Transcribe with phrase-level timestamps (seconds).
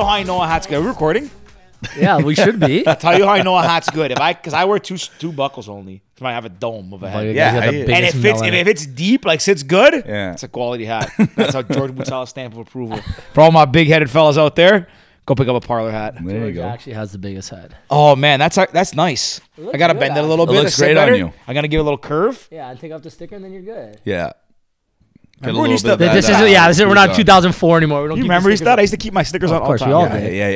[0.00, 0.78] you how I know a hat's good.
[0.78, 1.30] Are we recording?
[1.96, 2.86] Yeah, we should be.
[2.86, 4.10] I'll tell you how I know a hat's good.
[4.10, 6.02] If I, because I wear two two buckles only.
[6.18, 7.34] So I have a dome of a head.
[7.34, 9.94] Yeah, You the I- And biggest if it's if, if it's deep, like sits good,
[10.06, 10.32] Yeah.
[10.32, 11.10] it's a quality hat.
[11.36, 12.98] That's how George Boutsalis stamp of approval.
[13.32, 14.88] For all my big headed fellas out there,
[15.24, 16.16] go pick up a Parlour hat.
[16.22, 16.64] There you go.
[16.64, 17.74] actually has the biggest head.
[17.88, 19.40] Oh man, that's uh, that's nice.
[19.56, 20.56] I gotta good, bend it a little actually.
[20.56, 20.60] bit.
[20.60, 21.16] It looks to sit great on better.
[21.16, 21.32] you.
[21.48, 22.46] I'm gonna give it a little curve.
[22.50, 23.98] Yeah, and take off the sticker and then you're good.
[24.04, 24.32] Yeah.
[25.42, 26.68] Get a Remember when you used to- This that, is uh, yeah.
[26.68, 28.02] This is, we're not 2004 anymore.
[28.02, 28.78] We don't You keep remember the you stickers that?
[28.78, 30.20] I used to keep my stickers on Of all course, the we all Yeah.
[30.20, 30.34] did.
[30.34, 30.48] Yeah,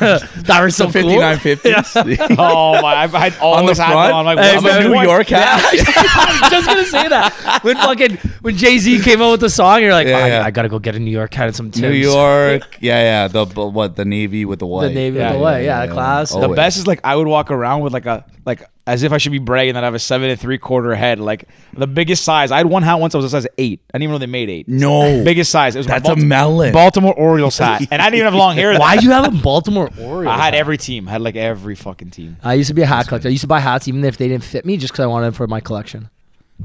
[0.00, 0.18] yeah.
[0.42, 0.92] That was so cool.
[0.92, 2.36] 59 50s.
[2.40, 2.96] Oh my!
[2.96, 4.24] I've had On the always had front, on.
[4.24, 5.04] Like, Hey, what's man, the New one?
[5.04, 5.60] York hat.
[5.64, 9.50] I was just gonna say that when fucking when Jay Z came out with the
[9.50, 10.42] song, you're like, Yeah, "Oh, I- yeah.
[10.44, 11.82] I, gotta go get a New York hat and some Timbs.
[11.82, 12.78] New York.
[12.80, 13.28] Yeah, yeah.
[13.28, 14.88] The but what the navy with the white.
[14.88, 16.34] the navy, Yeah, the yeah, way, yeah, yeah, the class.
[16.34, 19.12] Oh, The best is like I would walk around with like a like as if
[19.12, 21.20] I should be bragging that I have a seven and three quarter head.
[21.20, 22.50] Like the biggest size.
[22.50, 23.14] I had one hat once.
[23.14, 23.80] I was a size eight.
[23.94, 24.68] I didn't even know they made eight.
[24.68, 25.22] No.
[25.24, 25.76] biggest size.
[25.76, 26.72] It was That's a melon.
[26.72, 28.76] Baltimore Orioles hat, and I didn't even have long hair.
[28.78, 30.26] Why do you have a Baltimore Orioles?
[30.26, 30.54] I had hat?
[30.54, 31.08] every team.
[31.08, 32.36] I had like every fucking team.
[32.42, 33.28] I used to be a hat collector.
[33.28, 35.26] I used to buy hats even if they didn't fit me, just because I wanted
[35.26, 36.10] them for my collection.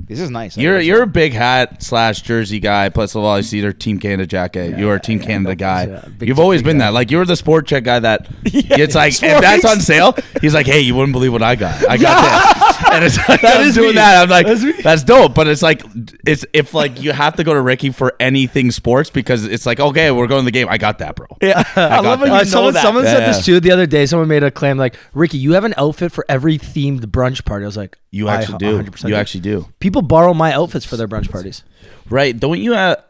[0.05, 0.57] This is nice.
[0.57, 2.89] I You're like you're a big hat slash jersey guy.
[2.89, 4.77] Plus, of all, I see your Team Canada jacket.
[4.79, 5.85] you're a Team Canada guy.
[5.87, 6.85] yeah, You've always been guy.
[6.85, 6.93] that.
[6.93, 10.65] Like you're the Sport Chek guy that gets like if that's on sale, he's like,
[10.65, 11.89] hey, you wouldn't believe what I got.
[11.89, 12.21] I got
[12.55, 12.56] this,
[12.91, 13.93] and it's like I'm is doing me.
[13.95, 14.23] that.
[14.23, 15.33] I'm like, That's that's dope.
[15.33, 15.83] But it's like
[16.25, 19.79] it's if like you have to go to Ricky for anything sports because it's like
[19.79, 20.67] okay, we're going to the game.
[20.69, 21.27] I got that, bro.
[21.41, 22.37] Yeah, I, love got when you that.
[22.37, 22.81] know Uh, someone that.
[22.83, 23.53] someone said Yeah, this yeah.
[23.55, 24.05] too the other day.
[24.05, 27.63] Someone made a claim like, Ricky, you have an outfit for every themed brunch party.
[27.65, 28.81] I was like, You I actually do.
[28.83, 29.67] 100% You actually do.
[29.79, 31.63] People borrow my outfits for their brunch parties.
[32.09, 32.37] Right?
[32.39, 33.03] Don't you have?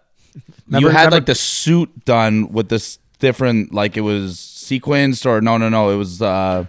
[0.68, 5.26] Remember- you had remember- like the suit done with this different, like it was sequenced
[5.26, 5.90] or no, no, no.
[5.90, 6.22] It was.
[6.22, 6.66] uh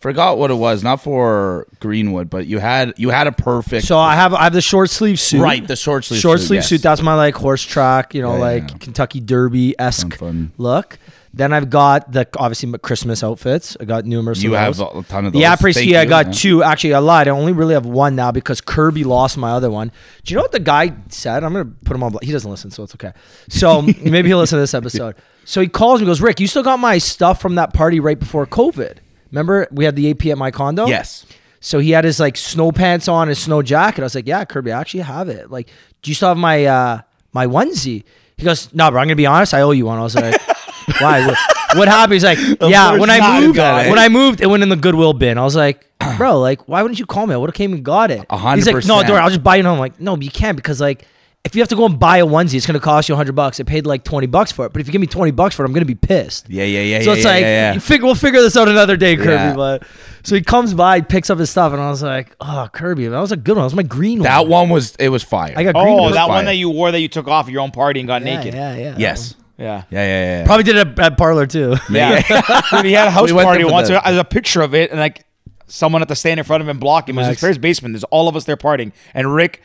[0.00, 0.82] Forgot what it was.
[0.82, 3.86] Not for Greenwood, but you had you had a perfect.
[3.86, 5.42] So I have I have the short sleeve suit.
[5.42, 6.20] right, the short sleeve.
[6.20, 6.68] short suit, sleeve yes.
[6.68, 6.82] suit.
[6.82, 8.76] That's my like horse track, you know, Yeah, like yeah.
[8.78, 10.18] Kentucky Derby esque
[10.56, 10.98] look.
[11.34, 13.76] Then I've got the obviously my Christmas outfits.
[13.78, 14.42] I got numerous.
[14.42, 15.40] You have a ton of those.
[15.40, 16.32] The après ski, I got yeah.
[16.32, 16.62] two.
[16.62, 17.28] Actually, I lied.
[17.28, 19.92] I only really have one now because Kirby lost my other one.
[20.24, 21.44] Do you know what the guy said?
[21.44, 22.16] I'm gonna put him on.
[22.22, 23.12] He doesn't listen, so it's okay.
[23.50, 25.14] So maybe he'll listen to this episode.
[25.44, 28.18] So he calls me, goes, Rick, you still got my stuff from that party right
[28.18, 28.98] before COVID?
[29.30, 30.86] Remember we had the AP at my condo?
[30.86, 31.26] Yes.
[31.60, 34.00] So he had his like snow pants on, his snow jacket.
[34.00, 35.50] I was like, "Yeah, Kirby, I actually have it.
[35.50, 35.68] Like,
[36.02, 37.00] do you still have my uh
[37.32, 38.04] my onesie?"
[38.36, 39.00] He goes, "No, bro.
[39.00, 39.52] I'm gonna be honest.
[39.52, 40.40] I owe you one." I was like,
[41.00, 41.26] "Why?
[41.26, 41.38] What,
[41.76, 44.76] what happened?" He's like, "Yeah, when I moved, when I moved, it went in the
[44.76, 45.86] Goodwill bin." I was like,
[46.16, 47.34] "Bro, like, why wouldn't you call me?
[47.34, 49.20] I would have came and got it." Hundred He's like, "No, don't worry.
[49.20, 51.06] I'll just buy you." And I'm like, "No, but you can't because like."
[51.42, 53.58] If you have to go and buy a onesie, it's gonna cost you hundred bucks.
[53.58, 55.64] I paid like twenty bucks for it, but if you give me twenty bucks for
[55.64, 56.50] it, I'm gonna be pissed.
[56.50, 57.00] Yeah, yeah, yeah.
[57.00, 57.72] So yeah, it's yeah, like yeah, yeah.
[57.74, 59.30] you figure we'll figure this out another day, Kirby.
[59.30, 59.56] Yeah.
[59.56, 59.84] But
[60.22, 63.18] so he comes by, picks up his stuff, and I was like, "Oh, Kirby, that
[63.18, 63.62] was a good one.
[63.62, 64.48] That was my green that one.
[64.48, 65.54] That one was it was fire.
[65.56, 65.98] I got green.
[65.98, 66.28] Oh, with that it.
[66.28, 68.36] one that you wore that you took off at your own party and got yeah,
[68.36, 68.54] naked.
[68.54, 68.94] Yeah, yeah.
[68.98, 69.34] yes.
[69.56, 69.66] Yeah.
[69.66, 70.38] Yeah, yeah, yeah.
[70.40, 70.44] yeah.
[70.46, 71.76] Probably did it at, at Parlour too.
[71.90, 72.20] Yeah.
[72.70, 73.88] Dude, he had a house We party once.
[73.88, 75.24] the- There's a picture of it, and like
[75.68, 77.18] someone at the stand in front of him blocking him.
[77.18, 77.40] It was his Max.
[77.40, 77.94] parents' basement.
[77.94, 79.62] There's all of us there partying, and Rick.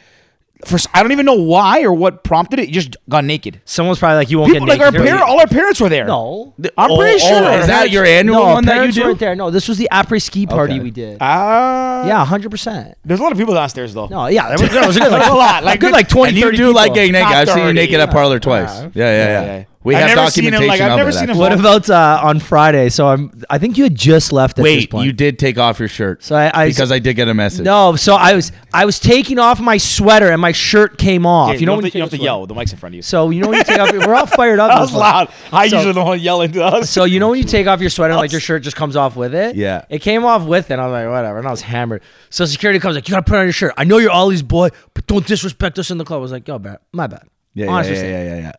[0.66, 2.68] For, I don't even know why or what prompted it.
[2.70, 3.62] You just got naked.
[3.66, 5.90] Someone's probably like, "You won't People get like our naked." parents, all our parents were
[5.90, 6.06] there.
[6.06, 7.60] No, I'm Oh, pretty oh, sure.
[7.60, 9.04] is that your annual no, one that you parents do?
[9.04, 9.36] weren't there.
[9.36, 10.84] No, this was the après ski party Okay.
[10.84, 11.18] we did.
[11.22, 12.98] Ah, yeah, hundred percent.
[13.06, 14.08] There's a lot of people downstairs though.
[14.08, 15.94] No, yeah, there was, there was a good, like, a lot, like a good good-
[15.94, 16.96] like 20, and you 30 do like people.
[16.96, 17.30] getting naked.
[17.30, 17.74] Not I've seen you 30.
[17.80, 18.70] naked at Parlour twice.
[18.82, 18.82] Yeah.
[18.82, 19.42] Yeah, yeah, yeah.
[19.42, 19.64] Yeah, yeah.
[19.86, 21.14] We I've have never seen him, documentation like, I've of never it.
[21.14, 21.40] seen him actually.
[21.42, 22.90] What about uh, on Friday?
[22.90, 23.32] So I'm.
[23.50, 25.06] I think you had just left at this Wait, point.
[25.06, 26.24] you did take off your shirt.
[26.24, 27.66] So I, I because I did get a message.
[27.66, 27.96] no.
[27.96, 31.54] So I was I was taking off my sweater and my shirt came off.
[31.54, 32.46] Yeah, you know you when have to, you take have to off yell.
[32.48, 33.02] The mic's in front of you.
[33.04, 34.70] So you know when you take off, we're all fired up.
[34.72, 35.02] that in was one.
[35.02, 35.32] loud.
[35.54, 36.90] I So- usually the one yelling to us.
[36.90, 38.96] So you know when you take off your sweater, and, like your shirt just comes
[38.96, 39.56] off with it.
[39.56, 39.86] Yeah.
[39.90, 40.80] It came off with it.
[40.80, 42.02] I was like, whatever, and I was hammered.
[42.32, 43.74] So security comes like, you gotta put on your shirt.
[43.78, 46.18] I know you're Ollie's boy, but don't disrespect us in the club.
[46.18, 47.28] I was like, yo, bad, my bad.
[47.54, 48.10] Yeah, yeah, Honest yeah, mistake.
[48.12, 48.52] yeah, yeah, yeah.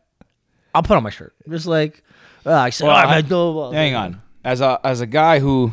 [0.77, 1.35] I'll put on my shirt.
[1.49, 2.03] Just like,
[2.45, 3.73] uh, I said, Well, all right, I- man, blah, blah, blah.
[3.73, 4.23] Hang on.
[4.45, 5.73] As a as a guy who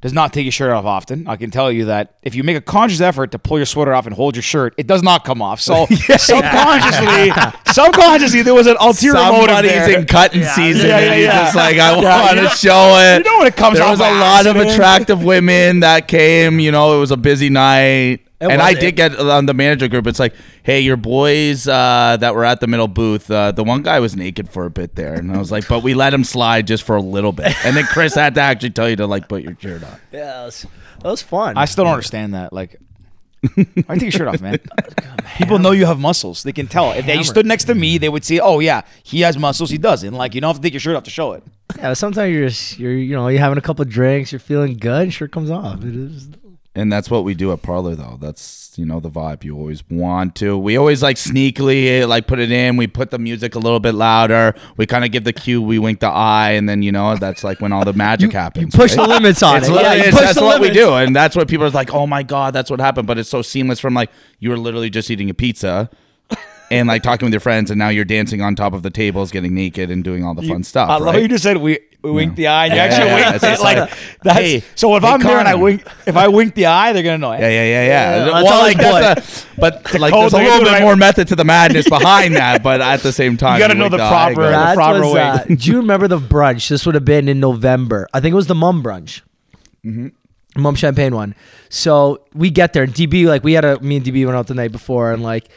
[0.00, 2.56] does not take his shirt off often, I can tell you that if you make
[2.56, 5.24] a conscious effort to pull your sweater off and hold your shirt, it does not
[5.24, 5.60] come off.
[5.60, 5.84] So
[6.18, 7.32] subconsciously,
[7.66, 9.98] subconsciously, there was an ulterior motive Somebody's there.
[9.98, 11.44] in cutting season, yeah, and yeah, he's yeah.
[11.44, 13.18] just like, I Yeah, want you to know- show it.
[13.26, 14.70] you know when it comes There off was a by lot of accident.
[14.72, 16.60] attractive women that came.
[16.60, 18.23] You know, it was a busy night.
[18.40, 18.66] It and was.
[18.66, 20.06] I did get on the manager group.
[20.06, 20.34] It's like,
[20.64, 24.16] hey, your boys uh, that were at the middle booth, uh, the one guy was
[24.16, 26.82] naked for a bit there, and I was like, but we let him slide just
[26.82, 29.42] for a little bit, and then Chris had to actually tell you to like put
[29.42, 30.00] your shirt on.
[30.12, 30.66] Yeah, that was,
[31.00, 31.56] that was fun.
[31.56, 32.52] I still don't understand that.
[32.52, 32.80] Like,
[33.88, 34.58] I take your shirt off, man.
[35.36, 36.42] People know you have muscles.
[36.42, 36.90] They can tell.
[36.92, 37.26] If they Hammered.
[37.26, 39.70] stood next to me, they would see, oh yeah, he has muscles.
[39.70, 40.12] He doesn't.
[40.12, 41.44] Like, you don't have to take your shirt off to show it.
[41.76, 45.12] yeah, sometimes you're just, you're you know you're having a couple drinks, you're feeling good,
[45.12, 45.84] shirt comes off.
[45.84, 46.28] It is.
[46.76, 48.18] And that's what we do at Parlour, though.
[48.20, 49.44] That's you know the vibe.
[49.44, 50.58] You always want to.
[50.58, 52.76] We always like sneakily eh, like put it in.
[52.76, 54.54] We put the music a little bit louder.
[54.76, 55.62] We kind of give the cue.
[55.62, 58.74] We wink the eye, and then you know that's like when all the magic happens.
[58.74, 59.06] Push right?
[59.06, 59.74] the limits on It's it.
[59.74, 61.94] Yeah, you it's- push that's the what we do, and that's what people are like.
[61.94, 63.06] Oh my god, that's what happened.
[63.06, 64.10] But it's so seamless from like
[64.40, 65.90] you were literally just eating a pizza.
[66.70, 69.30] And like talking with your friends, and now you're dancing on top of the tables,
[69.30, 70.88] getting naked, and doing all the fun stuff.
[70.88, 71.14] I love right?
[71.16, 72.66] how you just said we, we wink the eye.
[72.66, 73.24] And you Yeah, actually yeah, yeah.
[73.30, 73.34] wink.
[73.36, 74.94] It's just like, like, that's hey, so.
[74.96, 77.32] If hey, I'm there and I wink, if I wink the eye, they're gonna know.
[77.32, 78.18] Yeah, yeah, yeah, yeah.
[78.24, 80.96] that's well, all like that's a, but like code, there's a little bit right- more
[80.96, 83.92] method to the madness behind that, but at the same time, you gotta know wink
[83.92, 85.20] the proper- the proper was, way.
[85.20, 86.68] uh, do you remember the brunch?
[86.68, 88.06] This would have been in November.
[88.14, 89.22] I think it was the Mumm brunch.
[89.84, 90.08] Mm-hmm.
[90.62, 91.34] Mumm champagne one.
[91.68, 94.46] So we get there, and DB like we had a me and DB went out
[94.46, 95.48] the night before, and like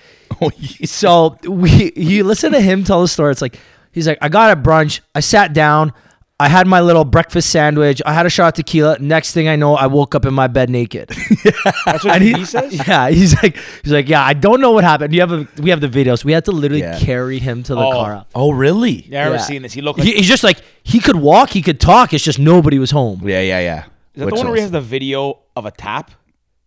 [0.42, 0.86] Oh, yeah.
[0.86, 3.32] so we you listen to him tell the story.
[3.32, 3.60] It's like
[3.92, 5.02] he's like, I got at brunch.
[5.16, 5.94] I sat down.
[6.40, 8.00] I had my little breakfast sandwich.
[8.06, 9.00] I had a shot of tequila.
[9.00, 11.10] Next thing I know, I woke up in my bed naked.
[11.44, 12.74] That's what And he, says.
[12.88, 15.16] Yeah, he's like, he's like, yeah, I don't know what happened.
[15.16, 16.24] You have a, we have the videos.
[16.24, 17.00] We had to literally Yeah.
[17.00, 17.92] carry him to the Oh.
[17.92, 18.26] car.
[18.36, 19.08] Oh, really?
[19.10, 19.42] Yeah, I've never Yeah.
[19.42, 19.74] seen this.
[19.74, 20.08] He looked like.
[20.08, 22.14] He, he's just like he could walk, he could talk.
[22.14, 23.28] It's just nobody was home.
[23.28, 23.78] Yeah, yeah, yeah.
[23.80, 23.86] is
[24.20, 26.12] that Which the one where he has the video of a tap,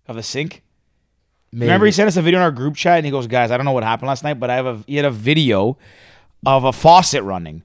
[0.08, 0.64] of a sink?
[1.52, 1.66] Maybe.
[1.66, 3.56] Remember, he sent us a video in our group chat, and he goes, "Guys, I
[3.56, 5.78] don't know what happened last night, but I have a." He had a video
[6.44, 7.62] of a faucet running.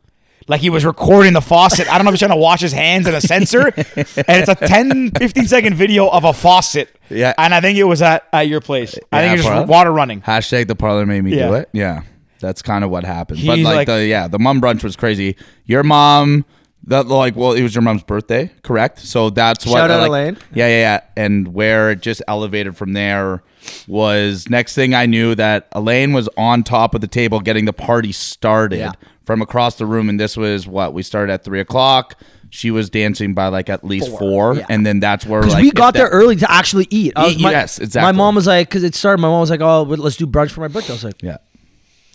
[0.48, 1.92] Like he was recording the faucet.
[1.92, 3.68] I don't know if he's trying to wash his hands in a sensor.
[3.76, 6.96] and it's a 10, 15 second video of a faucet.
[7.10, 7.34] Yeah.
[7.38, 8.96] And I think it was at, at your place.
[9.12, 10.22] I Yeah, think it's just water running.
[10.22, 11.70] Hashtag the Parlour made me do it.
[11.74, 12.04] Yeah.
[12.40, 13.40] That's kind of what happened.
[13.46, 15.36] but like, like- the yeah, the Mumm brunch was crazy.
[15.66, 16.46] Your mom
[16.88, 19.00] that like well, it was your mom's birthday, correct?
[19.00, 20.38] So that's what Shout out like, Elaine.
[20.54, 21.02] Yeah, yeah, yeah.
[21.18, 23.42] And where it just elevated from there
[23.88, 27.74] was next thing I knew that Elaine was on top of the table getting the
[27.74, 28.92] party started Yeah.
[29.26, 32.20] From across the room, and this was what we started at three o'clock.
[32.52, 34.66] She was dancing by like at least four, yeah.
[34.70, 37.14] and then that's where like we got there early to actually eat.
[37.16, 38.06] I was- Eat, my, yes, exactly.
[38.08, 39.20] My mom was like, because it started.
[39.22, 41.38] My mom was like, "Oh, let's do brunch for my birthday." I was like, Yeah.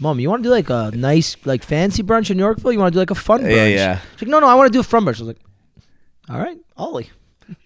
[0.00, 2.72] "Mom, you want to do like a nice, like fancy brunch in Yorkville?
[2.72, 3.98] You want to do like a fun brunch?" Yeah, yeah.
[4.16, 5.40] She's like, "No, no, I want to do a fun brunch." I was like,
[6.28, 7.10] "All right, Ollie."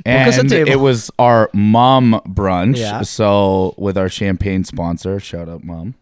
[0.07, 2.79] and it was our Mumm brunch.
[2.79, 3.03] Yeah.
[3.03, 5.95] So with our champagne sponsor, shout out Mumm.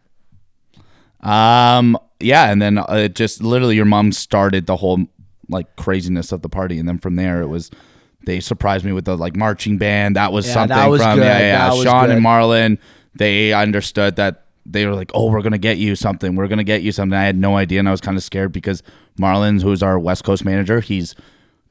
[1.20, 5.00] Um, yeah, and then uh, it just literally your mom started the whole
[5.48, 7.70] like craziness of the party, and then from there it was.
[8.24, 10.14] They surprised me with the like marching band.
[10.14, 11.24] That was Yeah, something that was from good.
[11.24, 11.70] yeah, yeah.
[11.70, 12.24] That Sean and.
[12.24, 12.78] Marlon.
[13.16, 16.36] They understood that they were like, "Oh, we're gonna get you something.
[16.36, 18.52] We're gonna get you something." I had no idea, and I was kind of scared
[18.52, 18.80] because
[19.20, 21.16] Marlon, who's our West Coast manager, he's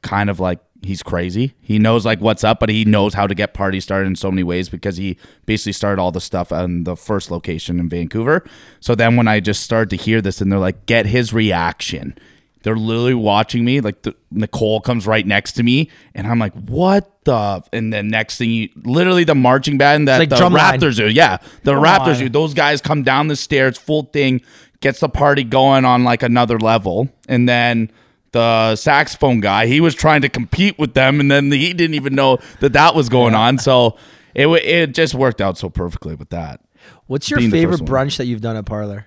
[0.02, 1.54] kind of like he's crazy.
[1.60, 4.30] He knows like what's up, but he knows how to get parties started in so
[4.30, 5.16] many ways because he
[5.46, 8.44] basically started all the stuff on the first location in Vancouver.
[8.80, 12.16] So then when I just started to hear this and they're like, get his reaction.
[12.62, 13.80] They're literally watching me.
[13.80, 18.06] Like the, Nicole comes right next to me, and I'm like, "What the?" And then
[18.06, 20.36] next thing, you, literally the marching band that like the.
[20.36, 22.18] Raptors do, yeah, the Raptors on.
[22.20, 22.28] do.
[22.28, 24.42] Those guys come down the stairs, full thing,
[24.80, 27.90] gets the party going on like another level, and then
[28.32, 32.14] the saxophone guy, he was trying to compete with them, and then he didn't even
[32.14, 33.58] know that that was going on.
[33.58, 33.96] So
[34.34, 36.60] it it just worked out so perfectly with that.
[37.06, 39.06] What's your favorite brunch that you've done at Parlour?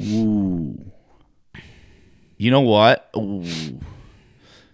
[0.00, 0.78] Ooh,
[2.36, 3.10] you know what?
[3.16, 3.44] Ooh.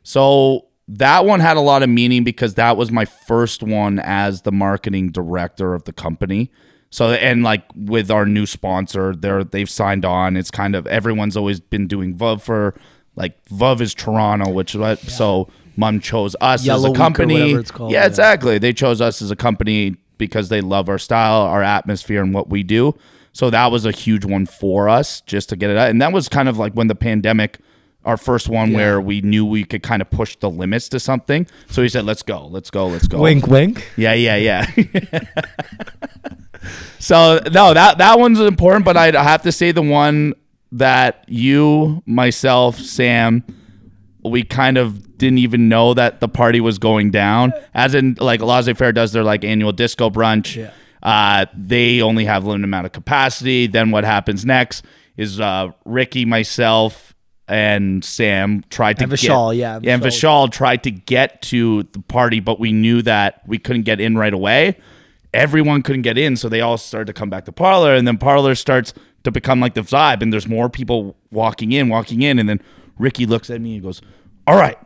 [0.02, 4.42] So that one had a lot of meaning because that was my first one as
[4.42, 6.52] the marketing director of the company.
[6.90, 10.36] So and like with our new sponsor, they're they've signed on.
[10.36, 12.74] It's kind of everyone's always been doing Veuve for
[13.16, 17.52] like Veuve is Toronto, which is what so Mumm chose us Yellow as a company.
[17.52, 18.06] it's called, yeah, yeah.
[18.06, 18.58] exactly.
[18.58, 22.48] They chose us as a company because they love our style, our atmosphere, and what
[22.48, 22.94] we do.
[23.32, 25.90] So that was a huge one for us just to get it out.
[25.90, 27.58] And that was kind of like when the pandemic,
[28.04, 31.48] our first one where we knew we could kind of push the limits to something.
[31.68, 33.20] So he said, let's go, let's go, let's go.
[33.20, 33.90] Wink, wink.
[33.96, 34.70] Yeah, yeah, yeah.
[37.00, 40.34] so no, that that one's important, but I'd have to say the one
[40.74, 43.44] that you, myself, Sam,
[44.24, 47.52] we kind of didn't even know that the party was going down.
[47.74, 50.56] As in, like Laissez Faire does their like annual disco brunch.
[50.56, 50.72] Yeah.
[51.02, 53.66] Uh, they only have limited amount of capacity.
[53.66, 54.84] Then what happens next
[55.16, 57.14] is uh, Ricky, myself,
[57.46, 60.46] and Sam tried to And get Vishal, yeah, yeah, and Vishal.
[60.46, 64.16] Vishal tried to get to the party, but we knew that we couldn't get in
[64.16, 64.78] right away.
[65.32, 68.18] Everyone couldn't get in, so they all started to come back to Parlour, and then
[68.18, 72.38] Parlour starts to become like the vibe, and there's more people walking in, walking in,
[72.38, 72.60] and then
[72.98, 74.00] Ricky looks at me and goes,
[74.46, 74.78] "All right,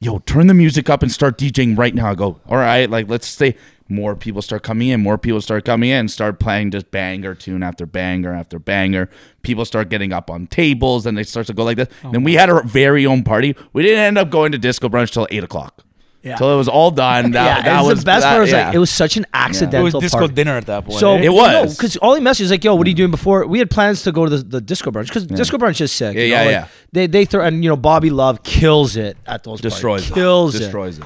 [0.00, 3.08] yo, turn the music up and start DJing right now." I go, "All right, like
[3.08, 3.56] let's say
[3.90, 5.02] More people start coming in.
[5.02, 6.06] More people start coming in.
[6.06, 9.10] Start playing just banger tune after banger after banger.
[9.42, 11.88] People start getting up on tables, and they start to go like this.
[12.04, 13.56] Oh, then we had our very own party.
[13.72, 15.84] We didn't end up going to disco brunch till eight o'clock.
[16.22, 16.36] Yeah.
[16.36, 17.30] Till it was all done.
[17.30, 18.40] That, yeah, that it's was the best that- part.
[18.42, 18.66] Was yeah.
[18.66, 19.84] like it was such an It accidental.
[19.84, 20.34] was disco party.
[20.34, 20.98] dinner at that point.
[21.00, 21.22] So eh?
[21.22, 21.76] It was.
[21.76, 24.02] because all he messaged was like, "Yo, what are you doing before?" We had plans
[24.02, 26.14] to go to the, the disco brunch because disco brunch is sick.
[26.16, 26.68] Yeah, you know, yeah, like, yeah.
[26.92, 30.10] They they throw and you know Bobby Love kills it at those destroys parties.
[30.10, 30.14] it.
[30.14, 30.58] kills it.
[30.58, 31.04] destroys it.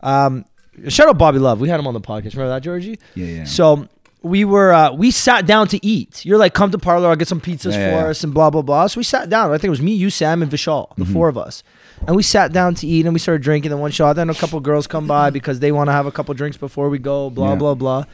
[0.00, 0.44] Um,
[0.88, 1.60] shout out Bobby Love.
[1.60, 2.32] We had him on the podcast.
[2.32, 2.98] Remember that, Georgie?
[3.14, 3.44] Yeah, yeah.
[3.44, 3.88] So
[4.22, 6.24] we were uh, we sat down to eat.
[6.24, 7.08] You're like, come to Parlour.
[7.10, 8.10] I'll get some pizzas Yeah, for yeah.
[8.10, 8.88] us and blah blah blah.
[8.88, 9.50] So we sat down.
[9.52, 11.02] I think it was me, you, Sam, and Vishal, Mm-hmm.
[11.04, 11.62] the four of us.
[12.06, 13.70] And we sat down to eat and we started drinking.
[13.70, 14.14] Then one shot.
[14.14, 15.34] Then a couple girls come by mm-hmm.
[15.34, 17.30] because they want to have a couple drinks before we go.
[17.30, 17.54] Blah Yeah.
[17.56, 18.04] blah blah.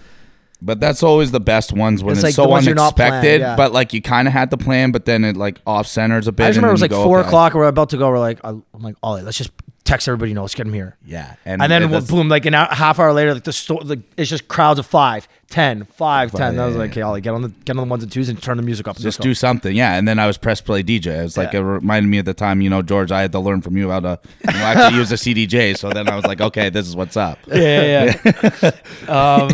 [0.62, 3.41] But that's always the best ones when It's it's, like so the not planned, unexpected.
[3.43, 3.57] yeah.
[3.57, 6.33] But like you kind of had the plan, but then it like off centers a
[6.33, 6.45] bit.
[6.45, 7.55] I just remember it was like four o'clock.
[7.55, 8.09] We're about to go.
[8.09, 9.50] We're like, I'm like, Ollie, let's just
[9.85, 10.33] text everybody.
[10.33, 10.97] No, let's get them here.
[11.05, 14.00] Yeah, And then it- boom, like an hour, half hour later, like the store, like
[14.17, 16.59] it's just crowds of five, ten, five, ten.
[16.59, 18.43] I was like, okay, Ollie, get on the get on the ones and twos and
[18.43, 18.97] turn the music up.
[18.97, 19.95] just let's do something, yeah.
[19.97, 21.21] And then I was press play DJ.
[21.21, 21.61] It was like Yeah.
[21.61, 23.13] it reminded me at the time, you know, George.
[23.13, 25.75] I had to learn from you how to you know, actually use a CDJ.
[25.85, 27.39] So then I was like, okay, this is what's up.
[27.47, 28.33] Yeah, yeah.
[28.63, 28.71] yeah.
[29.43, 29.51] um,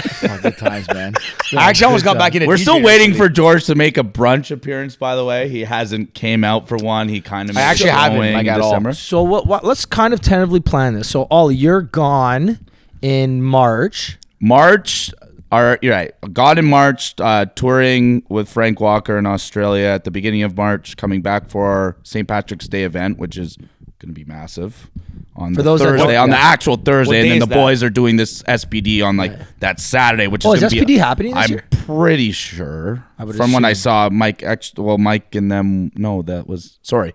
[0.00, 1.14] fuck, good times, man.
[1.56, 2.46] I actually almost got back into.
[2.46, 4.96] We're DJing, still waiting for George to make a brunch appearance.
[4.96, 7.08] By the way, he hasn't came out for one.
[7.08, 8.70] He kind of I actually haven't, like, at all.
[8.70, 8.92] December.
[8.94, 9.64] So what, what?
[9.64, 11.08] Let's kind of tentatively plan this.
[11.08, 12.58] So Ollie, you're gone
[13.02, 14.18] in March.
[14.40, 15.12] March.
[15.50, 16.12] Are you're right?
[16.32, 20.96] God in March, uh, touring with Frank Walker in Australia at the beginning of March,
[20.96, 22.28] coming back for our St.
[22.28, 23.56] Patrick's Day event, which is
[23.98, 24.90] going to be massive
[25.34, 27.54] on For the those Thursday, on the actual Thursday, and then the that?
[27.54, 30.94] boys are doing this SPD on like that Saturday, which Oh, is, is gonna be-
[30.96, 31.64] SPD happening this I'm year?
[31.70, 33.04] pretty sure.
[33.18, 34.44] would From when I saw Mike,
[34.76, 35.90] well, Mike and them.
[35.96, 37.14] No, that was sorry.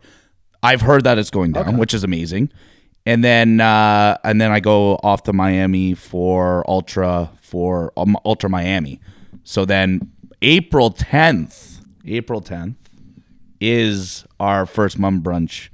[0.64, 2.50] I've heard that it's going down, which is amazing.
[3.06, 8.50] And then uh, and then I go off to Miami for Ultra for um, Ultra
[8.50, 9.02] Miami.
[9.44, 12.76] So then April 10th, April 10th
[13.60, 15.70] is our first Mumm brunch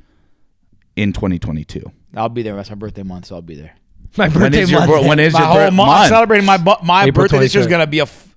[0.96, 1.84] in 2022.
[2.16, 2.56] I'll be there.
[2.56, 3.76] That's my birthday month, so I'll be there.
[4.18, 5.04] My birthday is your month.
[5.04, 6.10] bir- when is My your whole bir- month, month?
[6.10, 8.36] celebrating my bu- my April birthday this year is gonna be a f-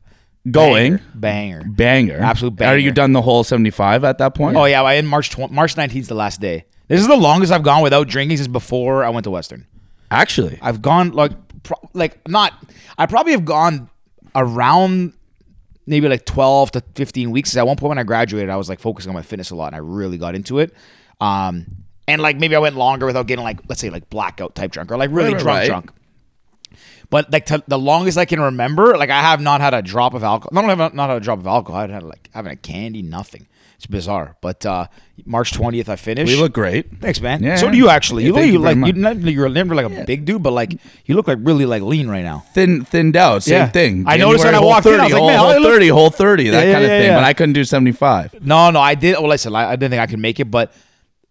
[0.50, 1.62] going banger.
[1.66, 1.70] banger.
[1.70, 2.18] banger.
[2.22, 4.54] Absolute Are you done the whole 75 at that point?
[4.58, 6.66] Oh yeah, I in March tw- March 19th is the last day.
[6.92, 9.66] This is the longest I've gone without drinking since before I went to Western.
[10.10, 10.58] Actually.
[10.60, 11.32] I've gone like
[11.62, 12.52] pro- like not.
[12.98, 13.88] I probably have gone
[14.34, 15.14] around
[15.86, 17.56] maybe like 12 to 15 weeks.
[17.56, 19.68] At one point when I graduated, I was like focusing on my fitness a lot,
[19.68, 20.74] and I really got into it.
[21.18, 21.64] Um,
[22.06, 24.92] and like maybe I went longer without getting like let's say like blackout type drunk
[24.92, 25.66] or like really Right, drunk right.
[25.66, 25.92] drunk.
[27.08, 30.12] But like to, the longest I can remember, like I have not had a drop
[30.12, 30.50] of alcohol.
[30.52, 33.00] Not only have not had a drop of alcohol, I had like having a candy,
[33.00, 33.46] nothing.
[33.82, 34.36] It's bizarre.
[34.40, 34.86] But uh
[35.24, 36.32] March 20th, I finished.
[36.32, 37.00] We look great.
[37.00, 37.42] Thanks, man.
[37.42, 37.56] Yeah.
[37.56, 38.22] So do you actually?
[38.22, 40.52] Yeah, You look you you like you never, you're never like a big dude, but
[40.52, 42.44] like you look like really like lean right now.
[42.54, 43.66] Thin thinned out, same Yeah.
[43.70, 44.04] thing.
[44.06, 45.62] I noticed when I walked whole in, I was 30, like, man, whole, I whole
[45.64, 47.06] 30, whole 30, that Yeah, kind of yeah, thing.
[47.10, 47.16] yeah.
[47.16, 48.34] But I couldn't do 75.
[48.46, 49.16] No, no, I did.
[49.18, 50.72] Well, listen, I, I didn't think I could make it, but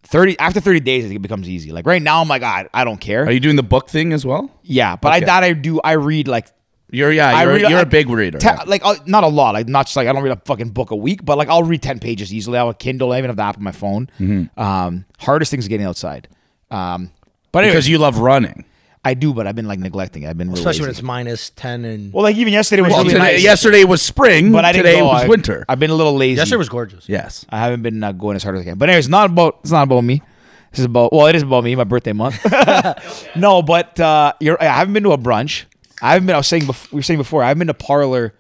[0.04, 1.72] thirty after thirty days, I think it becomes easy.
[1.72, 3.24] Like right now, I'm like, I, I don't care.
[3.26, 4.52] Are you doing the book thing as well?
[4.64, 5.80] yeah, but I thought I do.
[5.82, 6.48] I read like.
[6.94, 8.38] You're yeah, I you're, read, you're I- a big reader.
[8.38, 8.64] te- yeah.
[8.68, 10.92] Like uh, not a lot, like not just like I don't read a fucking book
[10.92, 12.58] a week, but like I'll read ten pages easily.
[12.58, 13.14] I have a Kindle.
[13.14, 14.10] I even have the app on my phone.
[14.20, 14.60] Mm-hmm.
[14.60, 16.28] Um, hardest thing is getting outside.
[16.70, 17.12] Um,
[17.52, 18.66] but anyways, because you love running.
[19.04, 20.24] I do, but I've been like neglecting.
[20.24, 20.30] it.
[20.30, 23.00] I've been really especially when it's minus ten and well, like even yesterday was Well,
[23.04, 23.44] really today, nice.
[23.44, 25.08] yesterday was spring, but I didn't today go.
[25.08, 25.66] was I- winter.
[25.68, 26.38] I've been a little lazy.
[26.38, 27.10] yesterday was gorgeous.
[27.10, 27.44] yes.
[27.50, 28.78] I haven't been uh, going as hard as I can.
[28.78, 30.22] But anyways, it's not about it's not about me.
[30.72, 32.38] This is about well, it is about me, my birthday month.
[33.36, 35.66] no, but uh, you're, I haven't been to a brunch.
[36.02, 36.36] I haven't been.
[36.36, 37.44] I was saying before, we were saying before.
[37.44, 38.34] I haven't been to Parlour.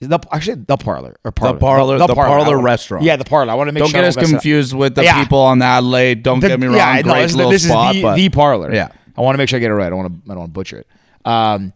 [0.00, 1.54] The actually the Parlour or Parlour?
[1.54, 3.04] the Parlour- the I Parlour wanna- restaurant.
[3.04, 3.50] Yeah, the Parlour.
[3.50, 4.40] I want to make Don't sure get us don't mess it up.
[4.42, 5.20] confused with the Yeah.
[5.22, 6.22] people on Adelaide.
[6.22, 6.76] Don't The- get me wrong.
[6.76, 8.72] Yeah, no, this, this spot, is the, the parlor.
[8.72, 8.88] Yeah.
[9.16, 9.86] I want to make sure I get it right.
[9.86, 10.30] I don't want to.
[10.30, 10.86] I don't want to butcher it.
[11.24, 11.72] Um,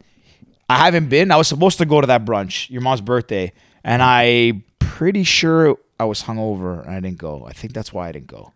[0.70, 1.32] I haven't been.
[1.32, 3.52] I was supposed to go to that brunch, your mom's birthday,
[3.82, 7.44] and I pretty sure I was hungover and I didn't go.
[7.46, 8.52] I think that's why I didn't go.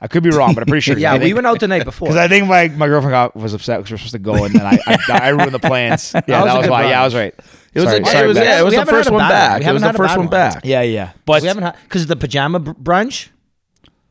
[0.00, 0.96] I could be wrong, but I'm pretty sure.
[0.98, 2.08] Yeah, I we went out the night before.
[2.08, 4.44] because I think my, my girlfriend got, was upset because we are supposed to go,
[4.44, 6.12] and then I I, I ruined the plans.
[6.28, 6.88] Yeah, was that a was good why.
[6.90, 7.34] Yeah, I was right.
[7.74, 9.30] it was, Sorry, a, sorry, it was, yeah, it was the first one bad one.
[9.30, 9.60] back.
[9.62, 10.30] We It was the first one one.
[10.30, 10.64] back.
[10.64, 11.12] Yeah, yeah.
[11.24, 13.28] But we haven't because the pajama brunch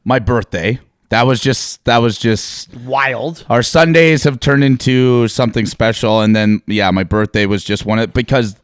[0.04, 0.80] My birthday.
[1.10, 3.46] That was just that was just wild.
[3.50, 7.98] our Sundays have turned into something special, and then yeah, my birthday was just one
[8.00, 8.58] of because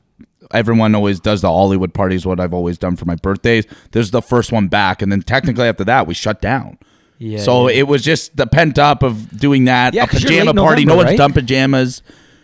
[0.52, 2.26] everyone always does the Hollywood parties.
[2.26, 3.66] What I've always done for my birthdays.
[3.92, 6.78] This is the first one back, and then technically after that we shut down.
[7.24, 9.94] Yeah, so it was just the pent up of doing that.
[9.94, 10.86] Yeah, a 'cause you're pajama late party.
[10.86, 11.18] no one's right?
[11.18, 12.02] done pajamas,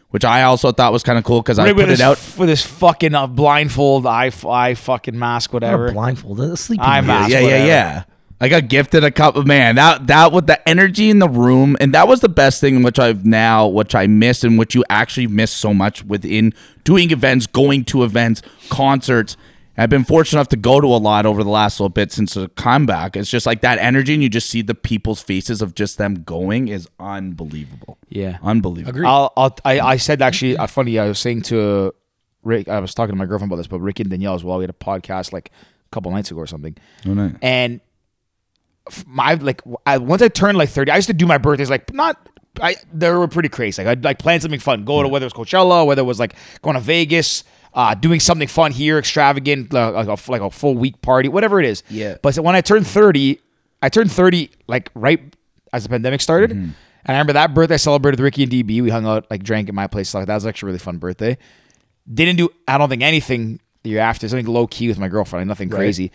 [0.09, 2.17] which I also thought was kind of cool because I put it his, out.
[2.37, 5.91] with this fucking uh, blindfold, eye, eye fucking mask, whatever.
[5.91, 6.59] blindfold, blindfolded.
[6.59, 6.85] Sleeping.
[6.85, 7.29] I'm bag.
[7.29, 7.65] yeah, yeah, whatever.
[7.67, 8.03] yeah.
[8.41, 9.75] I got gifted a cup of man.
[9.75, 12.97] That that with the energy in the room, and that was the best thing, which
[12.97, 16.53] I've now, which I miss, and which you actually miss so much within
[16.85, 19.35] doing events, going to events, concerts,
[19.79, 22.33] I've been fortunate enough to go to a lot over the last little bit since
[22.33, 23.15] the comeback.
[23.15, 26.23] It's just like that energy, and you just see the people's faces of just them
[26.23, 27.97] going is unbelievable.
[28.09, 28.39] Yeah.
[28.43, 28.89] Unbelievable.
[28.89, 29.07] Agreed.
[29.07, 31.93] I'll, I'll, I, I said actually, uh, funny, I was saying to
[32.43, 34.57] Rick, I was talking to my girlfriend about this, but Rick and Danielle as well.
[34.57, 36.75] We had a podcast like a couple nights ago or something.
[37.07, 37.35] Oh, nice.
[37.41, 37.79] And
[39.07, 41.93] my, like, I, once I turned like 30, I used to do my birthdays like
[41.93, 42.17] not,
[42.61, 43.81] I, they were pretty crazy.
[43.81, 46.19] Like, I'd like plan something fun, go to whether it was Coachella, whether it was
[46.19, 47.45] like going to Vegas,
[47.79, 51.61] uh, doing something fun here, extravagant, uh, like, a, like a full week party, whatever
[51.61, 51.81] it is.
[51.89, 52.17] Yeah.
[52.21, 53.39] But when I turned 30,
[53.81, 55.21] I turned 30 like right
[55.71, 56.49] as the pandemic started.
[56.49, 56.61] Mm-hmm.
[56.61, 56.73] And
[57.05, 58.83] I remember that birthday I celebrated with Ricky and DB.
[58.83, 60.13] We hung out, like drank at my place.
[60.13, 61.37] Like that was actually a really fun birthday.
[62.13, 64.27] Didn't do I don't think anything the year after.
[64.27, 66.11] Something low key with my girlfriend, like nothing crazy.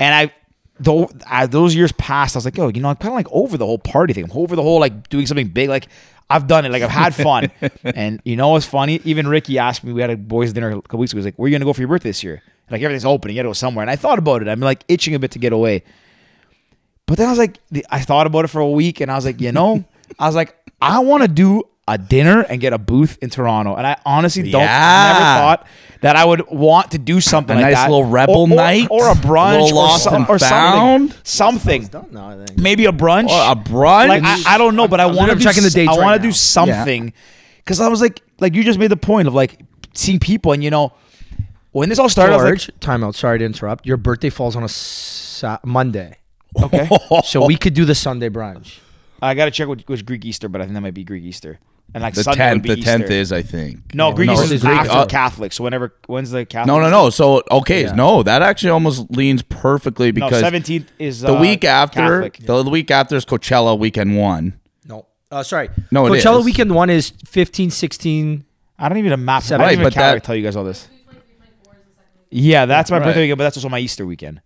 [0.00, 0.34] And I
[0.80, 3.28] though as those years passed, I was like, oh, you know, I'm kind of like
[3.30, 4.24] over the whole party thing.
[4.24, 5.68] I'm over the whole like doing something big.
[5.68, 5.88] Like
[6.30, 6.72] I've done it.
[6.72, 7.50] Like I've had fun.
[7.84, 9.00] and you know what's funny?
[9.04, 9.92] Even Ricky asked me.
[9.92, 11.18] We had a boys' dinner a couple weeks ago.
[11.18, 13.04] He was like, "Where are you gonna go for your birthday this year?" Like everything's
[13.04, 13.30] open.
[13.30, 13.82] You gotta go somewhere.
[13.82, 14.48] And I thought about it.
[14.48, 15.84] I'm like itching a bit to get away.
[17.06, 17.58] But then I was like,
[17.90, 19.84] I thought about it for a week, and I was like, you know,
[20.18, 23.74] I was like, I want to do a dinner and get a booth in Toronto.
[23.76, 25.12] And I honestly don't Yeah.
[25.12, 25.66] never thought
[26.00, 27.90] that I would want to do something A like nice that.
[27.90, 28.88] little rebel or, or- night?
[28.90, 31.16] or a brunch, Little or, lost some- and or something, found?
[31.24, 31.86] something.
[31.86, 32.58] Done now, I think.
[32.58, 33.28] Maybe a brunch.
[33.28, 34.08] Or a brunch?
[34.08, 36.04] Like I, I don't know, but I want to literally checking the dates I right
[36.04, 37.12] want to do something
[37.58, 39.60] because I was like, like you just made the point of like
[39.94, 40.92] seeing people, and you know,
[41.72, 43.14] when this all started, I was George, timeout.
[43.14, 43.84] Sorry to interrupt.
[43.86, 46.16] Your birthday falls on a sa- uh, Monday,
[46.62, 46.88] okay,
[47.24, 48.78] so we could do the Sunday brunch.
[49.20, 51.24] I got to check what was Greek Easter, but I think that might be Greek
[51.24, 51.58] Easter,
[51.94, 52.62] and like the Sunday would tenth.
[52.64, 53.94] be The tenth is, I think.
[53.94, 55.52] no Greek no, Easter is Greek- after uh, Catholic.
[55.52, 56.66] So whenever when's the Catholic?
[56.66, 57.10] No, no, no.
[57.10, 57.92] So okay, Yeah.
[57.94, 62.38] no, that actually almost leans perfectly No, because seventeenth is the uh, week after Catholic.
[62.46, 64.58] the, the week after is Coachella weekend one.
[64.86, 65.70] No, uh, sorry.
[65.90, 66.44] No, it Coachella is.
[66.44, 68.44] weekend one is 15, 16.
[68.78, 69.42] I don't even have a map.
[69.42, 69.64] I Seven.
[69.64, 70.88] don't even but calendar that- tell you guys all this.
[72.30, 73.04] Yeah, that's my Right.
[73.04, 74.40] birthday weekend, but that's also my Easter weekend.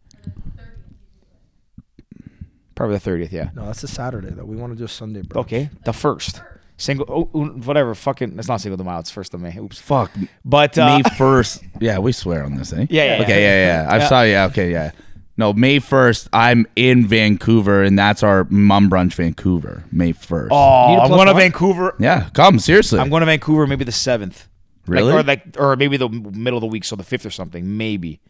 [2.74, 3.32] Probably the thirtieth.
[3.32, 3.48] Yeah.
[3.54, 4.44] No, that's a Saturday though.
[4.44, 5.40] We want to do a Sunday brunch.
[5.40, 6.42] Okay, the first
[6.78, 7.04] single.
[7.34, 7.94] Oh, whatever.
[7.94, 8.38] Fucking.
[8.38, 9.00] It's not single the mile.
[9.00, 9.54] It's first of May.
[9.58, 9.78] Oops.
[9.78, 10.10] Fuck.
[10.44, 11.62] But uh, May first.
[11.80, 12.86] Yeah, we swear on this, eh?
[12.88, 13.90] Yeah, yeah, Okay, yeah, yeah.
[13.92, 14.08] I Yeah.
[14.08, 14.22] saw.
[14.22, 14.92] Yeah, okay, yeah.
[15.36, 16.28] No, May first.
[16.32, 19.84] I'm in Vancouver, and that's our Mumm brunch, Vancouver.
[19.92, 20.50] May first.
[20.50, 21.34] oh, Need a I'm plus going to?
[21.34, 21.94] Vancouver.
[22.00, 22.28] yeah.
[22.32, 22.98] Come seriously.
[22.98, 24.48] I'm going to Vancouver maybe the seventh.
[24.88, 25.12] Really?
[25.12, 27.76] or like, or maybe the middle of the week, so the fifth or something.
[27.76, 28.20] Maybe.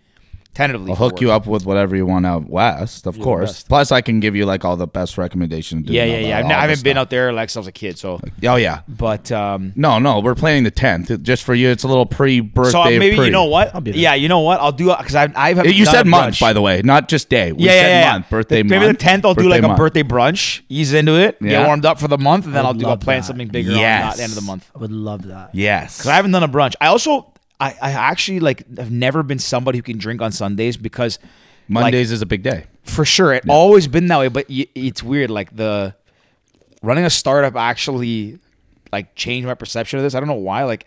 [0.58, 0.90] Tentatively.
[0.90, 3.50] I'll hook you up with whatever you want out west, of course.
[3.52, 3.68] best.
[3.68, 5.88] Plus, I can give you like all the best recommendations.
[5.88, 6.38] Yeah, yeah, yeah.
[6.40, 7.02] I've, ne- I haven't been out.
[7.02, 7.96] out there like since I was a kid.
[7.96, 8.80] So, Oh yeah.
[8.88, 11.22] but um, No, no, we're planning the tenth.
[11.22, 12.72] Just for you, it's a little pre-birthday.
[12.72, 13.26] so maybe pre.
[13.26, 13.72] you know what?
[13.84, 14.00] be there.
[14.00, 14.60] Yeah, you know what?
[14.60, 16.40] I'll do because I I've You done said a month, brunch.
[16.40, 17.52] by the way, not just day.
[17.52, 18.12] We yeah, said yeah, yeah.
[18.14, 18.98] month, birthday Maybe month.
[18.98, 19.78] the tenth, I'll do birthday like a month.
[19.78, 21.50] birthday brunch, ease into it, Yeah.
[21.50, 22.84] get warmed up for the month, and then I I'll do.
[22.86, 23.26] I'll love plan that.
[23.26, 24.12] something bigger Yes.
[24.12, 24.68] on the end of the month.
[24.74, 25.54] I would love that.
[25.54, 25.98] Yes.
[25.98, 26.74] Because I haven't done a brunch.
[26.80, 30.76] I also, I, I actually like have never been somebody who can drink on Sundays
[30.76, 31.18] because
[31.68, 32.66] Mondays is a big day.
[32.84, 34.28] for sure it always been that way.
[34.28, 35.94] But y- it's weird, like the
[36.82, 38.38] running a startup actually
[38.92, 40.14] like changed my perception of this.
[40.14, 40.64] I don't know why.
[40.64, 40.86] Like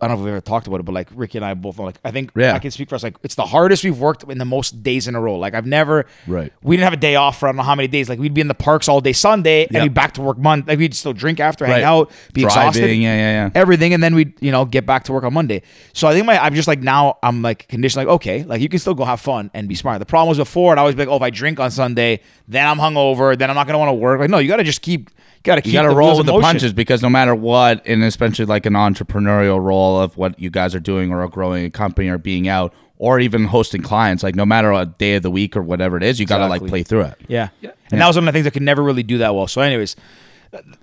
[0.00, 1.78] I don't know if we've ever talked about it, but like Ricky and I both
[1.78, 2.54] like I think Yeah.
[2.54, 3.02] I can speak for us.
[3.02, 5.36] Like it's the hardest we've worked in the most days in a row.
[5.36, 6.52] Like I've never, Right.
[6.62, 8.08] We didn't have a day off for I don't know how many days.
[8.08, 9.82] Like we'd be in the parks all day Sunday and Yep.
[9.82, 10.72] we'd back to work Monday.
[10.72, 13.50] Like we'd still drink after, hang out, be Driving, exhausted, yeah, yeah, yeah.
[13.54, 15.62] everything, and then we'd you know get back to work on Monday.
[15.92, 18.68] So I think my I'm just like now I'm like conditioned like okay, like you
[18.68, 19.98] can still go have fun and be smart.
[20.00, 22.66] The problem was before, and I was like, oh, if I drink on Sunday, then
[22.66, 24.20] I'm hungover, then I'm not gonna want to work.
[24.20, 25.10] Like no, you got to just keep,
[25.46, 25.72] got to keep.
[25.72, 26.42] You got to roll with the motion.
[26.42, 30.74] punches because no matter what, and especially like an entrepreneurial role of what you guys
[30.74, 34.34] are doing or a growing a company or being out or even hosting clients, like
[34.34, 36.66] no matter what day of the week or whatever it is, you got to like
[36.66, 37.20] play through it.
[37.28, 37.48] Yeah.
[37.90, 39.46] And that was one of the things I could never really do that well.
[39.46, 39.96] So, anyways,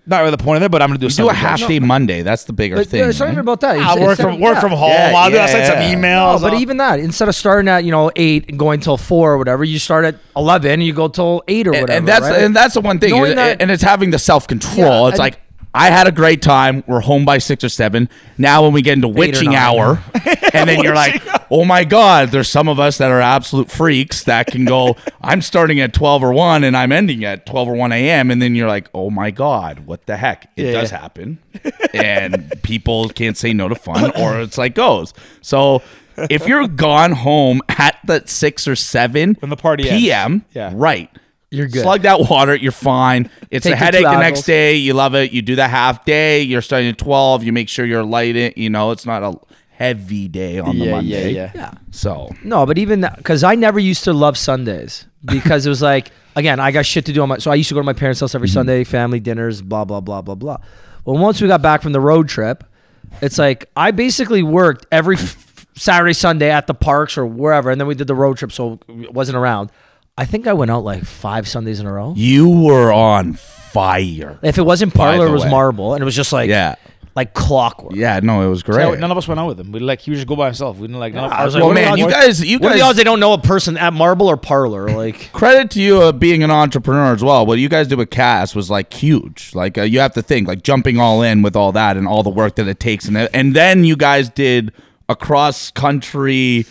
[0.06, 1.68] not really the point of it, but I'm gonna do a Do a half brunch.
[1.68, 2.22] day Monday.
[2.22, 3.08] That's the bigger But, thing.
[3.08, 3.32] it's not right?
[3.32, 3.78] even about that.
[3.80, 4.60] Ah, I'll work from work yeah.
[4.62, 4.90] from home.
[4.90, 6.36] Yeah, I'll do yeah, I'll send some emails.
[6.36, 8.98] No, but I'll- even that, instead of starting at you know eight and going till
[8.98, 11.98] four or whatever, you start at eleven and you go till eight or and, whatever.
[11.98, 12.42] and that's right?
[12.44, 14.86] and that's the one thing, Knowing and, that- and it's having the self control.
[14.86, 15.40] Yeah, it's and- like
[15.76, 16.84] I had a great time.
[16.86, 18.08] We're home by six or seven.
[18.38, 20.04] Now when we get into witching hour,
[20.54, 21.24] and then you're like,
[21.56, 24.98] oh my god, there's some of us that are absolute freaks that can go.
[25.22, 28.32] I'm starting at twelve or one, and I'm ending at twelve or one a.m.
[28.32, 30.50] And then you're like, oh my god, what the heck?
[30.58, 30.72] It Yeah.
[30.74, 31.38] does happen,
[31.94, 35.14] and people can't say no to fun, or it's like goes.
[35.42, 35.82] So.
[36.30, 40.00] If you're gone home at the six or seven When the party ends.
[40.04, 40.72] p.m., Yeah.
[40.76, 41.10] right,
[41.50, 41.82] You're good.
[41.82, 42.54] Slug that water.
[42.56, 43.32] You're fine.
[43.50, 44.76] It's Take a headache the next day.
[44.76, 45.32] You love it.
[45.32, 46.44] You do the half day.
[46.44, 47.44] You're starting at 12.
[47.44, 48.36] You make sure you're light.
[48.36, 48.60] It.
[48.60, 49.40] You know, it's not a
[49.84, 51.32] heavy day on the yeah, yeah, Monday.
[51.34, 51.74] yeah, yeah.
[51.92, 56.12] So No, but even because I never used to love Sundays because it was like
[56.36, 57.38] again I got shit to do on my.
[57.38, 58.54] So I used to go to my parents' house every mm-hmm.
[58.54, 60.58] Sunday, family dinners, blah blah blah blah blah.
[61.06, 62.64] Well, once we got back from the road trip,
[63.22, 67.80] it's like I basically worked every f- Saturday, Sunday at the parks or wherever, and
[67.80, 69.70] then we did the road trip, so it wasn't around.
[70.18, 72.14] I think I went out like five Sundays in a row.
[72.16, 74.40] You were on fire.
[74.44, 75.50] If it wasn't Parlour, it was way.
[75.50, 76.76] marble, and it was just like Yeah.
[77.16, 77.94] Like clockwork.
[77.96, 79.00] Yeah, no, it was So great.
[79.00, 79.72] none of us went out with him.
[79.72, 80.78] We like he would just go by himself.
[80.80, 81.14] We didn't like.
[81.14, 82.64] none of I was us- like, well, what are the man, you guys, you guys,
[82.64, 84.90] What are the guys, odds they don't know a person at marble or Parlour?
[84.90, 87.46] Like, credit to you of being an entrepreneur as well.
[87.46, 89.52] What you guys did with Cass was like huge.
[89.54, 92.24] Like uh, you have to think like jumping all in with all that and all
[92.24, 94.72] the work that it takes, and and then you guys did
[95.08, 96.66] a cross country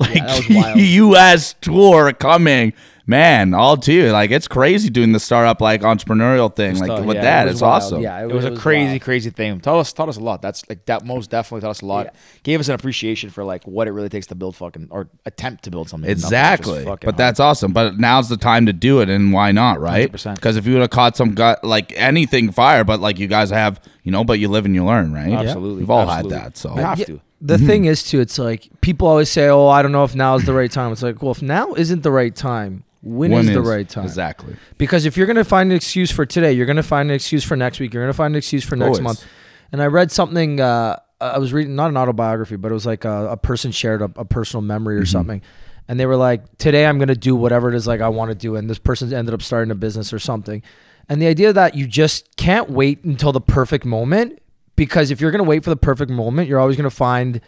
[0.00, 0.78] like that was wild.
[0.80, 1.54] U.S.
[1.60, 2.72] tour coming.
[3.12, 4.10] Man, all to you.
[4.10, 7.48] Like it's crazy doing the startup like entrepreneurial thing like Stuff, with yeah, that.
[7.48, 7.74] it It's wild.
[7.82, 8.02] awesome.
[8.02, 9.02] Yeah, It was a crazy, wild.
[9.02, 9.60] crazy thing.
[9.60, 10.40] Taught us, taught us a lot.
[10.40, 11.04] That's like that.
[11.04, 12.06] Most definitely taught us a lot.
[12.06, 12.12] Yeah.
[12.42, 15.64] Gave us an appreciation for like what it really takes to build fucking or attempt
[15.64, 16.10] to build something.
[16.10, 16.84] Exactly.
[16.84, 17.16] fucking But hard.
[17.18, 17.72] that's awesome.
[17.72, 20.10] But now's the time to do it, and why not, right?
[20.10, 23.50] Because if you would have caught some gut, like anything fire, but like you guys
[23.50, 25.32] have, you know, but you live and you learn, right?
[25.32, 25.80] absolutely.
[25.80, 26.38] We've all absolutely.
[26.38, 26.56] had that.
[26.56, 27.20] So we have to.
[27.44, 27.66] The mm-hmm.
[27.66, 30.46] thing is, too, it's like people always say, "Oh, I don't know if now is
[30.46, 33.60] the right time." It's like, well, if now isn't the right time, when is the
[33.60, 34.04] right time?
[34.04, 34.56] Exactly.
[34.78, 37.56] Because if you're gonna find an excuse for today, you're gonna find an excuse for
[37.56, 37.92] next week.
[37.92, 39.00] You're gonna find an excuse for next Always.
[39.02, 39.24] month.
[39.72, 40.60] And I read something.
[40.60, 44.02] Uh, I was reading not an autobiography, but it was like a, a person shared
[44.02, 45.40] a, a personal memory or something,
[45.88, 48.34] and they were like, "Today I'm gonna do whatever it is like I want to
[48.34, 50.62] do." And this person ended up starting a business or something.
[51.08, 54.40] And the idea that you just can't wait until the perfect moment,
[54.76, 57.40] because if you're gonna wait for the perfect moment, you're always gonna find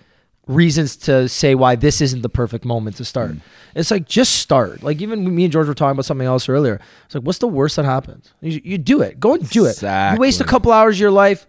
[0.46, 3.33] reasons to say why this isn't the perfect moment to start.
[3.33, 3.40] Mm.
[3.74, 4.83] It's like just start.
[4.83, 6.80] Like even me and George were talking about something else earlier.
[7.07, 8.33] It's like, what's the worst that happens?
[8.40, 9.18] You, you do it.
[9.18, 9.80] Go and do it.
[10.14, 11.46] You waste a couple hours of your life,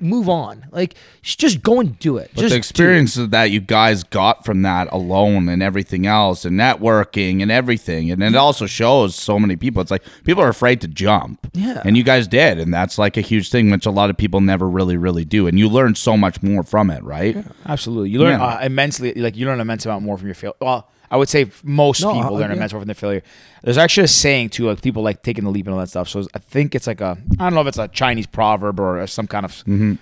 [0.00, 0.66] move on.
[0.72, 2.30] Like just go and do it.
[2.34, 2.58] But just the do it.
[2.58, 8.10] experience that you guys got from that alone and everything else and networking and everything.
[8.10, 9.80] And it also shows so many people.
[9.82, 11.48] It's like people are afraid to jump.
[11.52, 11.82] Yeah.
[11.84, 12.58] And you guys did.
[12.58, 15.46] And that's like a huge thing, which a lot of people never really, really do.
[15.46, 17.36] And you learn so much more from it, right?
[17.66, 18.10] Absolutely.
[18.10, 18.46] You learn Yeah.
[18.46, 19.14] uh, immensely.
[19.14, 20.54] Like you learn an immense amount more from your field.
[20.60, 22.56] Well, I would say most No, people learn yeah.
[22.56, 23.22] immense more from their failure.
[23.62, 26.08] There's actually a saying too, like people like taking the leap and all that stuff.
[26.08, 29.06] So I think it's like a I don't know if it's a Chinese proverb or
[29.06, 29.94] some kind of Mm-hmm.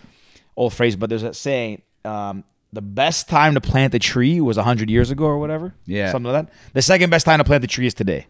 [0.56, 1.82] old phrase, but there's a saying.
[2.04, 5.74] Um, the best time to plant the tree was hundred years ago or whatever.
[5.86, 6.12] Yeah.
[6.12, 6.54] something like that.
[6.72, 8.26] The second best time to plant the tree is today.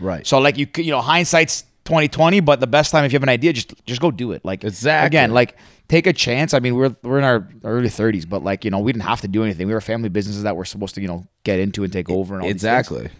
[0.00, 0.26] Right.
[0.26, 3.22] So like you you know hindsight's twenty twenty, but the best time if you have
[3.22, 4.42] an idea, just just go do it.
[4.44, 5.06] Like Exactly.
[5.06, 5.56] again, like
[5.88, 6.54] take a chance.
[6.54, 9.20] I mean, we're we're in our early thirties, but like you know we didn't have
[9.20, 9.66] to do anything.
[9.66, 12.32] We were family businesses that we're supposed to you know get into and take over
[12.34, 13.10] and all these exactly.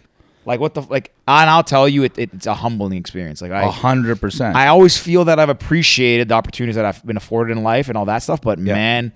[0.45, 3.41] Like what the like, and I'll tell you, it, it, it's a humbling experience.
[3.41, 3.65] Like A I.
[3.71, 4.55] hundred percent.
[4.57, 7.97] I always feel that I've appreciated the opportunities that I've been afforded in life and
[7.97, 9.13] all that stuff, but man,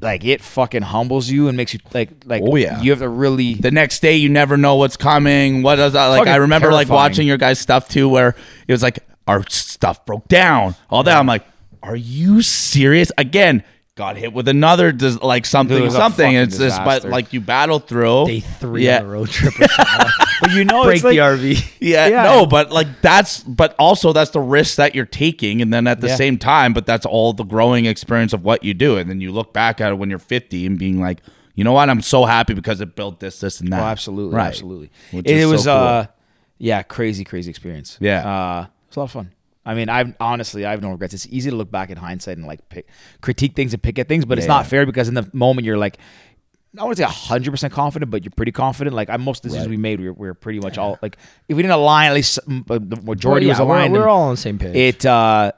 [0.00, 2.80] like it fucking humbles you and makes you like like Oh, yeah.
[2.80, 5.62] you have to really the next day you never know what's coming.
[5.62, 6.06] What does that?
[6.08, 8.34] Like i remember like watching your guys stuff too where
[8.66, 10.74] it was like our stuff broke down.
[10.90, 11.16] All that.
[11.16, 11.44] I'm like
[11.82, 13.12] are you serious?
[13.18, 13.64] Again
[13.98, 16.26] got hit with another dis- like something Dude, it something.
[16.26, 18.26] Fucking it's just but like you battle through.
[18.26, 18.98] Day three yeah.
[18.98, 19.54] on the road trip.
[20.42, 20.48] Or something.
[20.48, 21.72] but you know Break it's like, the RV.
[21.80, 22.22] yeah, Yeah.
[22.24, 26.00] no, but like that's, but also that's the risk that you're taking, and then at
[26.00, 26.16] the Yeah.
[26.16, 29.32] same time, but that's all the growing experience of what you do, and then you
[29.32, 31.20] look back at it when you're 50 and being like,
[31.54, 33.80] you know what, I'm so happy because it built this, this, and that.
[33.80, 34.46] Oh, absolutely, Right.
[34.46, 34.90] absolutely.
[35.10, 35.72] Which It, is so was cool.
[35.74, 36.06] uh,
[36.58, 37.96] yeah, crazy, crazy experience.
[38.00, 38.18] Yeah.
[38.20, 39.32] uh, it was a lot of fun.
[39.66, 41.12] I mean, I've honestly, I have no regrets.
[41.12, 42.86] It's easy to look back in hindsight and like pick,
[43.20, 44.54] critique things and pick at things, but it's Yeah.
[44.54, 45.98] not fair because in the moment you're like,
[46.76, 48.94] I want to say hundred percent confident, but you're pretty confident.
[48.94, 51.16] Like I, most decisions we made, we were, we were pretty much all like,
[51.48, 53.92] if we didn't align, at least the majority Well, was yeah, we're- aligned.
[53.94, 54.76] We're, all on the same page.
[54.76, 55.52] It, uh,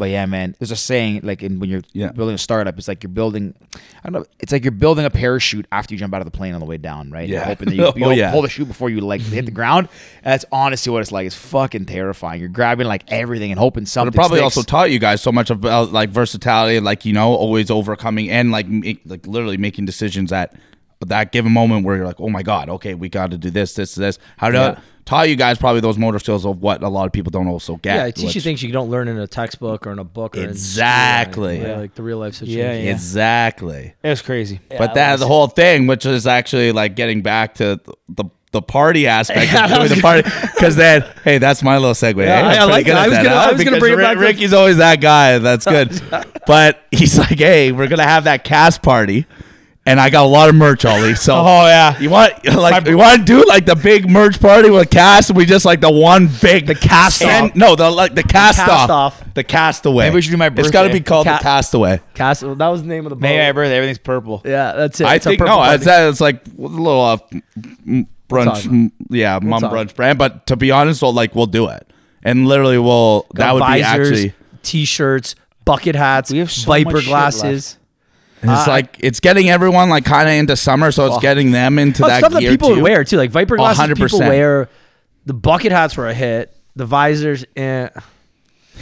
[0.00, 2.10] but yeah, man, there's a saying like in when you're Yeah.
[2.10, 3.54] building a startup, it's like you're building.
[3.74, 3.78] I
[4.10, 4.24] don't know.
[4.40, 6.66] It's like you're building a parachute after you jump out of the plane on the
[6.66, 7.28] way down, right?
[7.28, 7.44] You're Yeah.
[7.44, 8.32] hoping that you, you Oh, yeah.
[8.32, 9.88] pull the chute before you like hit the ground.
[10.24, 11.26] That's honestly what it's like.
[11.26, 12.40] It's fucking terrifying.
[12.40, 14.12] You're grabbing like everything and hoping But something.
[14.12, 14.56] it probably sticks.
[14.56, 18.50] also taught you guys so much about like versatility, like you know, always overcoming and
[18.50, 20.32] like make, like literally making decisions
[21.02, 23.50] at that given moment where you're like, oh my god, okay, we got to do
[23.50, 24.18] this, this, this.
[24.36, 24.80] How to Yeah.
[25.06, 27.76] taught you guys probably those motor skills of what a lot of people don't also
[27.76, 27.96] get.
[27.96, 30.36] yeah, it teaches you things you don't learn in a textbook or in a book.
[30.36, 31.58] Or in school, Exactly.
[31.60, 31.76] yeah, Yeah.
[31.78, 32.58] like the real life situation.
[32.60, 32.90] Yeah, yeah.
[32.92, 33.94] Exactly.
[34.02, 34.60] It was crazy.
[34.76, 39.06] but that the whole thing, which is actually like getting back to the the party
[39.06, 40.22] aspect Yeah, of that doing was the party,
[40.54, 42.24] because then hey, that's my little segue.
[42.24, 42.40] Yeah?
[42.40, 42.98] I'm I- I pretty like good that.
[43.04, 45.00] I was that, gonna- I was gonna bring it Rick- back to- Ricky's always that
[45.00, 45.38] guy.
[45.38, 46.02] That's good.
[46.48, 49.24] but he's like, hey, we're gonna have that cast party,
[49.86, 51.14] and I got a lot of merch, Ollie.
[51.14, 51.98] So Oh yeah.
[51.98, 55.36] You want like you want to do like the big merch party with cast, and
[55.36, 57.54] we just like the one big the cast off.
[57.56, 59.34] No, the like the cast, cast off, off.
[59.34, 60.04] the castaway.
[60.06, 60.62] Maybe we should do my birthday.
[60.62, 62.00] It's got to be called Ca- the castaway.
[62.14, 62.54] Castle.
[62.54, 63.22] That was the name of the boat.
[63.22, 64.42] May I birthday, everything's purple.
[64.44, 65.06] Yeah, that's it.
[65.06, 65.76] I It's a think purple no, party.
[65.76, 67.16] it's it's like a little uh,
[68.28, 68.66] brunch, talk about.
[68.66, 69.72] m- yeah, mom talk.
[69.72, 70.18] brunch brand.
[70.18, 71.90] But to be honest, we'll like we'll do it,
[72.22, 76.92] and literally we'll that Got would be actually t-shirts, bucket hats, We have so Viper
[76.92, 77.78] much shit glasses.
[78.42, 82.04] It's like it's getting everyone like kind of into summer, so it's getting them into
[82.04, 82.74] Oh, that stuff that people too.
[82.76, 83.86] would wear too, like Viper glasses.
[83.88, 84.28] People 100%.
[84.28, 84.68] wear
[85.26, 86.56] the bucket hats were a hit.
[86.76, 87.88] The visors, eh.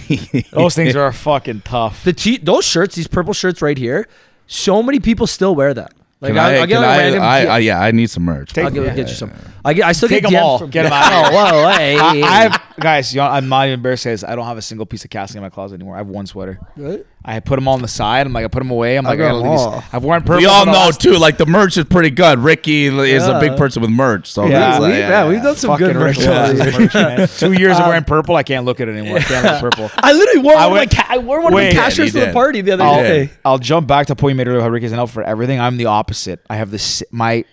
[0.53, 2.05] Those things are fucking tough.
[2.05, 4.07] the t- those shirts, these purple shirts right here.
[4.47, 5.93] So many people still wear that.
[6.21, 7.23] Like Can I'll, I, I'll get can a I, random.
[7.23, 8.53] I, yeah, I, yeah, I need some merch.
[8.53, 8.95] Take- I'll get, yeah.
[8.95, 9.33] get you some.
[9.69, 9.85] I get.
[9.87, 10.59] I still Take them DMs all.
[10.59, 11.33] From, Get 'em out.
[11.33, 13.15] Oh, whoa, hey, I, I have guys.
[13.15, 14.05] You know, I'm not even embarrassed.
[14.05, 14.25] to say this.
[14.25, 15.95] I don't have a single piece of casting in my closet anymore.
[15.97, 16.59] I have one sweater.
[16.75, 17.07] What?
[17.25, 18.27] I put them all on the side.
[18.27, 18.97] I'm like, I put them away.
[18.97, 19.71] I'm like, I, got gotta them leave all.
[19.81, 19.83] these.
[19.93, 20.37] I've worn purple.
[20.39, 21.13] we all for the know last- too.
[21.19, 22.39] Like the merch is pretty good.
[22.39, 23.59] Ricky is a big Yeah.
[23.59, 26.17] person with merch, so Yeah, that's, we, uh, yeah, we've done some Fucking good merch.
[26.19, 27.29] Rick over the merch, man.
[27.37, 28.37] Two years of wearing purple.
[28.37, 29.19] I can't look at it anymore.
[29.19, 29.91] I can't look purple.
[29.99, 30.65] I literally wore I one.
[30.67, 31.69] Of my went- ca- I wore one Wait.
[31.69, 32.35] of the cash Yeah, you to the did.
[32.35, 33.31] party the other I'll, day.
[33.45, 35.23] I'll jump back to the point you made earlier how Rick is an out for
[35.23, 35.61] everything.
[35.61, 36.41] I'm the opposite.
[36.49, 37.45] I have this my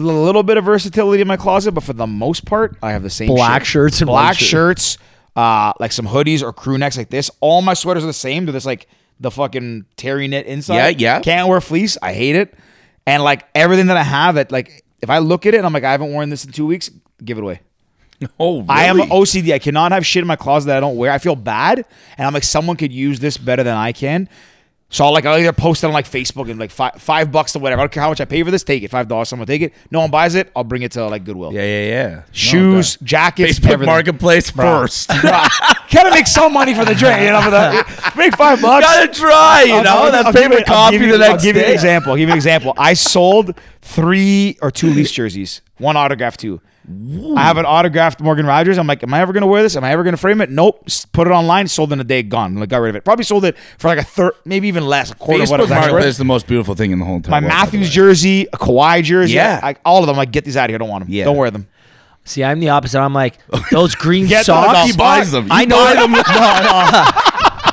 [0.00, 3.02] a little bit of versatility in my closet, but for the most part, I have
[3.02, 3.68] the same Black shit.
[3.68, 4.98] shirts and black shirts.
[5.36, 7.30] uh, like some hoodies or crew necks like this.
[7.40, 8.46] All my sweaters are the same.
[8.46, 8.86] They're just like
[9.20, 11.00] the fucking terry knit inside.
[11.00, 11.20] Yeah, yeah.
[11.20, 11.96] Can't wear fleece.
[12.02, 12.54] I hate it.
[13.06, 15.72] And like everything that I have, that like if I look at it and I'm
[15.72, 16.90] like, I haven't worn this in two weeks,
[17.24, 17.60] give it away.
[18.38, 18.66] Oh, really?
[18.68, 19.52] I am OCD.
[19.52, 21.10] I cannot have shit in my closet that I don't wear.
[21.10, 21.84] I feel bad,
[22.16, 24.28] and I'm like, someone could use this better than I can.
[24.92, 27.56] So I'll like I'll either post it on like Facebook and like five five bucks
[27.56, 27.80] or whatever.
[27.80, 28.62] I don't care how much I pay for this.
[28.62, 29.30] Take it, five dollars.
[29.30, 29.72] Someone take it.
[29.90, 30.52] No one buys it.
[30.54, 31.50] I'll bring it to like Goodwill.
[31.52, 32.22] Yeah, yeah, yeah.
[32.30, 33.86] Shoes, No, jackets, Facebook everything.
[33.92, 35.08] Marketplace first.
[35.08, 37.20] Gotta make some money for the drink.
[37.22, 38.84] You know, for the make five bucks.
[38.86, 41.18] Gotta try, you I'll- know I'll- that I'll give favorite you- I'll coffee give you-
[41.18, 42.12] the I'll next give you an example.
[42.12, 42.74] I'll give you an example.
[42.76, 46.60] I sold three or two Leafs jerseys, one autograph, two.
[47.36, 48.76] I have an autographed Morgan Rogers.
[48.76, 49.76] I'm like, am I ever gonna wear this?
[49.76, 50.50] Am I ever gonna frame it?
[50.50, 50.88] Nope.
[51.12, 51.68] Put it online.
[51.68, 52.22] Sold in a day.
[52.24, 52.56] Gone.
[52.56, 53.04] Like, got rid of it.
[53.04, 55.62] Probably sold it for like a third, maybe even less, a quarter of what it
[55.62, 56.08] Facebook was actually Marketplace worth.
[56.10, 59.02] is the most beautiful thing in the whole entire My world, Matthews jersey, a Kawhi
[59.04, 59.60] jersey, Yeah.
[59.62, 60.16] I, all of them.
[60.16, 60.76] Like, get these out of here.
[60.76, 61.12] I don't want them.
[61.14, 61.24] Yeah.
[61.24, 61.68] Don't wear them.
[62.24, 63.00] See, I'm the opposite.
[63.00, 63.38] I'm like
[63.70, 64.72] those green Get socks.
[64.78, 65.48] those He buys them.
[65.50, 65.76] I know.
[65.76, 66.12] buy them.
[66.12, 67.21] no, no.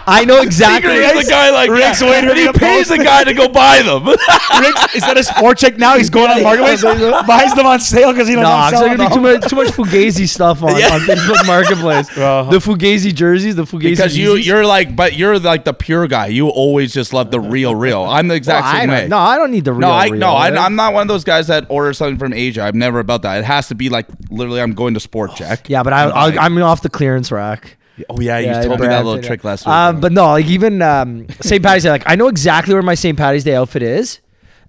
[0.09, 0.91] I know exactly.
[0.91, 2.09] Secretly, the guy like Rick's yeah.
[2.09, 4.05] waiting And he pays post the guy to go buy them.
[4.07, 6.81] Rick's, that of Sport Chek now, he's going on marketplace,
[7.27, 9.49] buys them on sale because he don't No, want to sell gonna be too much
[9.49, 10.93] too much Fugazi stuff on, Yeah.
[10.93, 12.09] on Facebook Marketplace.
[12.17, 12.49] Uh-huh.
[12.51, 13.97] The Fugazi jerseys, the Fugazi jerseys.
[13.97, 14.45] because you Yeezys.
[14.45, 16.27] you're like, but you're like the pure guy.
[16.27, 18.03] You always just love the real, real.
[18.03, 19.07] I'm the exact I same way.
[19.07, 19.81] no, I don't need the real.
[19.81, 20.57] No, I real, no, I, right?
[20.59, 22.61] I'm not one of those guys that order something from Asia.
[22.61, 23.39] I'm never about that.
[23.39, 25.69] It has to be like literally, I'm going to Sport Chek.
[25.69, 26.39] Yeah, but I, I'll.
[26.39, 27.77] I'm off the clearance rack.
[28.09, 29.73] Oh yeah, you Yeah, told me that little trick last week.
[29.73, 31.61] Um, but no, like even um, St.
[31.63, 33.17] Patty's Day, like I know exactly where my St.
[33.17, 34.19] Patty's Day outfit is,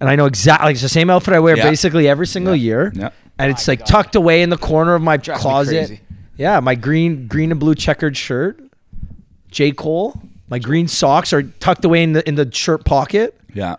[0.01, 1.69] and I know exactly like it's the same outfit I wear Yeah.
[1.69, 3.11] basically every single year, Yeah.
[3.39, 6.01] and it's like tucked away in the corner of my Drives closet.
[6.37, 8.59] Yeah, my green, green and blue checkered shirt,
[9.51, 10.21] J Cole.
[10.49, 13.39] My green socks are tucked away in the in the shirt pocket.
[13.55, 13.77] yeah.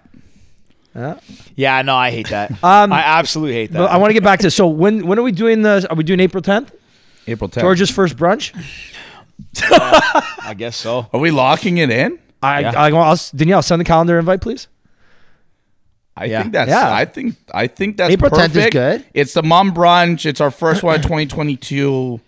[0.96, 1.20] Yeah.
[1.56, 2.52] Yeah, no, I hate that.
[2.64, 3.78] Um, I absolutely hate that.
[3.80, 5.88] But I want to get back to so when when are we doing the?
[5.90, 6.70] Are we doing April 10th?
[7.28, 7.62] April 10th.
[7.62, 8.52] George's first brunch.
[9.62, 11.08] I guess so.
[11.14, 12.20] Are we locking it in?
[12.42, 12.72] I, Yeah.
[12.76, 14.68] I, I'll, Danielle, send the calendar invite, please.
[16.16, 16.42] I Yeah.
[16.42, 16.70] think that's.
[16.70, 16.94] Yeah.
[16.94, 17.36] I think.
[17.54, 18.74] I think that's April 10th is perfect.
[18.74, 19.06] good.
[19.14, 20.26] It's the Mumm brunch.
[20.26, 22.20] It's our first one, in 2022.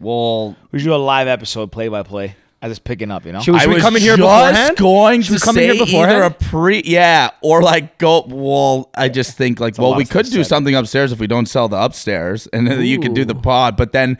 [0.00, 3.24] Well, We should do a live episode, play by play, as it's picking up.
[3.24, 3.40] You know.
[3.40, 4.76] Should we, I we was come in here just beforehand?
[4.76, 6.16] going Should to come in say here beforehand?
[6.18, 8.24] either a pre, yeah, or like go.
[8.28, 10.46] Well, I just think like, well, we could do said.
[10.46, 13.76] something upstairs if we don't sell the upstairs, and then you could do the pod.
[13.76, 14.18] But then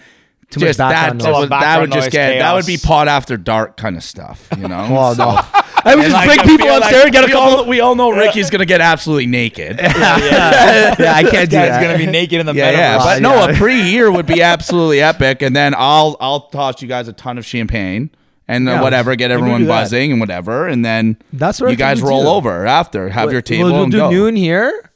[0.50, 1.40] Too just that, background that noise.
[1.40, 2.84] would, that would just noise, get that would be chaos.
[2.84, 4.86] pod after dark kind of stuff, you know.
[4.90, 5.40] Well, no.
[5.86, 7.58] I would just like, bring I people feel like upstairs, get a we couple.
[7.58, 9.78] All, we all know Ricky's gonna get absolutely naked.
[9.80, 13.04] yeah, I can't do Guy's He's gonna be naked in the Yeah, yeah, metaverse.
[13.04, 17.08] but no, a pre-year would be absolutely epic, and then I'll I'll toss you guys
[17.08, 18.10] a ton of champagne
[18.48, 18.82] and uh, Yeah.
[18.82, 22.28] whatever, get everyone buzzing and whatever, and then That's what you guys roll do.
[22.28, 24.10] over after, have your table We'll, we'll and do go.
[24.10, 24.90] noon here.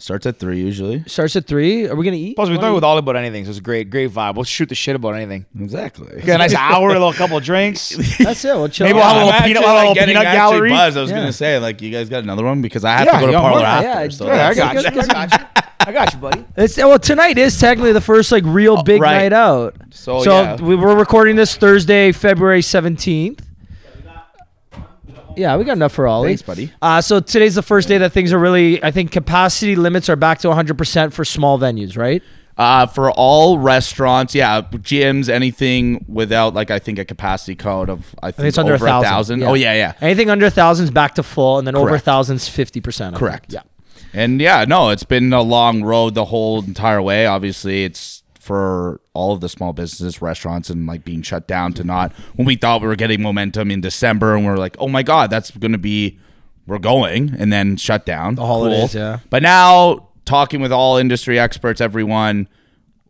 [0.00, 1.02] Starts at three usually.
[1.08, 1.88] Starts at three.
[1.88, 2.36] Are we gonna eat?
[2.36, 4.36] Plus, we talk with all about anything, so it's a great, great vibe.
[4.36, 5.44] We'll shoot the shit about anything.
[5.58, 6.22] Exactly.
[6.22, 7.88] Get a nice hour, a little couple of drinks.
[8.18, 8.54] That's it.
[8.54, 8.86] We'll chill.
[8.86, 10.70] Maybe we'll have a I'm little peanut- we'll a little peanut gallery.
[10.70, 10.96] buzzed.
[10.96, 11.16] I was Yeah.
[11.18, 13.38] gonna say like you guys got another one because I have Yeah, to go to
[13.38, 13.88] Parlour yeah, after.
[14.02, 14.82] yeah, so yeah, I that's- got you.
[14.82, 15.10] good, good.
[15.16, 15.46] I got you.
[15.80, 16.44] I got you, buddy.
[16.56, 19.22] It's well tonight is technically the first like real oh, big right.
[19.24, 19.74] night out.
[19.90, 20.56] So, so yeah.
[20.62, 23.47] we were recording this Thursday, February seventeenth.
[25.38, 26.30] Yeah, we got enough for Ollie.
[26.30, 26.72] Thanks, buddy.
[26.82, 28.82] Uh, so today's the first day that things are really.
[28.82, 32.22] I think capacity limits are back to 100 percent for small venues, right?
[32.56, 37.98] Uh, for all restaurants, yeah, gyms, anything without like I think a capacity code of
[37.98, 39.44] I think, I think it's under over a thousand.
[39.44, 39.92] Oh yeah, yeah.
[40.00, 42.04] Anything under a thousand's back to full, and then over a Correct.
[42.04, 43.16] thousand's 50 percent.
[43.16, 43.52] Correct.
[43.52, 43.62] Yeah.
[44.12, 47.26] And yeah, no, it's been a long road the whole entire way.
[47.26, 48.17] Obviously, it's
[48.48, 52.46] for all of the small businesses, restaurants, and like being shut down to not when
[52.46, 55.50] we thought we were getting momentum in December, and we're like, oh my god, that's
[55.50, 56.18] going to be
[56.66, 58.36] we're going, and then shut down.
[58.36, 59.18] The holidays, yeah.
[59.28, 62.48] But now talking with all industry experts, everyone,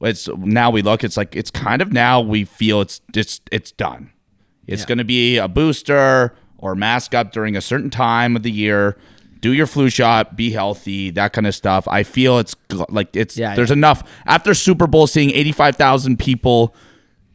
[0.01, 3.71] it's now we look, it's like it's kind of now we feel it's just it's
[3.71, 4.11] done.
[4.67, 8.51] It's going to be a booster or mask up during a certain time of the
[8.51, 8.99] year.
[9.41, 11.87] Do your flu shot, be healthy, that kind of stuff.
[11.89, 12.57] I feel it's
[12.89, 13.75] like it's Yeah, there's yeah.
[13.75, 16.75] enough after Super Bowl seeing 85,000 people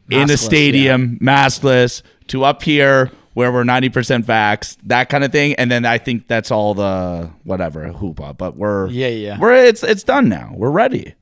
[0.09, 5.31] in a Maskless, stadium maskless to up here where we're 90% vax, that kind of
[5.31, 5.55] thing.
[5.55, 9.39] And then I think that's all the whatever hoopah, but we're Yeah, yeah.
[9.39, 10.51] we're it's it's done now.
[10.55, 11.15] We're ready.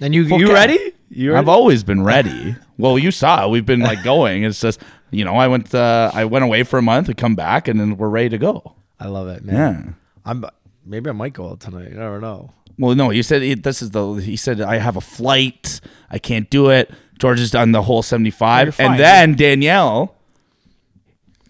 [0.00, 0.52] And you you Okay.
[0.52, 0.92] ready?
[1.10, 2.56] You I've always been ready.
[2.78, 4.42] Well, you saw we've been like going.
[4.42, 4.80] It's just
[5.12, 7.06] you know I went uh, I went away for a month.
[7.08, 8.74] We come back and then we're ready to go.
[8.98, 9.54] I love it, man.
[9.54, 9.92] Yeah.
[10.24, 10.44] I'm
[10.84, 11.92] maybe I might go out tonight.
[11.92, 12.52] I don't know.
[12.78, 14.14] Well, no, you said it, this is the.
[14.14, 15.80] He said I have a flight.
[16.10, 16.90] I can't do it.
[17.18, 18.90] George has done the whole seventy You're five, fine.
[18.92, 20.14] and then Danielle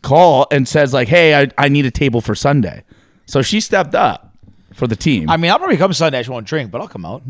[0.03, 2.85] call and says like, "Hey, I, I need a table for Sunday."
[3.27, 4.35] So she stepped up
[4.75, 5.31] for the team.
[5.31, 6.19] I mean, I'll probably come Sunday.
[6.19, 7.23] I just won't drink, but I'll come out.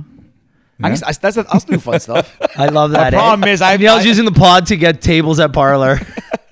[0.83, 2.37] I guess I, that's I'll do fun stuff.
[2.57, 3.13] I love that.
[3.13, 6.01] My problem is I- Danielle's I- using the pod to get tables at Parlour.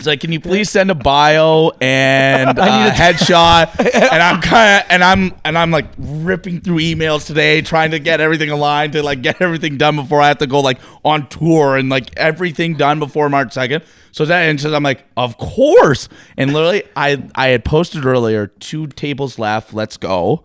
[0.00, 3.78] It's like, can you please send a bio and I need a a- headshot?
[4.12, 7.98] and I'm kind of, and I'm, and I'm like ripping through emails today, trying to
[7.98, 11.28] get everything aligned to like get everything done before I have to go like on
[11.28, 13.84] tour and like everything done before March second.
[14.12, 16.08] So that, and so I'm like, of course.
[16.38, 19.74] And literally, I, I had posted earlier, two tables left.
[19.74, 20.44] Let's go.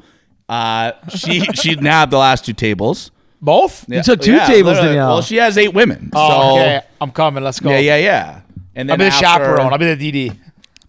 [0.49, 3.09] Uh, she, she nabbed the last two tables.
[3.41, 3.85] Both.
[3.87, 4.87] Yeah, took two tables, literally.
[4.89, 5.09] Danielle.
[5.13, 6.09] Well, she has eight women.
[6.13, 6.81] Oh, so okay.
[6.99, 7.43] I'm coming.
[7.43, 7.69] Let's go.
[7.69, 8.41] yeah, yeah, yeah.
[8.75, 9.71] And then I'll be the after- chaperone.
[9.73, 10.37] I'll be the DD.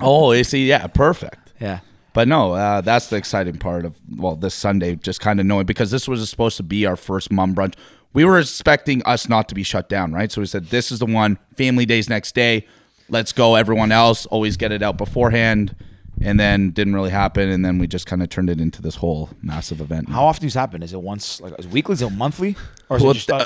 [0.01, 1.53] Oh, you see, yeah, perfect.
[1.61, 1.81] Yeah.
[2.13, 5.67] But no, uh, that's the exciting part of well, this Sunday, just kind of knowing
[5.67, 7.75] because this was supposed to be our first Mumm brunch.
[8.15, 10.33] We were expecting us not to be shut down, right?
[10.33, 11.39] So we said this is the one.
[11.57, 12.67] Family days next day.
[13.11, 13.55] Let's go.
[13.55, 15.77] Everyone else always get it out beforehand,
[16.23, 18.97] and then didn't really happen, and then we just kind of turned it into this
[18.97, 20.09] whole massive event.
[20.09, 20.83] How often does this happen?
[20.83, 21.93] Is it once, like, is it weekly?
[21.93, 22.57] Is it monthly?
[22.89, 23.45] Or is Well, it just uh,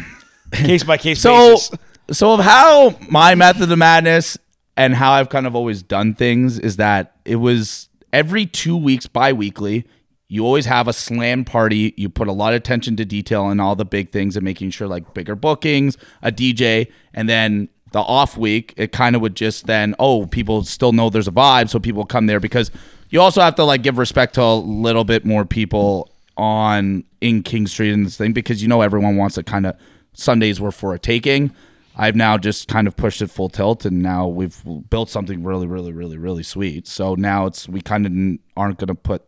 [0.52, 1.70] case by case so basis?
[2.10, 4.38] So of how my method of madness
[4.76, 9.06] and how I've kind of always done things is that it was every two weeks
[9.06, 9.86] bi-weekly
[10.28, 11.94] you always have a slam party.
[11.96, 14.70] You put a lot of attention to detail on all the big things and making
[14.70, 19.36] sure like bigger bookings a dj and then the off week it kind of would
[19.36, 22.70] just then oh people still know there's a vibe so people come there because
[23.10, 27.42] you also have to like give respect to a little bit more people on in
[27.42, 29.76] king street and this thing because you know everyone wants to kind of
[30.12, 31.52] sundays were for a taking
[31.98, 35.66] I've now just kind of pushed it full tilt, and now we've built something really,
[35.66, 36.86] really, really, really sweet.
[36.86, 38.12] So now it's we kind of
[38.54, 39.22] aren't going to put,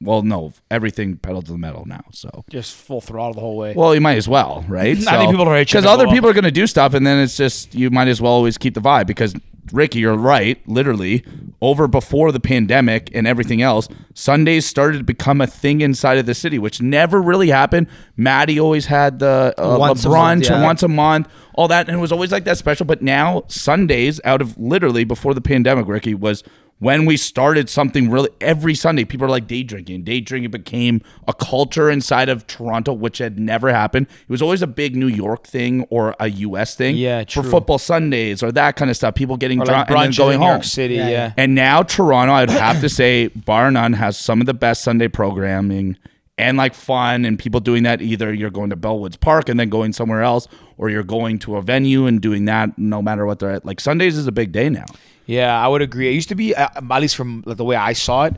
[0.00, 2.04] well, no, everything pedal to the metal now.
[2.12, 3.74] So Just full throttle the whole way.
[3.74, 4.96] well, you might as well, right?
[5.08, 6.14] I think people are because other go up.
[6.14, 8.58] people are going to do stuff, and then it's just you might as well always
[8.58, 9.34] keep the vibe because
[9.72, 10.66] Ricky, you're right.
[10.68, 11.24] Literally,
[11.60, 16.26] over before the pandemic and everything else, Sundays started to become a thing inside of
[16.26, 17.88] the city, which never really happened.
[18.16, 20.62] Maddie always had the uh, Once a brunch month, yeah.
[20.62, 22.86] once a month, all that, and it was always like that special.
[22.86, 26.42] But now Sundays, out of literally before the pandemic, Ricky was
[26.80, 30.04] when we started something really every Sunday, people are like day drinking.
[30.04, 34.06] Day drinking became a culture inside of Toronto, which had never happened.
[34.08, 36.96] It was always a big New York thing or a US thing.
[36.96, 39.14] Yeah, For football Sundays or that kind of stuff.
[39.16, 40.54] People getting or drunk like and then going in New home.
[40.54, 40.94] York City.
[40.94, 41.10] Yeah, Yeah.
[41.10, 41.32] yeah.
[41.36, 45.08] And now Toronto, I'd have to say, bar none, has some of the best Sunday
[45.08, 45.96] programming
[46.36, 48.00] and like fun and people doing that.
[48.00, 51.56] Either you're going to Bellwoods Park and then going somewhere else, or you're going to
[51.56, 53.66] a venue and doing that no matter what they're at.
[53.66, 54.84] Like Sundays is a big day now.
[55.28, 56.08] Yeah, I would agree.
[56.08, 58.34] It used to be, uh, at least from like, the way I saw it,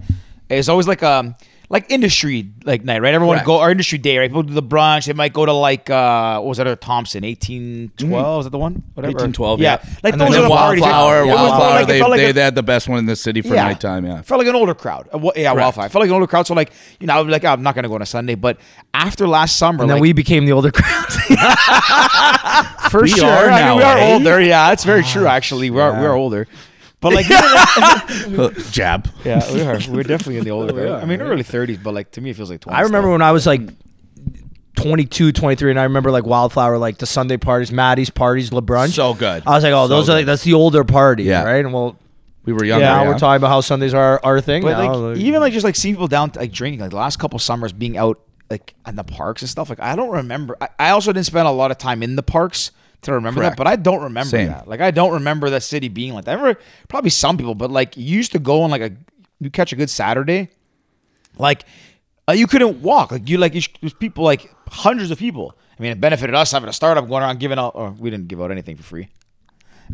[0.51, 1.37] it's always like um
[1.73, 3.15] like industry like night, right?
[3.15, 3.47] Everyone Correct.
[3.47, 4.29] go or industry day, right?
[4.29, 5.07] People do the brunch.
[5.07, 6.67] They might go to like uh what was that?
[6.67, 8.41] Other Thompson, eighteen twelve.
[8.41, 8.83] Is that the one?
[8.95, 9.13] Whatever.
[9.13, 9.91] 1812, Yeah, yeah.
[10.03, 10.83] like And those then are the parties.
[10.83, 12.89] Wildflower, It was Wildflower, like- it they, felt like they, a- they had the best
[12.89, 14.05] one in the city for nighttime.
[14.05, 14.23] Yeah.
[14.23, 15.09] Felt like an older crowd.
[15.15, 15.89] Uh, wha- yeah, Wildfire.
[15.91, 16.49] Felt like an older crowd.
[16.49, 18.07] So like, you know, I would be like, "Oh, I'm not gonna go on a
[18.07, 18.35] Sunday.
[18.35, 18.59] But
[18.93, 21.07] after last summer, And then like, we became the older crowd.
[22.91, 23.25] For we sure.
[23.29, 23.77] are now, now.
[23.77, 24.13] we are eh?
[24.15, 24.41] older.
[24.41, 25.27] Yeah, that's very true.
[25.29, 26.49] Actually, we are we are older.
[27.01, 27.27] But like,
[28.73, 29.09] Jab.
[29.25, 29.79] yeah, we are.
[29.89, 30.73] We're definitely in the older.
[30.75, 31.03] crowd.
[31.03, 32.77] I mean, early 30s, but like to me, it feels like 20.
[32.77, 33.63] I remember when I was like
[34.77, 38.91] 22, 23, and I remember like Wildflower, like the Sunday parties, Maddie's parties, LeBrunch.
[38.95, 39.43] So good.
[39.47, 41.43] I was like, oh, So those are like, that's the older party, Yeah.
[41.45, 41.65] right?
[41.65, 41.97] And well,
[42.45, 42.85] We were younger.
[42.85, 44.63] yeah, Yeah, we're talking about how Sundays are our thing.
[44.63, 44.95] But now.
[44.95, 47.73] like, even like just like seeing people down like drinking, like the last couple summers
[47.73, 48.21] being out
[48.51, 49.69] like in the parks and stuff.
[49.71, 50.57] Like I don't remember.
[50.61, 52.71] I, I also didn't spend a lot of time in the parks
[53.03, 53.57] to remember Correct.
[53.57, 54.49] that, but I don't remember Same.
[54.49, 54.69] that.
[54.69, 56.33] Like I don't remember the city being like that.
[56.33, 58.93] I remember probably some people, but like you used to go on like a
[59.41, 60.51] you catch a good Saturday,
[61.39, 61.65] like
[62.29, 63.11] uh, you couldn't walk.
[63.11, 65.57] Like you like you there's people like hundreds of people.
[65.79, 67.75] I mean, it benefited us having a startup going around giving out.
[67.75, 69.09] Or we didn't give out anything for free.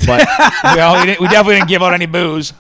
[0.05, 0.29] But
[0.75, 2.53] we, all, we, didn't, we definitely didn't give out any booze.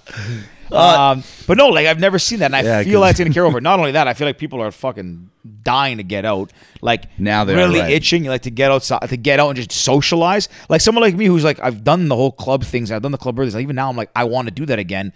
[0.72, 3.46] Um, but no, like I've never seen that, and I Yeah, feel it's gonna carry
[3.46, 3.60] over.
[3.60, 5.30] Not only that, I feel like people are fucking
[5.62, 6.52] dying to get out,
[6.82, 7.92] like Now they are, really right.
[7.92, 10.48] itching, like to get outside, to get out and just socialize.
[10.68, 13.18] Like someone like me who's like, I've done the whole club things, I've done the
[13.18, 13.54] club birthdays.
[13.54, 15.12] Like, even now, I'm like, I want to do that again.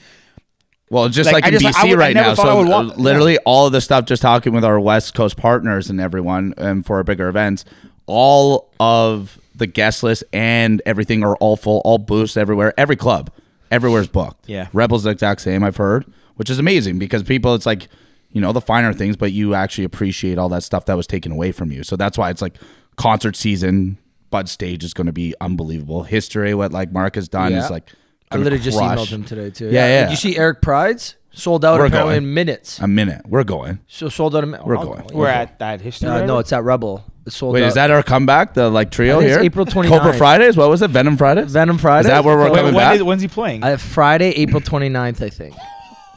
[0.88, 2.34] Well, just Like, like, in just- BC would- right now.
[2.34, 5.88] So uh, want- literally all of the stuff, just talking with our West Coast partners
[5.88, 7.64] and everyone, and for our bigger events,
[8.06, 12.72] all of the guest list and everything are all full, all boosts everywhere.
[12.78, 13.30] Every club,
[13.70, 14.48] everywhere's booked.
[14.48, 14.68] Yeah.
[14.72, 15.62] Rebels the exact same.
[15.64, 16.04] I've heard,
[16.36, 17.88] which is amazing because people, it's like
[18.32, 21.32] you know the finer things, but you actually appreciate all that stuff that was taken
[21.32, 21.82] away from you.
[21.82, 22.56] So that's why it's like
[22.96, 23.98] concert season.
[24.30, 26.04] Bud stage is going to be unbelievable.
[26.04, 27.64] History, what like Mark has done Yeah.
[27.64, 27.88] is like.
[28.32, 28.96] I gonna literally just crush.
[28.96, 29.64] emailed him today too.
[29.66, 30.00] Yeah, yeah.
[30.02, 32.24] Did you see Eric Prydz's sold out We're apparently going.
[32.28, 32.78] in minutes?
[32.78, 33.80] A minute, we're going.
[33.88, 34.68] So sold out in minutes.
[34.68, 35.04] We're going.
[35.12, 36.08] We're at that history.
[36.10, 37.04] Uh, no, it's at Rebel.
[37.26, 37.68] It's sold Wait, out.
[37.68, 38.54] is that our comeback?
[38.54, 39.44] The like trio I think it's here?
[39.44, 40.56] April Cobra Fridays?
[40.56, 40.90] What was it?
[40.90, 41.52] Venom Fridays?
[41.52, 42.00] Venom Friday?
[42.00, 42.96] Is that where we're When, coming when back?
[42.96, 43.62] is- when's he playing?
[43.62, 45.54] Uh, Friday, April 29th, I think.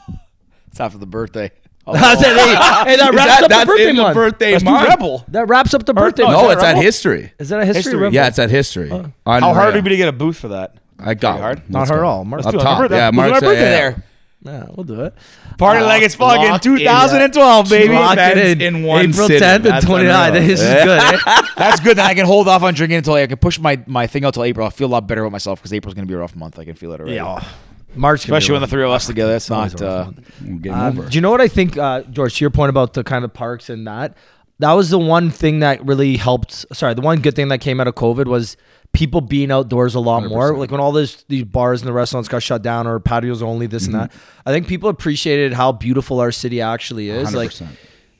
[0.68, 1.50] it's after the birthday.
[1.86, 2.46] I said, hey,
[2.92, 4.88] hey, that Is wraps that- up the that's birthday in the birthday Let's month?
[4.88, 5.24] Rebel.
[5.28, 6.42] That wraps up the birthday no, month.
[6.44, 7.32] No, it's that at history.
[7.38, 7.82] Is that a history?
[7.82, 7.98] History.
[8.00, 8.14] Rebel?
[8.14, 8.88] Yeah, it's at history.
[8.88, 10.76] How hard would it be to get a booth for that?
[10.98, 11.70] I got Pretty hard.
[11.70, 12.24] Not Let's hard at all.
[12.24, 12.46] Mark.
[12.46, 12.62] Up do it.
[12.62, 12.78] top.
[12.78, 13.70] Birthday- Yeah, we'll do Mark my said, birthday yeah.
[13.90, 14.04] there.
[14.44, 15.14] Yeah, we'll do it.
[15.56, 16.76] Party like it's fucking lock in.
[16.76, 17.94] 2012, baby.
[17.96, 18.76] It in.
[18.76, 19.42] in one April sitting.
[19.42, 20.32] 10th and That's 29th.
[20.34, 20.98] This is good.
[20.98, 21.42] eh?
[21.56, 21.96] That's good.
[21.96, 24.34] Then I can hold off on drinking until I can push my, my thing out
[24.34, 24.66] till April.
[24.66, 26.58] I feel a lot better about myself because April's gonna be a rough month.
[26.58, 27.16] I can feel it already.
[27.16, 27.42] Yeah.
[27.96, 29.32] March, Especially when the three of us together.
[29.32, 29.80] That's not.
[29.80, 30.10] Uh,
[30.70, 32.36] Um, do you know what I think, uh, George?
[32.36, 34.16] To your point about the kind of parks and that,
[34.58, 36.66] that was the one thing that really helped.
[36.74, 38.56] Sorry, the one good thing that came out of COVID was
[38.94, 40.56] people being outdoors a lot more.
[40.56, 43.66] Like when all this these bars and the restaurants got shut down or patios only,
[43.66, 44.12] this and that.
[44.46, 47.34] I think people appreciated how beautiful our city actually is.
[47.34, 47.68] Like 100%.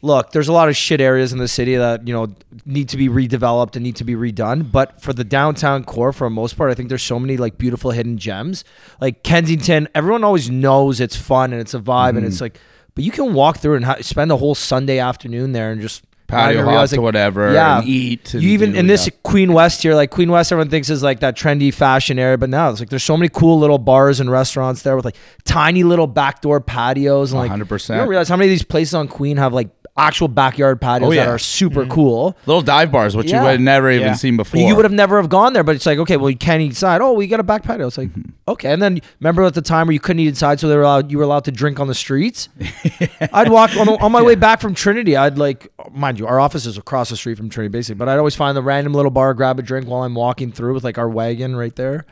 [0.03, 2.35] look, there's a lot of shit areas in the city that you know
[2.67, 4.71] need to be redeveloped and need to be redone.
[4.71, 7.57] But for the downtown core, for the most part, I think there's so many like
[7.57, 8.65] beautiful hidden gems.
[9.01, 12.45] Like Kensington, everyone always knows it's fun and it's a vibe and it's Mm-hmm.
[12.45, 12.61] like,
[12.95, 16.05] but you can walk through and ha- spend a whole Sunday afternoon there and just
[16.35, 19.07] Patio even hop realize, to like, whatever Yeah, and eat and you even in this
[19.07, 19.15] yeah.
[19.23, 22.51] Queen West here, like Queen West, everyone thinks is like that trendy fashion area, but
[22.51, 25.83] now it's like there's so many cool little bars and restaurants there with like tiny
[25.85, 27.89] little backdoor patios and like 100%.
[27.91, 31.09] You don't realize how many of these places on Queen have like actual backyard patios
[31.09, 31.25] Oh, yeah.
[31.25, 32.37] that are super cool.
[32.47, 33.43] Little dive bars, which Yeah.
[33.43, 34.13] you would never even Yeah.
[34.15, 34.61] seen before.
[34.61, 36.67] You would have never have gone there, but it's like okay, well you can't eat
[36.67, 37.01] inside.
[37.01, 37.87] Oh, we got a back patio.
[37.87, 38.31] It's like Mm-hmm.
[38.49, 40.83] okay, and then remember at the time where you couldn't eat inside, so they were
[40.83, 42.49] allowed, you were allowed to drink on the streets.
[43.33, 45.17] I'd walk on, the, on my way back from Trinity.
[45.17, 47.95] I'd like, mind you, our office is across the street from Trinity, basically.
[47.99, 50.75] But I'd always find the random little bar, grab a drink while I'm walking through
[50.75, 52.05] with like our wagon right there.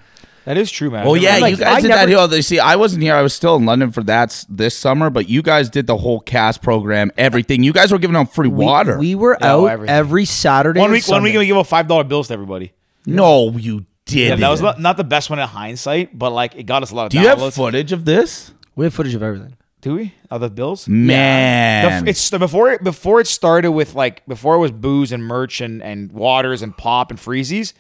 [0.45, 1.05] That is true, man.
[1.07, 2.09] Well, yeah, Like, you guys I did never- that.
[2.09, 2.35] Hill.
[2.35, 3.15] You see, I wasn't here.
[3.15, 5.11] I was still in London for that this summer.
[5.11, 7.63] But you guys did the whole cast program, everything.
[7.63, 8.99] You guys were giving out free We, water.
[8.99, 9.95] we were Oh, out everything.
[9.95, 10.81] every Saturday.
[10.81, 12.73] one week, one week we give out five dollar bills to everybody.
[13.07, 14.29] no, you did.
[14.31, 16.91] Yeah, that was not, not the best one in hindsight, but like it got us
[16.91, 18.53] a lot of Do you have footage of this?
[18.75, 19.57] we have footage of everything.
[19.81, 20.15] Do we?
[20.31, 20.87] Of the bills?
[20.89, 25.11] Man, The, it's the, before it before it started with like before it was booze
[25.13, 27.73] and merch and, and waters and pop and freezies,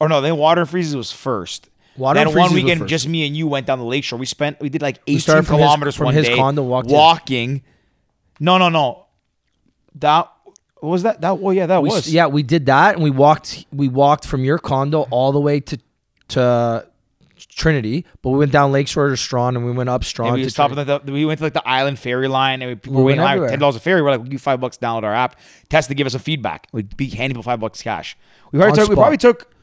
[0.00, 1.68] or no, then water and freezies was first.
[2.00, 4.18] Water then and one weekend, just me and you went down the lakeshore.
[4.18, 6.62] We spent we did like eighteen started from his- kilometers from one his day condo,
[6.62, 6.94] walked in.
[6.94, 7.62] walking.
[8.40, 9.06] No, no, no.
[9.96, 10.30] That
[10.80, 11.20] what was that.
[11.20, 13.66] That well, yeah, that We, was yeah, we did that, and we walked.
[13.72, 15.78] We walked from your condo all the way to
[16.28, 16.86] to
[17.48, 20.34] Trinity, but we went down Lakeshore to Strachan, and we went up Strachan.
[20.34, 20.92] And we to stopped Trinity.
[20.92, 23.06] at the, we went to like the island ferry line, and we, We were went
[23.06, 23.50] waiting line everywhere.
[23.50, 24.00] ten dollars a ferry.
[24.02, 25.36] We're like, we'll give you five bucks, download our app,
[25.68, 26.66] test to give us a feedback.
[26.72, 28.16] We'd be handing people five bucks cash.
[28.52, 29.02] We probably On took, we spot.
[29.02, 29.54] probably took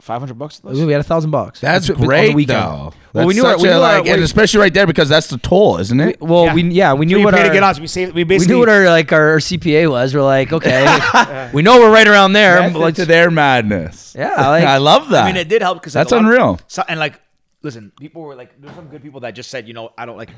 [0.00, 0.60] five hundred bucks.
[0.62, 1.60] We we had a thousand bucks.
[1.60, 2.58] that's on the great weekend.
[2.60, 2.92] though.
[3.12, 4.86] Well, we knew our- such we a, knew our- like, and we- especially right there
[4.86, 6.20] because that's the toll, isn't it?
[6.20, 6.54] Well, Yeah.
[6.54, 7.74] we yeah we knew So what pay our to get on.
[7.74, 8.12] So we saved.
[8.12, 10.14] We we basically knew what our like our CPA was.
[10.14, 12.60] We're like, okay, we know we're right around there.
[12.60, 14.14] Method Like, to their madness.
[14.18, 15.24] Yeah, like- I love that.
[15.24, 16.60] I mean, it did help because That's unreal.
[16.68, 17.20] So, and like,
[17.62, 20.16] listen, people were like, there's some good people that just said, you know, I don't
[20.18, 20.30] like.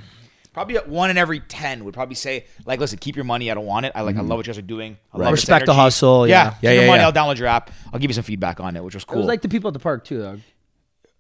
[0.59, 3.49] Probably one in every ten would probably say, like, listen, keep your money.
[3.49, 3.93] I don't want it.
[3.95, 4.29] I like, I mm-hmm.
[4.29, 4.97] love what you guys are doing.
[5.15, 5.83] I love this Respect the energy.
[5.83, 6.35] hustle, yeah.
[6.35, 7.01] Yeah, Yeah, keep yeah, your money.
[7.01, 7.07] yeah.
[7.07, 7.71] I'll download your app.
[7.93, 9.13] I'll give you some feedback on it, which was cool.
[9.13, 9.23] it cool.
[9.23, 10.19] was like the people at the park too.
[10.19, 10.41] Though.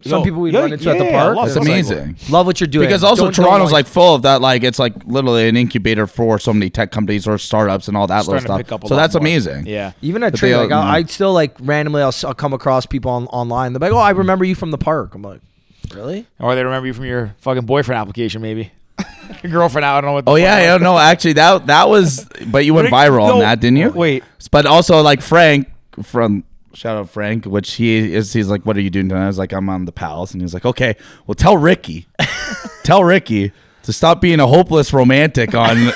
[0.02, 1.36] Some Yo, people we yeah, run into at the yeah, park.
[1.36, 1.70] love That's it.
[1.70, 2.32] it's like, amazing.
[2.32, 2.86] love what you're doing.
[2.88, 6.06] Because also Don't- don't Toronto's like full of that, like it's like literally an incubator
[6.08, 8.76] for so many tech companies or startups and all that little Starting to pick stuff.
[8.80, 9.20] up a So lot that's more.
[9.20, 9.66] amazing.
[9.66, 9.92] Yeah.
[10.02, 11.08] Even at But Trinity, they like, all- I, mm-hmm.
[11.08, 13.72] I still like randomly I'll, s- I'll come across people on, online.
[13.72, 15.40] They're like, "Oh, I remember you from the park." I'm like,
[15.94, 18.70] "Really?" Or they remember you from your fucking boyfriend application, maybe.
[19.42, 19.84] Your girlfriend.
[19.84, 20.24] I don't know what.
[20.24, 20.82] The Oh fuck yeah, it yeah, was.
[20.82, 23.78] no, actually that that was, but you went But it- viral on no, that, didn't
[23.78, 23.90] you?
[23.90, 24.24] wait.
[24.50, 25.68] but also like Frank
[26.02, 29.24] from shout out Frank, which he is, he's like, what are you doing tonight?
[29.24, 32.06] I was like, I'm on the palace," and he's like, okay, well tell Ricky,
[32.84, 33.52] tell Ricky
[33.82, 35.92] to stop being a hopeless romantic on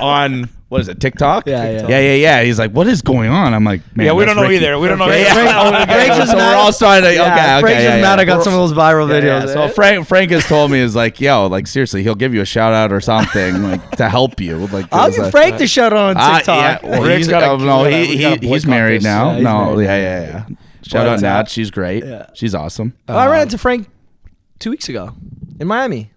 [0.00, 1.46] on what is it, TikTok?
[1.46, 1.88] Yeah, yeah.
[1.88, 2.42] yeah, yeah, yeah.
[2.42, 3.54] He's like, what is going on?
[3.54, 4.56] I'm like, man, Yeah, we don't know Ricky.
[4.56, 4.78] either.
[4.80, 5.44] We don't know Yeah, either.
[5.44, 5.84] yeah.
[5.86, 8.02] Frank's just so we're all starting to, okay, yeah, okay, Frank's yeah, just yeah.
[8.02, 9.46] mad I got some of those viral Yeah, videos.
[9.46, 9.52] yeah.
[9.54, 12.44] So Frank Frank has told me is like, yo, like seriously, he'll give you a
[12.44, 14.66] shout out or something like to help you.
[14.66, 16.82] Like, I'll there's give a- Frank the shout out on Ah, TikTok.
[16.82, 19.04] yeah, well, Rick's he's, gotta- oh, no, he, he, he's married this.
[19.04, 19.30] now.
[19.30, 19.84] Yeah, he's no, married.
[19.84, 20.56] yeah, yeah, yeah.
[20.82, 22.04] Shout out it's Nat, she's great.
[22.04, 22.26] Yeah.
[22.34, 22.94] She's awesome.
[23.08, 23.88] Oh, I ran into Frank
[24.58, 25.14] two weeks ago
[25.60, 26.10] in Miami.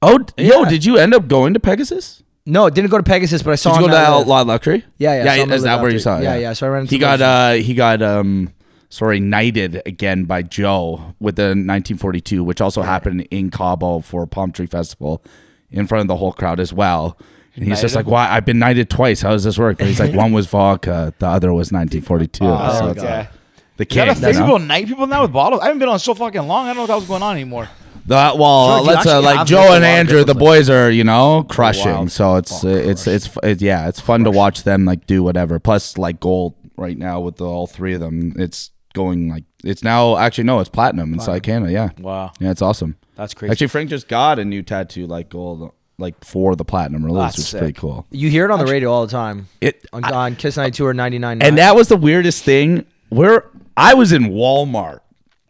[0.00, 2.22] Oh, yo, did you end up going to Pegasus?
[2.48, 4.26] No, it didn't go to Pegasus, but I saw Did you him go to at
[4.26, 4.84] Loud Luxury?
[4.96, 5.24] Yeah, yeah.
[5.24, 5.36] yeah.
[5.36, 6.02] saw him at is Live that where you after.
[6.02, 6.18] saw?
[6.18, 6.22] it?
[6.22, 6.52] Yeah, yeah.
[6.54, 8.52] So I ran into He got uh he got um
[8.88, 14.50] sorry knighted again by Joe with the 1942, which also happened in Cabo for Palm
[14.52, 15.22] Tree Festival,
[15.70, 17.18] in front of the whole crowd as well.
[17.54, 18.28] And he's just like, "Why?
[18.30, 19.20] I've been knighted twice.
[19.20, 22.78] How does this work?" But he's like, "One was vodka, the other was 1942." Oh,
[22.78, 23.28] so it's, okay.
[23.76, 24.08] the Is that king.
[24.08, 24.34] a thing?
[24.34, 24.46] you know?
[24.46, 25.60] People night people now with bottles.
[25.60, 26.64] I haven't been on so fucking long.
[26.66, 27.68] I don't know what that was going on anymore.
[28.08, 31.44] The, well, George, let's uh, like Joe and Andrew, the different boys are you know
[31.48, 31.92] crushing.
[31.92, 32.10] wild.
[32.10, 35.58] So it's uh, it's it's it, yeah, it's fun to watch them like do whatever.
[35.58, 39.82] Plus, like gold right now with the, all three of them, it's going like it's
[39.82, 41.70] now actually no, it's platinum inside Canada.
[41.70, 42.96] Yeah, Wow, yeah, it's awesome.
[43.14, 43.52] that's crazy.
[43.52, 47.36] Actually, Frank just got a new tattoo like gold like for the platinum release, That's
[47.36, 47.58] which is sick.
[47.60, 48.06] pretty cool.
[48.10, 49.48] You hear it on the radio all the time.
[49.60, 51.42] It On, on Kiss 92 or 99.
[51.42, 52.86] and that was the weirdest thing.
[53.10, 55.00] Where I was in Walmart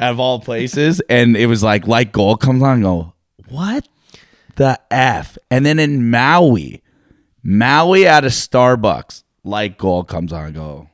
[0.01, 3.13] out of all places, and it was like like gold comes on, and go
[3.49, 3.89] what
[4.57, 5.39] the f?
[5.51, 6.83] And then in Maui,
[7.43, 10.89] Maui at a Starbucks, like gold comes on, and go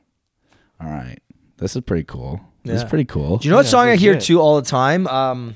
[0.81, 1.19] all right,
[1.57, 2.41] this is pretty cool.
[2.63, 3.37] This is pretty cool.
[3.37, 4.25] Do you know what Yeah, song I hear legit.
[4.27, 5.05] too all the time?
[5.07, 5.55] Um,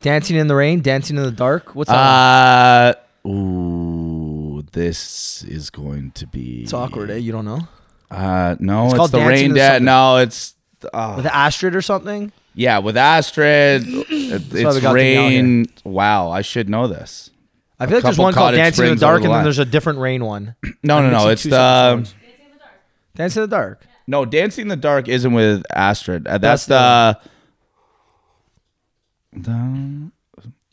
[0.00, 1.74] Dancing in the Rain, Dancing in the Dark.
[1.74, 3.04] What's that?
[3.22, 7.16] Uh, ooh, this is going to be it's awkward, eh?
[7.16, 7.68] You don't know?
[8.10, 9.76] Uh, no, It's it's, called the Dancing rain in dad.
[9.76, 9.84] Sun.
[9.84, 10.54] No, it's
[10.92, 12.32] uh, With Astrid or something?
[12.54, 15.66] Yeah, with Astrid, it- why we it's got the gal rain.
[15.84, 17.30] Wow, I should know this.
[17.78, 19.64] I feel like there's one called Dancing in the Dark, the and then there's a
[19.64, 20.54] different rain one.
[20.82, 21.28] No, no, no.
[21.28, 22.14] It's the separate.
[23.16, 23.82] Dancing in the Dark.
[24.06, 26.26] no Dancing in the Dark isn't with Astrid.
[26.26, 27.30] Uh, that's, That's the.
[29.40, 30.10] the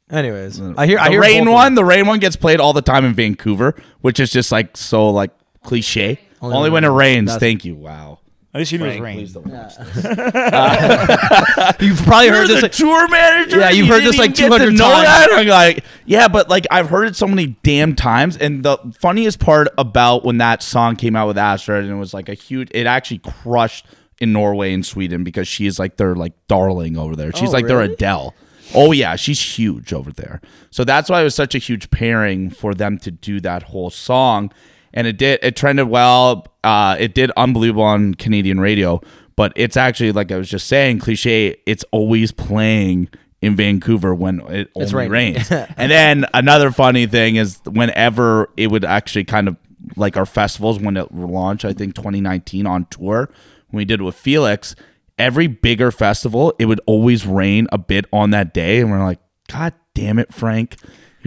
[0.09, 0.99] Anyways, I hear.
[0.99, 1.75] I the hear rain one.
[1.75, 5.09] The rain one gets played all the time in Vancouver, which is just like so
[5.09, 5.31] like
[5.63, 6.19] cliche.
[6.41, 7.35] Only Only, when when it- rains.
[7.37, 7.75] Thank you.
[7.75, 8.19] Wow.
[8.57, 9.17] At least you knew it was Frank, rain.
[9.17, 10.05] please don't watch this.
[11.79, 12.55] You've probably heard You're this.
[12.57, 13.59] the Like, tour manager.
[13.59, 15.03] Yeah, you've heard this, like, even get to 200 know times.
[15.05, 15.29] that?
[15.33, 18.35] I'm like, yeah, but like I've heard it so many damn times.
[18.37, 22.13] And the funniest part about when that song came out with Astrid and it was
[22.13, 23.85] like a huge, it actually crushed
[24.19, 27.31] in Norway and Sweden because she is like their like darling over there.
[27.33, 27.93] She's Oh, like their really?
[27.93, 28.33] Adele.
[28.73, 30.41] Oh yeah, she's huge over there.
[30.71, 33.89] So that's why it was such a huge pairing for them to do that whole
[33.91, 34.51] song.
[34.97, 36.47] And it did it trended well.
[36.63, 38.99] Uh, it did unbelievable on Canadian radio,
[39.35, 41.55] but it's actually like I was just saying, cliche.
[41.67, 45.51] It's always playing in Vancouver when it It's only rains.
[45.51, 49.57] and then another funny thing is whenever it would actually kind of
[49.95, 53.29] like our festivals when it launched, I think 2019 on tour
[53.69, 54.75] when we did it with Felix.
[55.19, 59.19] Every bigger festival, it would always rain a bit on that day, and we're like,
[59.47, 60.77] God damn it, Frank.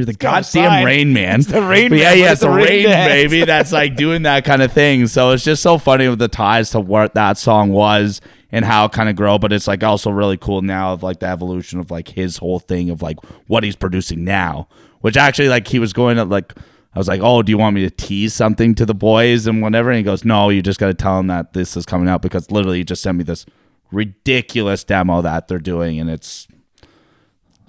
[0.01, 1.41] You're the goddamn rain man.
[1.41, 2.19] It's the Rain But Yeah, Man.
[2.19, 3.45] yeah, it's the Rain rain baby.
[3.45, 5.07] That's like doing that kind of thing.
[5.07, 8.21] So it's just so funny with the ties to what that song was
[8.51, 9.39] and how it kind of grow.
[9.39, 12.59] But it's like also really cool now of like the evolution of like his whole
[12.59, 14.69] thing of like what he's producing now.
[15.03, 16.55] Which actually like he was going to like
[16.95, 19.63] I was like, Oh, do you want me to tease something to the boys and
[19.63, 19.91] whatever?
[19.91, 22.51] And he goes, No, you just gotta tell them that this is coming out because
[22.51, 23.47] literally he just sent me this
[23.93, 26.47] ridiculous demo that they're doing and it's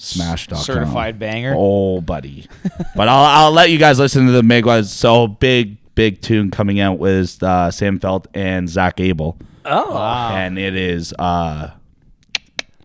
[0.01, 0.59] smash.com.
[0.63, 1.53] Certified banger.
[1.55, 2.47] Oh, buddy.
[2.95, 4.85] but I'll, I'll let you guys listen to the Megwas.
[4.85, 9.37] So big, big tune coming out with uh, Sam Feldt and Zak Abel.
[9.65, 10.35] oh, Wow.
[10.35, 11.13] And it is.
[11.17, 11.71] Uh,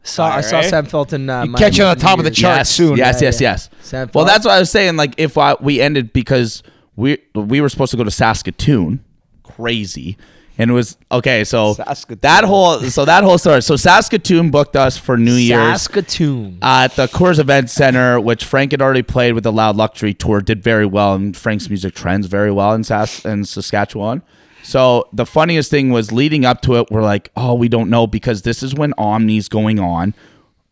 [0.02, 0.70] saw, I saw Alright.
[0.70, 1.28] Sam Felton.
[1.28, 2.96] Uh, You Miami catch you on the top of the chart yes, soon.
[2.96, 3.50] Yes, Yeah, yes, yeah.
[3.52, 3.70] yes.
[3.82, 4.96] Sam Well, that's what I was saying.
[4.96, 6.62] Like, if I, we ended because
[6.94, 9.04] we we were supposed to go to Saskatoon,
[9.42, 10.16] crazy,
[10.58, 11.44] and it was okay.
[11.44, 12.18] So Saskatoon.
[12.22, 13.62] that whole so that whole story.
[13.62, 15.82] So Saskatoon booked us for New Year's.
[15.82, 16.58] Saskatoon.
[16.62, 20.40] at the Coors Event Center, which Frank had already played with the Loud Luxury Tour,
[20.40, 24.22] did very well, and Frank's music trends very well in Sas- in Saskatchewan.
[24.62, 28.08] So the funniest thing was leading up to it, we're like, oh, we don't know
[28.08, 30.12] because this is when Omni's going on.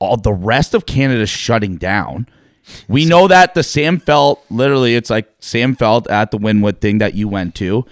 [0.00, 2.26] All the rest of Canada's shutting down.
[2.88, 6.98] We know that the Sam Feldt, literally, it's like Sam Feldt at the Wynwood thing
[6.98, 7.84] that you went to.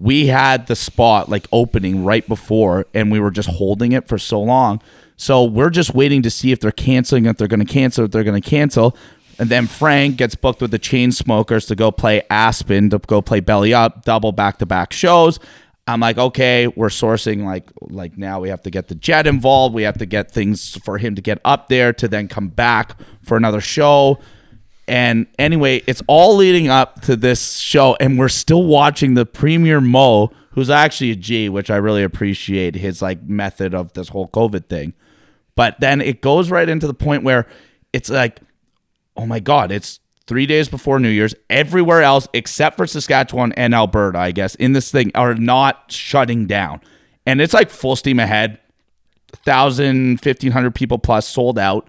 [0.00, 4.18] We had the spot like opening right before, and we were just holding it for
[4.18, 4.82] so long.
[5.16, 8.10] So we're just waiting to see if they're canceling, if they're going to cancel, if
[8.10, 8.96] they're going to cancel.
[9.38, 13.40] And then Frank gets booked with the Chainsmokers to go play Aspen, to go play
[13.40, 15.38] Belly Up, double back to back shows.
[15.86, 19.74] I'm like, okay, we're sourcing like like now we have to get the jet involved.
[19.74, 22.96] We have to get things for him to get up there to then come back
[23.22, 24.18] for another show.
[24.88, 29.80] And anyway, it's all leading up to this show, and we're still watching the Premier
[29.80, 34.28] Moe, who's actually a G, which I really appreciate his like method of this whole
[34.28, 34.94] COVID thing.
[35.54, 37.46] But then it goes right into the point where
[37.92, 38.40] it's like,
[39.16, 41.34] oh my God, it's three days before New Year's.
[41.50, 46.46] Everywhere else, except for Saskatchewan and Alberta, I guess, in this thing are not shutting
[46.46, 46.80] down.
[47.26, 48.58] And it's like full steam ahead.
[49.32, 51.88] 1,000, 1,500 people plus sold out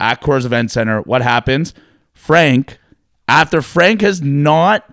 [0.00, 1.02] at Coors Event Center.
[1.02, 1.74] What happens?
[2.18, 2.78] Frank,
[3.26, 4.88] after Frank has not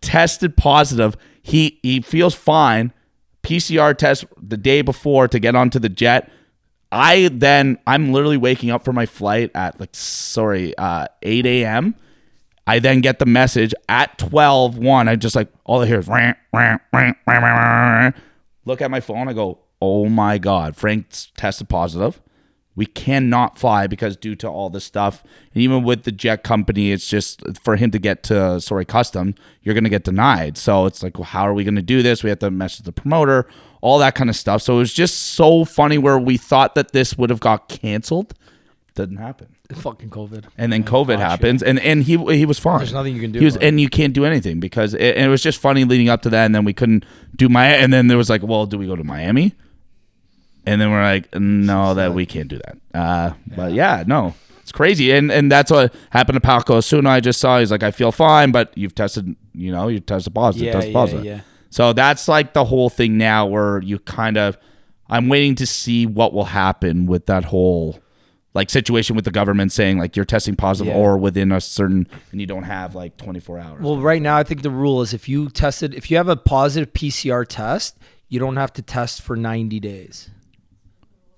[0.00, 2.92] tested positive, he, he feels fine.
[3.42, 6.30] PCR test the day before to get onto the jet.
[6.92, 11.94] I then I'm literally waking up for my flight at like sorry uh 8 a.m.
[12.66, 15.08] I then get the message at 12 1.
[15.08, 18.12] I just like all I hear is "Rah, rah, rah, rah, rah, rah."
[18.64, 19.28] look at my phone.
[19.28, 22.20] I go, oh my god, Frank's tested positive.
[22.74, 25.22] We cannot fly because due to all this stuff,
[25.54, 29.34] and even with the jet company, it's just for him to get to sorry custom,
[29.62, 30.56] you're gonna get denied.
[30.56, 32.22] So it's like, well, how are we gonna do this?
[32.24, 33.46] We have to message the promoter,
[33.82, 34.62] all that kind of stuff.
[34.62, 38.32] So it was just so funny where we thought that this would have got canceled,
[38.94, 40.46] didn't happen, Fucking COVID.
[40.56, 42.78] and then COVID happens, and and he he was fine.
[42.78, 45.26] There's nothing you can do He was, and you can't do anything because it, and
[45.26, 47.04] it was just funny leading up to that, and then we couldn't
[47.36, 49.54] do my, and then there was like, well, do we go to Miami?
[50.64, 52.78] And then we're like, no, that we can't do that.
[52.98, 57.10] Uh, But yeah, no, it's crazy, and and that's what happened to Paco Osuna.
[57.10, 60.34] I just saw he's like, I feel fine, but you've tested, you know, you tested
[60.34, 61.24] positive, Yeah, tested yeah, positive.
[61.24, 61.40] yeah.
[61.70, 64.56] So that's like the whole thing now, where you kind of,
[65.08, 67.98] I'm waiting to see what will happen with that whole.
[68.54, 71.00] Like situation with the government saying like you're testing positive Yeah.
[71.00, 73.80] or within a certain and you don't have like 24 hours.
[73.82, 76.36] Well, right now, I think the rule is if you tested, if you have a
[76.36, 77.96] positive PCR test,
[78.28, 80.28] you don't have to test for 90 days.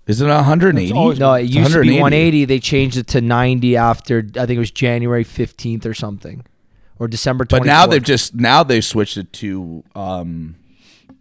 [0.07, 0.93] Isn't it 180?
[0.93, 2.01] always- No, it It's used to be 180.
[2.01, 2.45] 180.
[2.45, 6.45] They changed it to 90 after, I think it was January 15th or something,
[6.99, 7.61] or December 24th.
[7.61, 10.57] But now they've just now they've switched it to um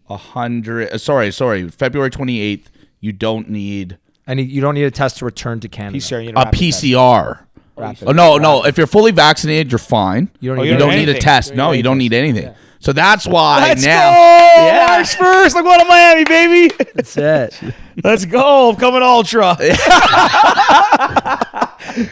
[0.09, 0.89] a hundred.
[0.91, 1.69] uh, Sorry, sorry.
[1.69, 2.65] February 28th.
[2.99, 5.97] You don't need and you don't need a test to return to Canada.
[5.97, 6.53] PCR, you a know, test.
[6.83, 7.39] PCR.
[7.75, 8.07] Rapid.
[8.07, 8.65] Oh no, no.
[8.65, 10.29] If you're fully vaccinated, you're fine.
[10.39, 11.51] You don't Oh, need You you don't don't need a test.
[11.51, 12.53] You No, you don't need anything.
[12.83, 14.11] So that's why Let's now.
[14.13, 14.65] go!
[14.65, 14.85] Yeah.
[14.89, 16.75] March first, like going to Miami, baby.
[16.93, 17.57] That's it.
[18.03, 18.71] Let's go.
[18.71, 19.55] I'm coming ultra.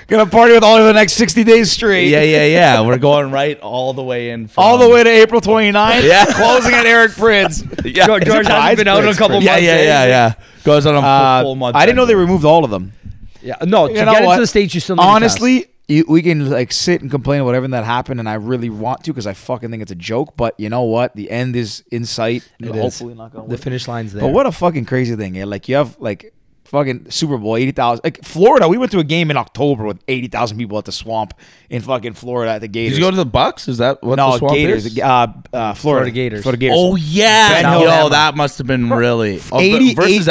[0.07, 2.07] Gonna party with all of the next 60 days straight.
[2.07, 2.81] Yeah, yeah, yeah.
[2.81, 4.47] We're going right all the way in.
[4.47, 6.03] From, All the way to April 29th.
[6.07, 6.25] Yeah.
[6.25, 7.67] Closing at Eric Prydz.
[7.91, 9.63] Yeah, George, George hasn't been out in a couple yeah, months.
[9.65, 9.83] yeah, eh?
[9.83, 10.33] yeah, yeah.
[10.63, 11.75] Goes on a full, Uh, full month.
[11.75, 12.93] I didn't know they removed all of them.
[13.41, 13.55] Yeah.
[13.63, 14.33] No, to You know get what?
[14.35, 15.15] into the states, you still need a test.
[15.15, 18.69] Honestly, you, we can like sit and complain about everything that happened, and I really
[18.69, 20.35] want to because I fucking think it's a joke.
[20.37, 21.15] But you know what?
[21.15, 22.49] The end is in sight.
[22.59, 22.81] It is.
[22.81, 24.21] Hopefully, not gonna the finish line's there.
[24.21, 25.45] But what a fucking crazy thing, yeah.
[25.45, 26.33] Like you have like
[26.71, 28.03] fucking Super Bowl eighty thousand.
[28.03, 30.91] Like Florida, we went to a game in October with eighty thousand people at the
[30.91, 31.33] Swamp
[31.69, 33.67] in fucking Florida at the Did you go to the Bucks?
[33.67, 34.85] Is that what no the swamp Gators?
[34.85, 34.99] is?
[34.99, 35.27] Uh, uh,
[35.73, 36.41] Florida, Florida Gators.
[36.43, 36.77] Florida Gators.
[36.79, 38.09] Oh yeah, Ben yo, Hill.
[38.09, 40.25] that must have been really oh, but Eighty-eight versus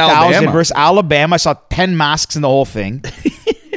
[0.51, 1.35] versus Alabama.
[1.35, 3.05] I saw ten masks in the whole thing.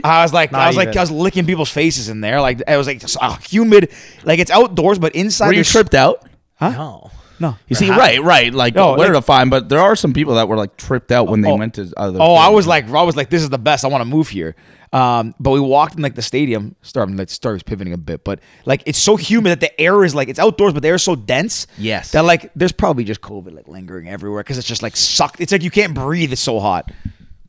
[0.03, 0.95] I was like, I Not was like.
[0.95, 2.41] I was licking people's faces in there.
[2.41, 3.91] Like, it was like just, uh, humid.
[4.23, 5.47] Like it's outdoors, but inside.
[5.47, 6.27] Were you there's- tripped out?
[6.61, 7.09] no.
[7.39, 7.57] No.
[7.67, 8.53] You see, right, right.
[8.53, 11.27] Like, No, we're like- fine, but there are some people that were like tripped out
[11.27, 11.55] when they Oh.
[11.57, 12.19] went to other.
[12.21, 13.83] Oh, I was like, I was like, this is the best.
[13.83, 14.55] I want to move here.
[14.93, 16.75] Um, but we walked in like the stadium.
[16.83, 20.03] Start, like, start was pivoting a bit, but like it's so humid that the air
[20.05, 21.65] is like it's outdoors, but the air is so dense.
[21.77, 22.11] Yes.
[22.11, 25.41] That like there's probably just COVID like lingering everywhere because it's just like sucked.
[25.41, 26.31] It's like you can't breathe.
[26.31, 26.91] It's so hot.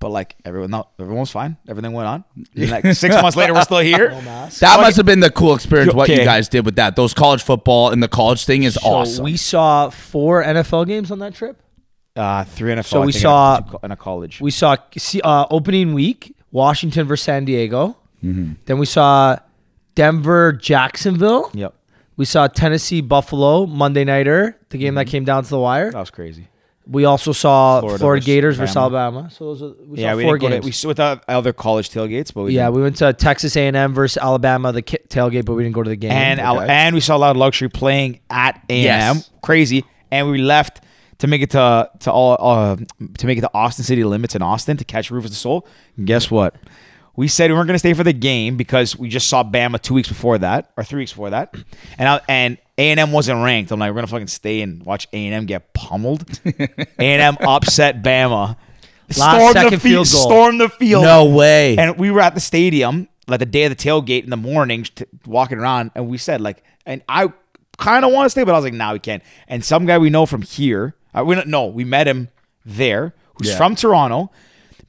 [0.04, 1.56] But like everyone, no, everyone was fine.
[1.66, 2.24] Everything went on.
[2.56, 4.10] And, like six months later, we're still here.
[4.10, 5.94] that must have been the cool experience.
[5.94, 6.24] What you Okay.
[6.26, 9.24] guys did with that, those college football and the college thing is So awesome.
[9.24, 11.58] we saw four NFL games on that trip.
[12.14, 12.84] Uh, three NFL.
[12.84, 14.40] So I we think, saw- in a, in a college.
[14.42, 17.96] We saw see, uh, opening week Washington versus San Diego.
[18.22, 18.52] Mm-hmm.
[18.66, 19.36] Then we saw
[19.94, 21.50] Denver Jacksonville.
[21.54, 21.72] yep,
[22.16, 24.96] We saw Tennessee Buffalo Monday nighter, the game Mm-hmm.
[24.96, 25.90] that came down to the wire.
[25.92, 26.48] that was crazy.
[26.86, 28.80] We also saw Florida Florida, Gators versus Bama.
[28.80, 29.30] Alabama.
[29.30, 30.64] So those are, we yeah, saw we four didn't to, games.
[30.66, 32.76] we saw with other college tailgates, but we yeah, didn't.
[32.76, 35.88] we went to Texas A&M versus Alabama, the ki- tailgate, but we didn't go to
[35.88, 36.12] the game.
[36.12, 36.70] and Al- Okay.
[36.70, 39.16] and we saw a Loud Luxury playing at A and M.
[39.16, 39.30] Yes.
[39.42, 40.82] Crazy, and we left
[41.18, 42.76] to make it to to all uh,
[43.18, 45.66] to make it to Austin City Limits in Austin to catch Rüfüs Du Sol.
[45.96, 46.54] And guess what?
[47.16, 49.80] We said we weren't going to stay for the game because we just saw Bama
[49.80, 51.54] two weeks before that or three weeks before that,
[51.98, 53.70] and I, and A and M wasn't ranked.
[53.70, 56.24] I'm like, we're gonna fucking stay and watch A and M get pummeled.
[56.44, 58.56] A and M upset Bama.
[59.10, 60.22] storm second the field goal.
[60.22, 61.04] Stormed the field.
[61.04, 61.76] no way.
[61.78, 64.82] And we were at the stadium like the day of the tailgate in the morning,
[64.84, 67.32] t- walking around, and we said like, and I
[67.78, 69.22] kind of want to stay, but I was like, nah, we can't.
[69.48, 72.28] And some guy we know from here, uh, we don't know, we met him
[72.66, 73.56] there, who's Yeah.
[73.56, 74.30] from Toronto,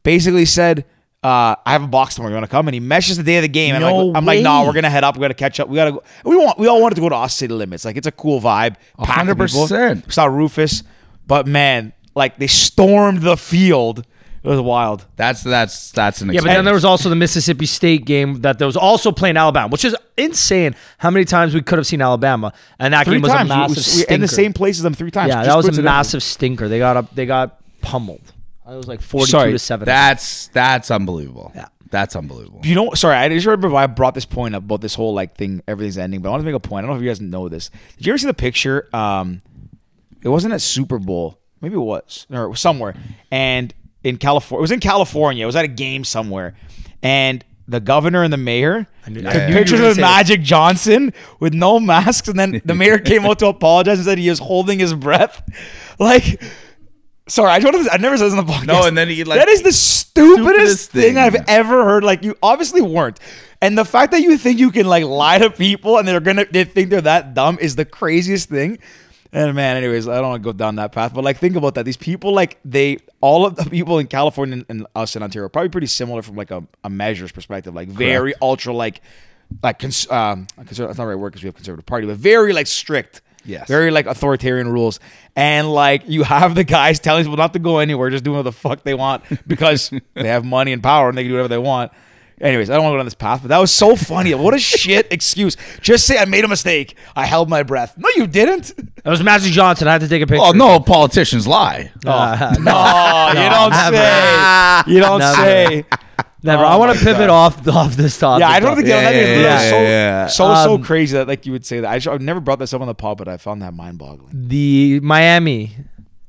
[0.04, 0.86] basically said,
[1.26, 2.30] uh, I have a box tomorrow.
[2.30, 2.68] You want to come?
[2.68, 3.74] And he meshes the day of the game.
[3.74, 5.16] And I'm, like, I'm like, no, we're gonna head up.
[5.16, 5.68] We gotta catch up.
[5.68, 6.04] We gotta go.
[6.24, 6.60] We want.
[6.60, 7.84] We all wanted to go to Austin City Limits.
[7.84, 8.76] Like it's a cool vibe.
[9.00, 9.66] packed with people.
[9.68, 10.12] 100%.
[10.12, 10.84] Saw Rufus,
[11.26, 14.06] but man, like they stormed the field.
[14.44, 15.08] It was wild.
[15.16, 18.60] That's that's that's an Yeah, but then there was also the Mississippi State game that
[18.60, 20.76] there was also playing Alabama, which is insane.
[21.00, 23.50] How many times we could have seen Alabama, and that Three game was times.
[23.50, 24.14] a massive we, stinker.
[24.14, 25.30] in the same place as them three times.
[25.30, 26.68] yeah, that was a massive stinker.
[26.68, 28.34] They got up, they got pummeled.
[28.68, 29.86] It was like forty-two Sorry, to seven.
[29.86, 31.52] that's that's unbelievable.
[31.56, 31.68] Yeah.
[31.92, 32.62] That's unbelievable.
[32.64, 35.14] You know, sorry, I just remember why I brought this point up about this whole
[35.14, 36.22] like thing, everything's ending.
[36.22, 36.84] But I want to make a point.
[36.84, 37.70] I don't know if you guys know this.
[37.98, 38.90] Did you ever see the picture?
[38.92, 39.42] Um,
[40.22, 42.96] it wasn't at Super Bowl, maybe it was, or it was somewhere,
[43.32, 45.44] and in California, it was in California.
[45.44, 46.56] It was at a game somewhere,
[47.04, 50.02] and the governor and the mayor took I knew you were pictures gonna with say
[50.02, 50.10] this.
[50.10, 54.18] Magic Johnson with no masks, and then the mayor came out to apologize and said
[54.18, 55.44] he was holding his breath,
[56.00, 56.42] like.
[57.28, 57.76] Sorry, I don't.
[57.92, 58.68] I never said this on the podcast.
[58.68, 61.18] No, and then he, like- that is the stupidest, Stupidest thing thing.
[61.18, 62.04] I've ever heard.
[62.04, 63.20] Like you obviously weren't,
[63.62, 66.46] and the fact that you think you can like lie to people and they're gonna
[66.46, 68.78] they think they're that dumb is the craziest thing.
[69.34, 71.76] And man, anyways, I don't want to go down that path, but like think about
[71.76, 71.84] that.
[71.84, 75.48] These people, like they, all of the people in California and, and us in Ontario,
[75.48, 77.74] are probably pretty similar from like a, a measures perspective.
[77.74, 79.02] Like very ultra, like
[79.62, 82.54] like cons- um, that's not the right word because we have conservative party, but very
[82.54, 83.22] like strict.
[83.46, 83.68] Yes.
[83.68, 85.00] Very like authoritarian rules.
[85.36, 88.44] And like you have the guys telling people not to go anywhere, just doing what
[88.44, 91.50] the fuck they want because they have money and power and they can do whatever
[91.50, 91.92] they want.
[92.42, 94.34] Anyways, I don't want to go down this path, but that was so funny.
[94.36, 95.56] What a shit excuse.
[95.80, 96.98] Just say I made a mistake.
[97.16, 97.98] I held my breath.
[97.98, 98.72] No, you didn't.
[98.78, 99.88] It was Magic Johnson.
[99.88, 100.44] I had to take a picture.
[100.44, 101.92] Oh no, politicians lie.
[102.06, 103.96] Uh, No, you don't never.
[103.96, 104.84] say.
[104.94, 105.36] You don't Never.
[105.36, 105.86] say.
[106.46, 106.64] Never.
[106.64, 107.30] Oh I want to pivot God.
[107.30, 108.42] off off this topic.
[108.42, 110.28] Yeah, I don't think Yeah, that is yeah, so, yeah, yeah.
[110.28, 111.90] so so Um, crazy that like you would say that.
[111.92, 113.98] I just, I've never brought this up on the pod, but I found that mind
[113.98, 114.48] boggling.
[114.48, 115.76] the Miami.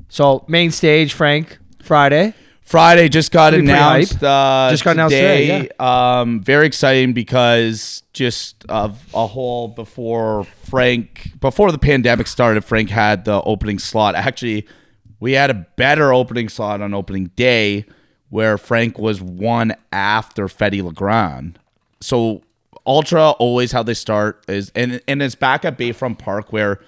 [0.08, 2.34] So main stage, Frank, Friday.
[2.62, 4.20] Friday just got pretty announced.
[4.24, 11.30] Uh, Just got announced today, Um, very exciting because just of a whole before Frank
[11.40, 14.16] before the pandemic started, Frank had the opening slot.
[14.16, 14.66] Actually,
[15.20, 17.84] we had a better opening slot on opening day
[18.30, 21.58] where Frank was one after Fetty Legrand.
[22.00, 22.42] So
[22.86, 26.80] Ultra always how they start is and and it's back at Bayfront Park where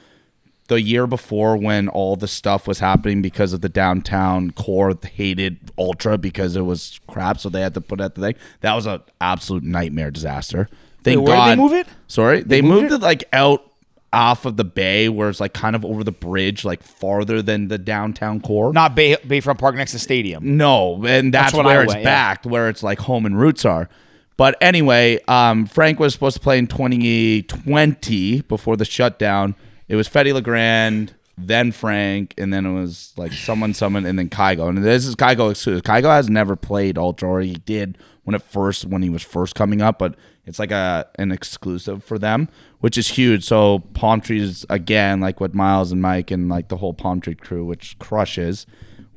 [0.69, 5.59] the year before when all the stuff was happening because of the downtown core hated
[5.79, 8.87] ultra because it was crap so they had to put out the thing that was
[8.87, 10.69] an absolute nightmare disaster
[11.03, 11.87] thank Wait, where did they move it?
[12.07, 12.97] sorry they, moved moved, it?
[12.97, 13.03] it?
[13.03, 13.68] like out
[14.13, 17.69] off of the bay where it's like kind of over the bridge like farther than
[17.69, 20.57] the downtown core Not Bay, Bayfront Park next to stadium.
[20.57, 22.05] no, and that's, when where I it's went, yeah.
[22.05, 23.89] backed, where it's like home and roots are.
[24.37, 29.57] But anyway, um, Frank was supposed to play in 2020 before the shutdown.
[29.89, 34.29] It was Fetty Legrand, then Frank, and then it was like someone, someone, and then
[34.29, 34.69] Kygo.
[34.69, 35.83] And this is Kygo exclusive.
[35.83, 39.55] Kygo has never played Ultra, or he did when it first when he was first
[39.55, 40.15] coming up, but
[40.49, 42.49] it's like a an exclusive for them,
[42.81, 43.45] which is huge.
[43.45, 47.35] So Palm Trees again, like what Miles and Mike and like the whole Palm Tree
[47.35, 48.67] crew, which crushes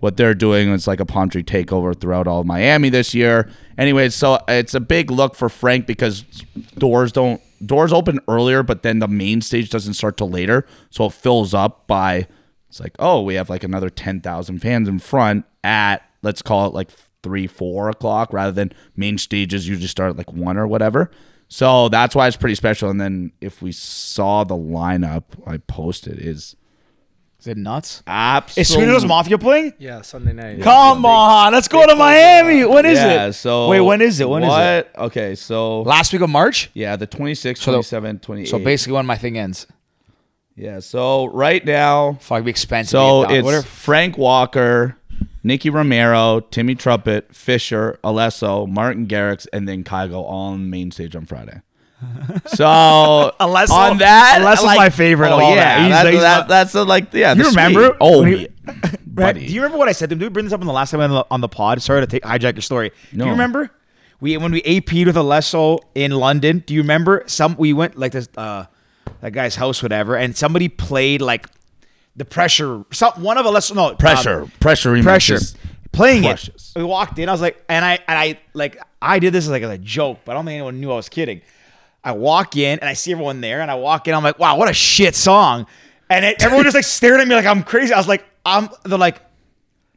[0.01, 3.49] what they're doing is like a palm tree takeover throughout all Miami this year.
[3.77, 6.23] Anyway, so it's a big look for Frank because
[6.77, 11.05] doors don't doors open earlier, but then the main stage doesn't start till later, so
[11.05, 12.27] it fills up by
[12.67, 16.65] it's like oh we have like another ten thousand fans in front at let's call
[16.67, 16.89] it like
[17.23, 21.11] three four o'clock rather than main stages usually start at like one or whatever.
[21.47, 22.89] So that's why it's pretty special.
[22.89, 26.55] And then if we saw the lineup I posted is
[27.39, 28.03] Is it nuts?
[28.07, 29.73] absolutely Is Swedish House Mafia playing?
[29.77, 30.61] Yeah, Sunday night.
[30.61, 32.63] Come on, let's go to Miami.
[32.63, 33.33] When is yeah, it?
[33.33, 34.29] So wait, when is it?
[34.29, 34.61] When is what?
[34.65, 34.91] it?
[34.97, 36.69] Okay, so Last week of March.
[36.73, 38.47] yeah, the 26th, So the- 27th, 28th.
[38.47, 39.67] So basically, when my thing ends.
[40.55, 40.79] yeah.
[40.79, 42.91] So right now, Fuck, be expensive.
[42.91, 43.53] so to get down.
[43.55, 44.95] it's Frank Walker,
[45.43, 50.91] Nicky Romero, Timmy Trumpet, Fisher, Alesso, Martin Garrix, and then Kygo all on the main
[50.91, 51.61] stage on Friday.
[52.47, 52.65] So
[53.39, 56.05] Alesso- on that, Alesso's my favorite Oh yeah, that.
[56.05, 57.33] He's- he's that- that's the, like yeah.
[57.33, 57.97] You remember suite.
[58.01, 58.47] Oh, he-
[59.05, 59.45] buddy.
[59.47, 60.19] Do you remember what I said to him?
[60.19, 61.81] Did we bring this up on the last time on the, on the pod?
[61.81, 62.91] Sorry to take, hijack your story.
[63.15, 63.69] Do you remember?
[64.19, 66.63] We when we AP'd with Alesso in London.
[66.65, 67.23] Do you remember?
[67.27, 68.65] Some we went like this uh
[69.21, 71.47] that guy's house, whatever, and somebody played like
[72.15, 72.83] the pressure.
[72.91, 75.39] Some one of Alesso no pressure, um, pressure, pressure
[75.91, 76.71] playing crushes.
[76.75, 76.79] it.
[76.79, 77.29] We walked in.
[77.29, 79.77] I was like, and I and I like I did this as like as a
[79.77, 81.41] joke, but I don't think anyone knew I was kidding.
[82.03, 84.15] I walk in and I see everyone there, and I walk in.
[84.15, 85.67] I'm like, wow, what a shit song,
[86.09, 87.93] and it, everyone just like stared at me like I'm crazy.
[87.93, 88.69] I was like, I'm.
[88.83, 89.21] They're like.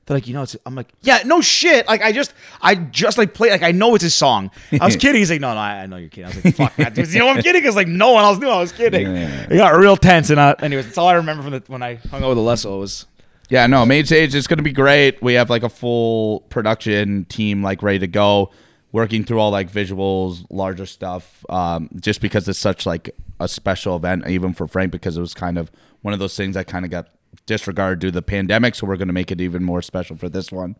[0.06, 0.54] They're like, you know, it's.
[0.66, 1.86] I'm like, yeah, no shit.
[1.86, 3.50] Like, I just, I just like play.
[3.50, 4.50] Like, I know it's his song.
[4.78, 5.18] I was kidding.
[5.20, 6.26] He's like, no, no, I, I know you're kidding.
[6.26, 6.96] I was like, fuck that.
[6.96, 9.06] You know, I'm kidding because like no one else knew I was kidding.
[9.06, 9.46] Yeah.
[9.50, 10.28] It got real tense.
[10.30, 12.78] And uh, anyways, that's all I remember from the when I hung out with Alesso
[12.78, 13.06] was
[13.48, 15.22] Yeah, no, main stage is going to be great.
[15.22, 18.50] We have like a full production team like ready to go.
[18.92, 23.96] working through all like visuals, larger stuff, um, just because it's such like a special
[23.96, 25.70] event, even for Frank, because it was kind of
[26.02, 27.08] one of those things that kind of got
[27.46, 28.74] disregarded due to the pandemic.
[28.74, 30.76] So we're going to make it even more special for this one.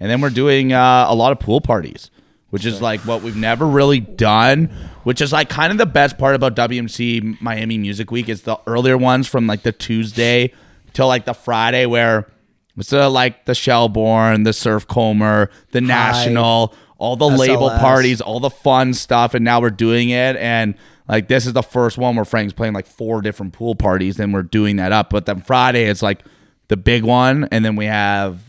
[0.00, 2.10] And then we're doing uh, a lot of pool parties,
[2.50, 4.70] which is like what we've never really done,
[5.02, 8.58] which is like kind of the best part about WMC Miami Music Week is the
[8.66, 10.52] earlier ones from like the Tuesday
[10.92, 12.30] till like the Friday where
[12.76, 18.50] it's uh, like the Shelborne, the Surfcomber, the National, all the label parties, all the
[18.50, 20.36] fun stuff, and now we're doing it.
[20.36, 20.74] And
[21.08, 24.32] like this is the first one where Frank's playing like four different pool parties, and
[24.34, 25.10] we're doing that up.
[25.10, 26.22] But then Friday it's like
[26.68, 28.40] the big one, and then we have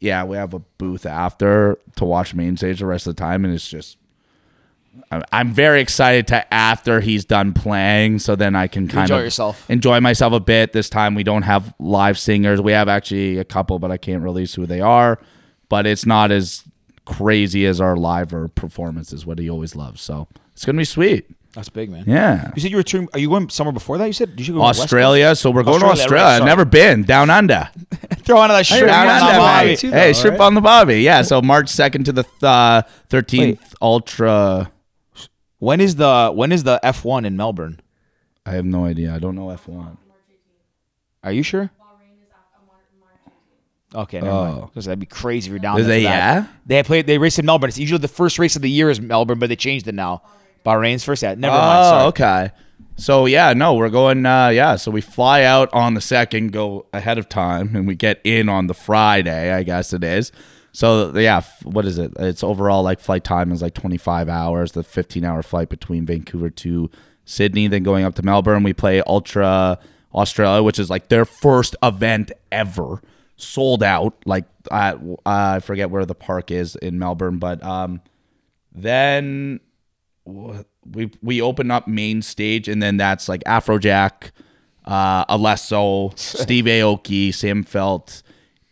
[0.00, 3.44] yeah, we have a booth after to watch main stage the rest of the time,
[3.44, 3.98] and it's just.
[5.10, 9.24] I'm- very excited to after he's done playing, so then I can kind Enjoy of
[9.24, 9.70] yourself.
[9.70, 10.74] enjoy myself a bit.
[10.74, 12.60] This time we don't have live singers.
[12.60, 15.18] We have actually a couple, but I can't release who they are.
[15.70, 16.64] But it's not as
[17.06, 20.02] crazy as our live or performances, what he always loves.
[20.02, 21.30] So it's gonna be sweet.
[21.54, 22.04] That's big, man.
[22.06, 22.50] Yeah.
[22.56, 23.08] You said you were touring.
[23.12, 24.06] Are you going somewhere before that?
[24.06, 26.24] You said you go to Australia, so we're going to Australia, Australia.
[26.24, 27.68] right, I've never been down under.
[28.24, 28.86] Throw on that shirt.
[28.86, 30.46] Down on under, the Bobby too, Hey, though, shrimp right?
[30.46, 31.02] on the Bobby.
[31.02, 33.74] Yeah, so March second to the uh, thirteenth, Wait.
[33.82, 34.72] Ultra.
[35.58, 37.80] When is the when is the F one in Melbourne?
[38.46, 39.14] I have no idea.
[39.14, 39.98] I don't know F one.
[41.22, 41.70] Are you sure?
[43.94, 44.44] Okay, never Oh.
[44.60, 44.72] mind.
[44.74, 46.00] 'Cause that'd be crazy if you're down Is there.
[46.00, 46.02] that.
[46.02, 46.46] yeah?
[46.64, 47.02] They play.
[47.02, 47.68] They race in Melbourne.
[47.68, 50.22] It's usually the first race of the year is Melbourne, but they changed it now.
[50.64, 51.22] Bahrain's first.
[51.22, 51.84] Yeah, never oh, mind.
[51.84, 52.04] Sorry.
[52.06, 52.50] okay.
[52.96, 54.24] So yeah, no, we're going.
[54.26, 57.94] Uh, yeah, so we fly out on the second, go ahead of time, and we
[57.94, 59.52] get in on the Friday.
[59.52, 60.32] I guess it is.
[60.72, 62.12] So yeah, what is it?
[62.18, 64.72] It's overall like flight time is like 25 hours.
[64.72, 66.90] The 15 hour flight between Vancouver to
[67.24, 68.62] Sydney, then going up to Melbourne.
[68.62, 69.78] We play Ultra
[70.14, 73.02] Australia, which is like their first event ever,
[73.36, 74.14] sold out.
[74.24, 78.00] Like at, I forget where the park is in Melbourne, but um,
[78.72, 79.60] then
[80.24, 84.30] we we open up main stage and then that's like Afrojack,
[84.84, 88.22] uh, Alesso, Steve Aoki, Sam Feldt,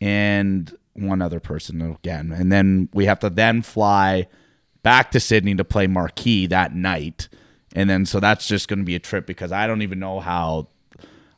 [0.01, 2.33] and one other person again.
[2.33, 4.29] And then we have to then fly
[4.83, 7.29] back to Sydney to play Marquee that night.
[7.75, 10.21] And then so that's just going to be a trip because I don't even know
[10.21, 10.69] how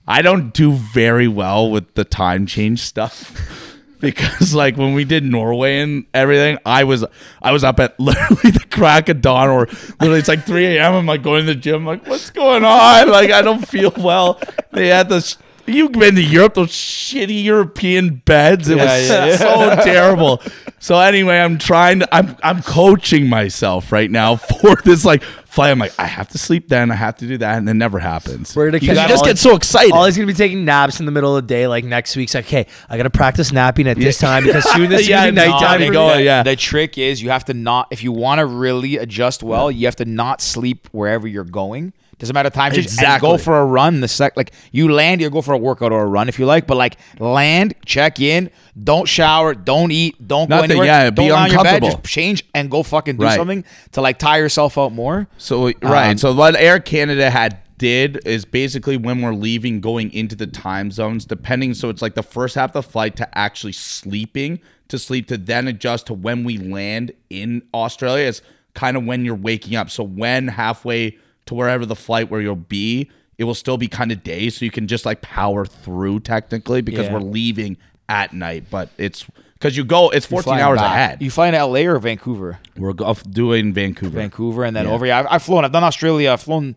[0.06, 3.68] I don't do very well with the time change stuff.
[4.03, 7.05] Because like when we did Norway and everything, I was
[7.40, 9.66] I was up at literally the crack of dawn, or
[10.00, 10.92] literally it's like 3 a.m.
[10.94, 13.09] I'm like going to the gym, like what's going on?
[13.09, 14.40] Like I don't feel well.
[14.72, 15.38] They had this.
[15.64, 18.68] You've been to Europe, those shitty European beds.
[18.68, 19.36] It Yeah, was yeah, yeah.
[19.36, 20.42] so terrible.
[20.80, 22.12] So anyway, I'm trying to.
[22.14, 25.22] I'm I'm coaching myself right now for this like
[25.53, 25.70] flight.
[25.70, 26.90] I'm like I have to sleep then.
[26.90, 28.57] I have to do that, and it never happens.
[28.57, 29.92] We're gonna you catch just get so excited.
[29.92, 31.66] All he's gonna be taking naps in the middle of the day.
[31.66, 35.09] Like next week's like, hey, I gotta practice napping at this time because soon this
[35.09, 35.80] Yeah, is gonna no, nighttime.
[35.80, 36.42] they for go, the, yeah.
[36.42, 39.86] The trick is you have to not if you want to really adjust well, you
[39.86, 41.92] have to not sleep wherever you're going.
[42.22, 43.28] Doesn't matter time Exactly.
[43.28, 44.00] go for a run.
[44.00, 46.46] The sec like you land, you go for a workout or a run if you
[46.46, 46.68] like.
[46.68, 48.48] But like land, check in,
[48.80, 50.86] don't shower, don't eat, don't go anywhere.
[50.86, 52.02] yeah, be don't on your bed, uncomfortable.
[52.02, 53.36] just change and go fucking do Right.
[53.36, 55.26] something to like tire yourself out more.
[55.36, 56.10] So right.
[56.12, 60.46] Um, so what Air Canada had did is basically when we're leaving, going into the
[60.46, 61.74] time zones, depending.
[61.74, 65.36] So it's like the first half of the flight to actually sleeping to sleep to
[65.38, 68.26] then adjust to when we land in Australia.
[68.26, 68.42] is
[68.74, 69.90] kind of when you're waking up.
[69.90, 74.12] So when halfway to wherever the flight where you'll be, it will still be kind
[74.12, 77.14] of day, so you can just like power through technically because Yeah.
[77.14, 77.76] we're leaving
[78.09, 78.64] at night.
[78.70, 80.93] But it's because you go, it's 14 Flying hours back.
[80.93, 81.22] ahead.
[81.22, 82.59] You fly into LA or Vancouver?
[82.76, 84.18] we're go- doing Vancouver.
[84.18, 85.07] Vancouver and then over.
[85.07, 85.64] Yeah, I've, I've flown.
[85.64, 86.30] I've done Australia.
[86.32, 86.76] I've flown.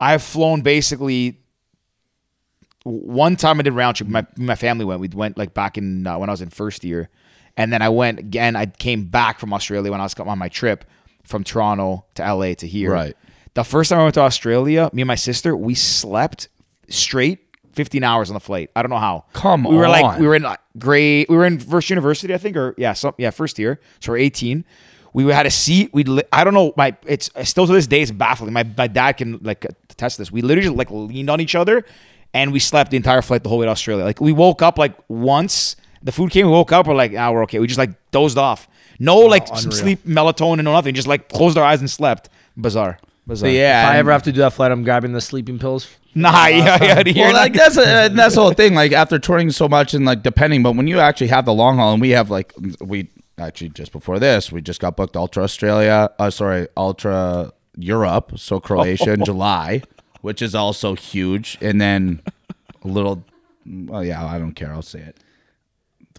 [0.00, 1.38] I've flown basically.
[2.84, 4.08] One time I did round trip.
[4.08, 5.00] My my family went.
[5.00, 7.10] We went like back in uh, when I was in first year,
[7.56, 8.56] and then I went again.
[8.56, 10.86] I came back from Australia when I was on my trip
[11.24, 12.90] from Toronto to LA to here.
[12.92, 13.16] Right.
[13.54, 16.48] The first time I went to Australia, me and my sister, we slept
[16.88, 17.40] straight
[17.72, 18.70] 15 hours on the flight.
[18.74, 19.24] I don't know how.
[19.32, 19.72] Come on.
[19.72, 22.56] we were like we were in like, grade we were in first university, I think,
[22.56, 23.80] or yeah, some yeah, first year.
[24.00, 24.64] So we're 18.
[25.12, 25.90] We had a seat.
[25.92, 26.72] We li- I don't know.
[26.76, 28.52] My it's still to this day it's baffling.
[28.52, 30.30] My my dad can like test this.
[30.30, 31.84] We literally just like leaned on each other,
[32.32, 34.04] and we slept the entire flight the whole way to Australia.
[34.04, 36.46] Like we woke up like once the food came.
[36.46, 36.86] We woke up.
[36.86, 37.58] We're like, ah, we're okay.
[37.58, 38.68] We just like dozed off.
[38.98, 39.72] No like some unreal.
[39.72, 40.94] sleep melatonin or nothing.
[40.94, 42.28] Just like closed our eyes and slept.
[42.56, 42.98] Bizarre.
[43.30, 43.48] Bizarre.
[43.48, 45.88] So, yeah, If I ever have to do that flight, I'm grabbing the sleeping pills.
[46.12, 47.02] Nah, yeah, yeah.
[47.06, 48.74] You're well, like that's a, that's the whole thing.
[48.74, 51.76] Like after touring so much and like depending, but when you actually have the long
[51.76, 53.08] haul, and we have like we
[53.38, 56.10] actually just before this, we just got booked Ultra Australia.
[56.18, 59.82] Uh, sorry, Ultra Europe, so Croatia in July,
[60.20, 62.22] which is also huge, and then
[62.82, 63.24] a little.
[63.64, 64.72] Well, yeah, I don't care.
[64.72, 65.16] I'll say it.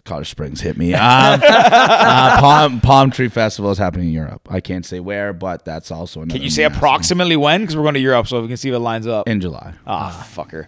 [0.04, 0.94] College Springs hit me.
[0.94, 4.48] Um, uh, Palm Palm Tree Festival is happening in Europe.
[4.50, 6.38] I can't say where, but that's also another.
[6.38, 7.60] Can you say massive- approximately when?
[7.60, 9.28] Because we're going to Europe, so we can see if it lines up.
[9.28, 9.74] in July?
[9.86, 10.66] Ah, fucker.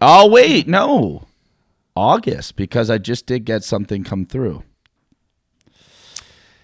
[0.00, 1.26] Oh wait, no,
[1.94, 4.62] August because I just did get something come through.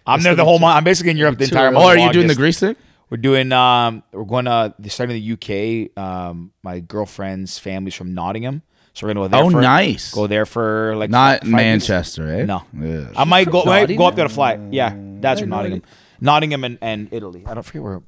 [0.06, 0.76] I'm there the whole month.
[0.76, 1.84] I'm basically in Europe the entire month.
[1.84, 2.38] Oh, are you doing the August.
[2.38, 2.76] Greece thing?
[3.08, 3.52] We're doing.
[3.52, 6.02] Um, we're going to starting in the UK.
[6.02, 8.62] Um, my girlfriend's family's from Nottingham,
[8.92, 9.42] so we're gonna go there.
[9.44, 10.12] Oh, for, nice.
[10.14, 11.52] Go there for like Not fi- five weeks.
[11.56, 12.44] Manchester, eh?
[12.44, 12.64] No.
[12.80, 13.12] Ugh.
[13.16, 13.64] I might go.
[13.64, 14.58] Might go up there to fly.
[14.70, 15.82] Yeah, that's from know Nottingham,
[16.20, 17.44] Nottingham and, and Italy.
[17.46, 18.02] I don't forget where.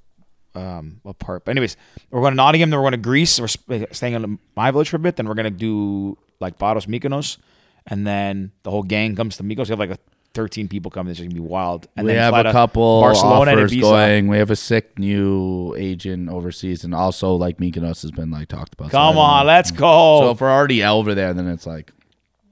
[0.57, 1.45] Um, what part?
[1.45, 1.76] But anyways,
[2.11, 2.70] we're going to Nottingham.
[2.70, 3.41] Then we're going to Greece.
[3.41, 3.49] We're
[3.91, 5.16] staying in my village for a bit.
[5.16, 7.39] Then we're gonna do like Paros, Mykonos,
[7.89, 9.66] and then the whole gang comes to Mykonos.
[9.66, 9.99] We have like a
[10.35, 11.11] 13 people coming.
[11.11, 11.87] This is gonna be wild.
[11.97, 14.28] And we then have a uh, couple Barcelona offers going.
[14.28, 18.74] We have a sick new agent overseas, and also like Mykonos has been like talked
[18.74, 18.91] about.
[18.91, 19.53] Come don't on, know.
[19.53, 20.20] let's go.
[20.20, 21.93] So if we're already over there, then it's like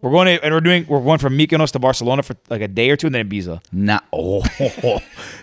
[0.00, 2.68] We're going to, and we're doing we're going from Mykonos to Barcelona for like a
[2.68, 3.60] day or two, and then Ibiza.
[3.72, 4.04] not.
[4.12, 4.42] Oh,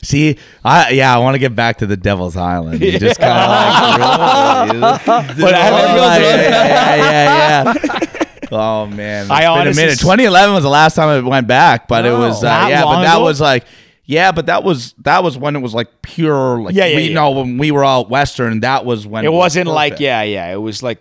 [0.04, 2.82] see, I yeah, I want to get back to the Devil's Island.
[2.82, 8.26] You just kind of like, But I haven't Oh, yeah, yeah, yeah, yeah.
[8.52, 9.94] Oh man, it's I been a honestly minute.
[9.94, 12.84] s- 2011 was the last time I went back, but it was uh, That yeah,
[12.84, 13.24] but that ago?
[13.24, 13.66] was like.
[14.06, 17.04] Yeah, but that was that was when it was like pure like Yeah, yeah, we
[17.10, 17.14] yeah.
[17.14, 20.02] know when we were all western that was when It was wasn't like perfect.
[20.02, 20.52] yeah, yeah.
[20.52, 21.00] It was like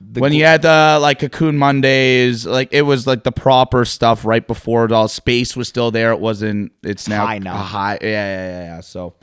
[0.00, 4.24] the when you had the like cocoon mondays like it was like the proper stuff
[4.24, 7.54] right before it all space was still there it wasn't it's now High now.
[7.54, 8.80] a high yeah yeah yeah, yeah.
[8.80, 9.14] so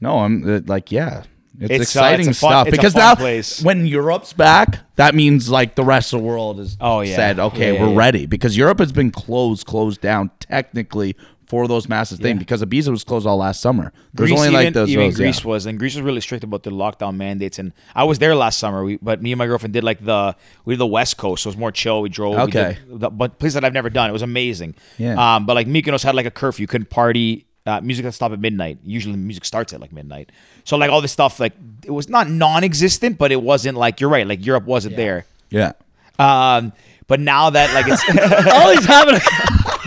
[0.00, 1.24] no i'm uh, like yeah
[1.60, 3.62] it's, It's, uh, exciting it's a fun- stuff it's because now place.
[3.62, 7.16] when europe's back that means like the rest of the world is Oh, yeah.
[7.16, 7.98] said okay Yeah, yeah, we're yeah.
[7.98, 12.88] ready because europe has been closed closed down technically for those massive things because Ibiza
[12.88, 15.24] was closed all last summer there's Greece, only even, like those even those, yeah.
[15.26, 17.58] Greece was, and Greece was really strict about the lockdown mandates.
[17.58, 20.34] And I was there last summer, we, but me and my girlfriend did like the
[20.64, 22.00] we did the West Coast, so it was more chill.
[22.00, 22.78] We drove, Okay.
[22.86, 24.08] we did the, but place that I've never done.
[24.08, 24.74] It was amazing.
[24.96, 25.14] Yeah.
[25.36, 27.44] Um, but like Mykonos had like a curfew, you couldn't party.
[27.66, 28.78] Uh, music had to stop at midnight.
[28.84, 30.30] Usually, music starts at like midnight.
[30.64, 31.54] So like all this stuff, like
[31.84, 34.26] it was not non-existent, but it wasn't like you're right.
[34.26, 35.24] Like Europe wasn't there.
[35.48, 35.72] yeah
[36.18, 36.74] Um,
[37.06, 38.02] but now that like it's
[38.54, 39.14] All he's having.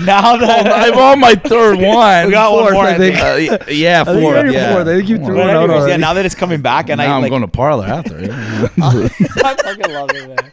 [0.05, 3.15] now that i'm on my third one we got one Fourth, more, I I think.
[3.15, 3.21] Uh,
[3.67, 4.33] y- yeah, I think four.
[4.35, 4.73] you're yeah.
[4.73, 4.87] fourth.
[4.87, 7.13] I think you threw But out anyways, yeah, now that it's coming back, and now
[7.13, 8.19] I I'm like, going to Parlour after.
[8.23, 8.67] yeah.
[8.77, 10.51] I fucking love it, man.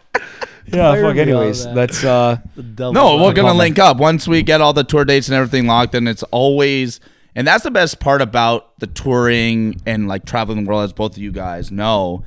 [0.66, 1.16] yeah, Fire fuck.
[1.16, 1.74] Anyways, that.
[1.74, 2.36] that's uh.
[2.56, 5.94] No, we're gonna link up once we get all the tour dates and everything locked.
[5.94, 7.00] And it's always,
[7.34, 11.12] and that's the best part about the touring and like traveling the world, as both
[11.12, 12.24] of you guys know,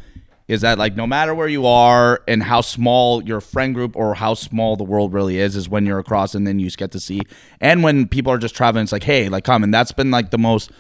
[0.47, 4.14] is that like no matter where you are and how small your friend group or
[4.14, 6.91] how small the world really is, is when you're across and then you just get
[6.91, 7.22] to see.
[7.60, 10.32] And when people are just traveling, it's like, hey, like come, and that's been like
[10.32, 10.72] the most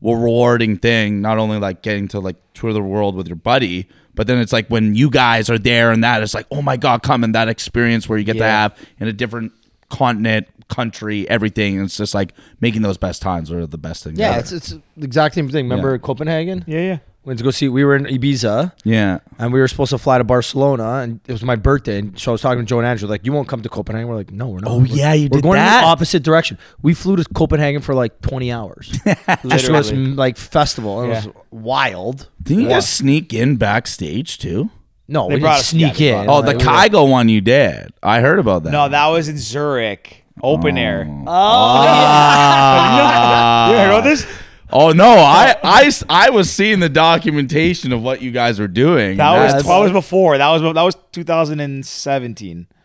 [0.00, 1.20] rewarding thing.
[1.20, 3.88] Not only like getting to like tour the world with your buddy.
[4.14, 6.76] But then it's like when you guys are there and that it's like, oh my
[6.76, 9.52] God, come and that experience where you get to have in a different
[9.90, 11.80] continent, country, everything.
[11.80, 14.16] It's just like making those best times are the best thing.
[14.16, 14.40] Yeah, ever.
[14.40, 15.68] it's it's the exact same thing.
[15.68, 15.98] Remember Yeah.
[15.98, 16.64] Copenhagen?
[16.66, 16.98] Yeah, yeah.
[17.24, 17.68] Went to go see.
[17.68, 18.72] We were in Ibiza.
[18.84, 19.18] yeah.
[19.38, 21.98] And we were supposed to fly to Barcelona, and it was my birthday.
[21.98, 24.08] And so I was talking to Joe and Andrew, like, "You won't come to Copenhagen?"
[24.08, 25.82] We're like, "No, we're not." Oh, We're- yeah, you We're did going in that.
[25.82, 26.56] the opposite direction.
[26.80, 30.06] We flew to Copenhagen for like 20 hours, just to this Literally.
[30.14, 31.02] like festival.
[31.02, 32.28] It was wild.
[32.42, 32.74] Didn't you Yeah.
[32.76, 34.70] guys sneak in backstage too?
[35.06, 36.24] No, They we brought didn't us- sneak yeah, they in.
[36.26, 36.64] brought Oh, the Like, we
[36.98, 37.92] were- Kygo one you did.
[38.02, 38.70] I heard about that.
[38.72, 41.06] No, that was in Zurich, open air.
[42.38, 43.70] Ah.
[43.70, 44.26] you heard about this?
[44.70, 49.16] Oh no, I, I, I was seeing the documentation of what you guys were doing.
[49.16, 50.36] That was That's- that was before.
[50.36, 52.66] That was that was 2017.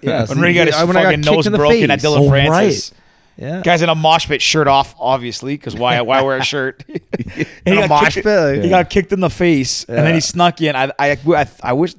[0.00, 2.02] Yeah, When Ray got his when I fucking kicked nose in the broken at face.
[2.02, 2.92] Dillon Oh, Francis.
[3.36, 3.62] Yeah.
[3.64, 6.84] Guys in a mosh pit, shirt off, obviously, because why why wear a shirt?
[6.88, 8.62] he In a got mosh kicked- pit?
[8.62, 10.76] He got kicked in the face, and then he snuck in.
[10.76, 11.94] I I, I, I wish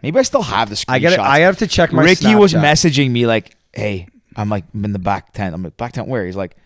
[0.00, 0.84] maybe I still have the screenshots.
[0.94, 1.18] I get.
[1.18, 2.04] I have to check my.
[2.04, 2.62] Ricky was Snapchat.
[2.62, 4.06] messaging me like, "Hey,
[4.38, 5.54] I'm like I'm in the back tent.
[5.54, 6.56] I'm like back tent where?" He's like,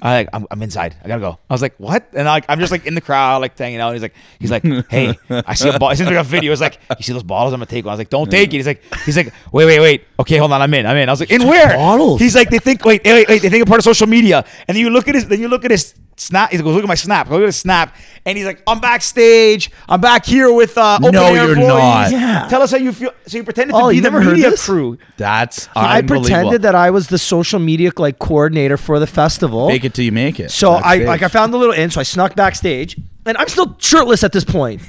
[0.00, 0.96] "I like I'm, I'm inside.
[1.04, 3.00] I gotta go." I was like, "What?" And I, like I'm just like in the
[3.00, 3.88] crowd, like hanging out.
[3.88, 6.52] And he's like, he's like, "Hey, I see a ball." He sends me a video.
[6.52, 7.52] It's like, "You see those bottles?
[7.52, 9.64] I'm gonna take one." I was like, "Don't take it." He's like, he's like, "Wait,
[9.66, 10.04] wait, wait.
[10.20, 10.62] Okay, hold on.
[10.62, 10.86] I'm in.
[10.86, 12.20] I'm in." I was like, "In where?" bottles?
[12.20, 13.42] He's like, "They think wait, wait, wait.
[13.42, 15.48] They think I'm part of social media." And then you look at his, then you
[15.48, 16.50] look at his snap.
[16.50, 17.30] He goes, "Look at my snap.
[17.30, 17.94] Look at his snap."
[18.24, 19.70] And he's like, "I'm backstage.
[19.88, 21.68] I'm back here with uh, open No, air you're employees.
[21.68, 22.10] not.
[22.10, 22.46] Yeah.
[22.48, 24.34] Tell us how you feel." So you pretended to Oh, be you the never heard
[24.34, 24.64] media this?
[24.64, 24.98] crew.
[25.16, 26.22] That's I unbelievable.
[26.28, 29.68] pretended that I was the social media like coordinator for the festival.
[29.68, 30.50] Fake it till you make it.
[30.50, 31.06] So That's I big.
[31.06, 32.96] like I found the little in, so I snuck backstage.
[33.26, 34.80] And I'm still shirtless at this point.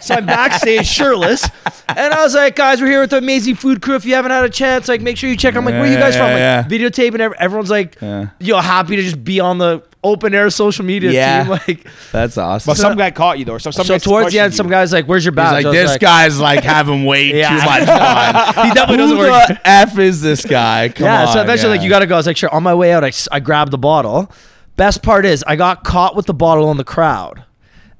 [0.00, 1.48] so I'm backstage shirtless.
[1.88, 3.94] And I was like, guys, we're here with the amazing food crew.
[3.94, 5.54] If you haven't had a chance, like make sure you check.
[5.56, 6.26] I'm like, where are you guys from?
[6.26, 7.20] Like, Yeah, videotaping.
[7.20, 8.28] Every- Everyone's like, Yeah.
[8.38, 11.42] you know, happy to just be on the open air social media Yeah.
[11.44, 11.50] team.
[11.66, 12.70] Like, That's awesome.
[12.70, 13.58] But some guy caught you though.
[13.58, 15.68] So some so towards the end, questioned some guy's like, where's your He's like, I
[15.68, 18.66] was this guy's like having way too much fun.
[18.68, 19.30] He definitely Who doesn't work.
[19.30, 20.90] What the f is this guy?
[20.90, 22.16] Come yeah, so on, eventually, like, you got to go.
[22.16, 22.52] I was like, sure.
[22.54, 24.30] On my way out, I, I grabbed the bottle.
[24.76, 27.44] Best part is, I got caught with the bottle in the crowd.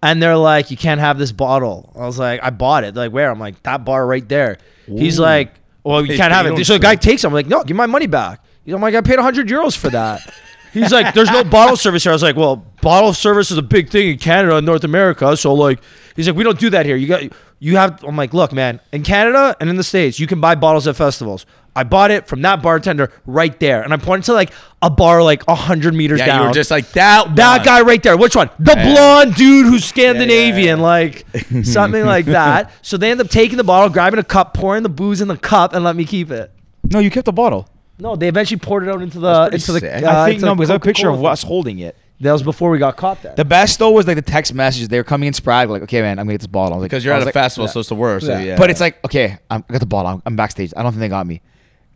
[0.03, 1.93] And they're like, you can't have this bottle.
[1.97, 2.95] I was like, I bought it.
[2.95, 3.31] They're like, where?
[3.31, 4.59] I'm like, that bar right there.
[4.87, 6.65] He's like, well, you Hey, can't have it.
[6.65, 7.27] So the guy takes it.
[7.27, 8.45] I'm like, no, give my money back.
[8.65, 10.21] He's I'm like, oh I paid 100 euros for that.
[10.73, 12.13] He's like, there's no bottle service here.
[12.13, 15.35] I was like, well, bottle service is a big thing in Canada and North America.
[15.37, 15.81] So like,
[16.15, 16.95] he's like, we don't do that here.
[16.95, 17.23] You got,
[17.61, 18.03] you have.
[18.05, 20.97] I'm like, look, man, in Canada and in the states, you can buy bottles at
[20.97, 21.47] festivals.
[21.77, 24.51] I bought it from that bartender right there, and I pointed to like
[24.83, 26.41] a bar like hundred meters Yeah, down.
[26.43, 27.37] you were just like that.
[27.37, 27.65] that one.
[27.65, 28.17] guy right there.
[28.17, 28.51] Which one?
[28.59, 28.93] The Yeah.
[28.95, 30.85] blonde dude who's Scandinavian, yeah.
[30.85, 31.25] like
[31.63, 32.73] something like that.
[32.83, 35.37] So they end up taking the bottle, grabbing a cup, pouring the booze in the
[35.37, 36.51] cup, and let me keep it.
[36.91, 37.69] No, you kept the bottle.
[38.01, 40.09] No, they eventually poured it out into the into pretty the.
[40.09, 41.97] uh, I think into no, the because I have a picture of us holding it.
[42.19, 42.25] Thing.
[42.25, 43.23] That was before we got caught.
[43.23, 44.89] Then The best though was like the text messages.
[44.89, 46.75] They were coming in sporadic, like, okay, man, I'm gonna get this bottle.
[46.75, 48.27] I was like, because you're I at was a like- festival, so it's the worst.
[48.27, 48.41] So Yeah.
[48.41, 48.57] yeah.
[48.57, 50.11] But it's like, okay, I'm, I got the bottle.
[50.13, 50.73] I'm, I'm backstage.
[50.77, 51.41] I don't think they got me.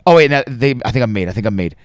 [0.05, 0.75] Oh wait, no, they.
[0.83, 1.29] I think I'm made.
[1.29, 1.77] I think I'm made.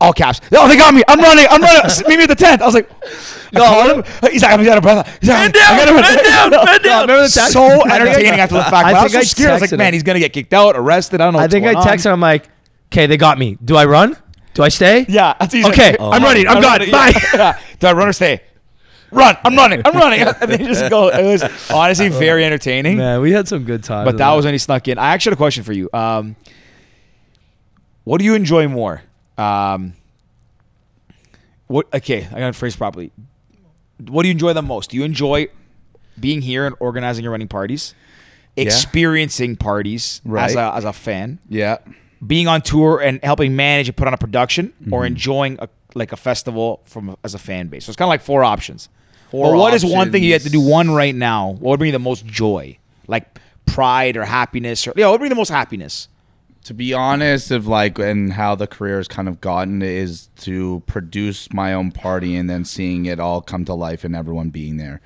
[0.00, 0.40] All caps.
[0.52, 1.02] Oh, they got me.
[1.06, 1.46] I'm running.
[1.50, 1.82] I'm running.
[2.08, 2.62] Meet me at the tent.
[2.62, 2.90] I was like,
[3.54, 4.30] I called him.
[4.32, 5.18] He's like, I'm out of breath.
[5.20, 7.00] He's like, down, I bend down, bend down.
[7.02, 7.52] remember the text?
[7.52, 8.74] So think I- entertaining after the fact.
[8.86, 9.50] I but I, was think so I scared.
[9.50, 9.92] I was like, texted man, him.
[9.94, 11.20] he's gonna get kicked out, arrested.
[11.20, 11.40] I don't know.
[11.40, 11.92] I what's think I going on.
[11.94, 12.12] texted him.
[12.14, 12.48] I'm like,
[12.90, 13.58] okay, they got me.
[13.62, 14.16] Do I run?
[14.54, 15.06] Do I stay?
[15.08, 15.32] Yeah.
[15.38, 16.46] that's- he's Okay, like, I'm running.
[16.46, 16.72] I'm gone.
[16.78, 16.90] running.
[16.90, 17.12] Bye.
[17.34, 17.58] Yeah.
[17.78, 18.40] Do I run or stay?
[19.10, 19.36] Run.
[19.44, 19.82] I'm running.
[19.84, 20.20] I'm running.
[20.40, 21.08] And they just go.
[21.08, 22.96] It was honestly very entertaining.
[22.96, 24.06] Man, we had some good times.
[24.06, 24.98] But that was when he snuck in.
[24.98, 25.88] I actually had a question for you.
[25.92, 26.36] Um,
[28.04, 29.02] what do you enjoy more?
[29.38, 29.92] Um,
[31.66, 31.86] what?
[31.94, 33.12] Okay, I got to phrase properly.
[34.08, 34.90] What do you enjoy the most?
[34.90, 35.48] Do you enjoy
[36.18, 37.94] being here and organizing and running parties,
[38.56, 41.78] experiencing parties as a as a fan, yeah.
[42.26, 44.94] Being on tour and helping manage and put on a production, Mm-hmm.
[44.94, 47.84] or enjoying a like a festival from as a fan base?
[47.84, 48.88] So it's kind of like four options.
[49.30, 51.50] Four But what is one thing you had to do one right now?
[51.52, 55.18] What would bring you the most joy, like pride or happiness, or yeah, what would
[55.20, 56.08] bring you the most happiness?
[56.64, 60.80] to be honest of like and how the career has kind of gotten is to
[60.86, 64.76] produce my own party and then seeing it all come to life and everyone being
[64.76, 65.00] there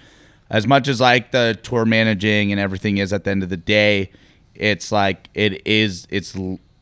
[0.51, 3.57] as much as like the tour managing and everything is at the end of the
[3.57, 4.11] day
[4.55, 6.37] it's like it is it's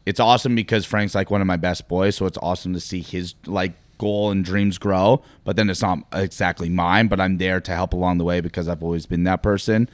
[0.07, 3.01] it's awesome because frank's like one of my best boys so it's awesome to see
[3.01, 7.61] his like goal and dreams grow but then it's not exactly mine but i'm there
[7.61, 9.89] to help along the way because i've always been that person.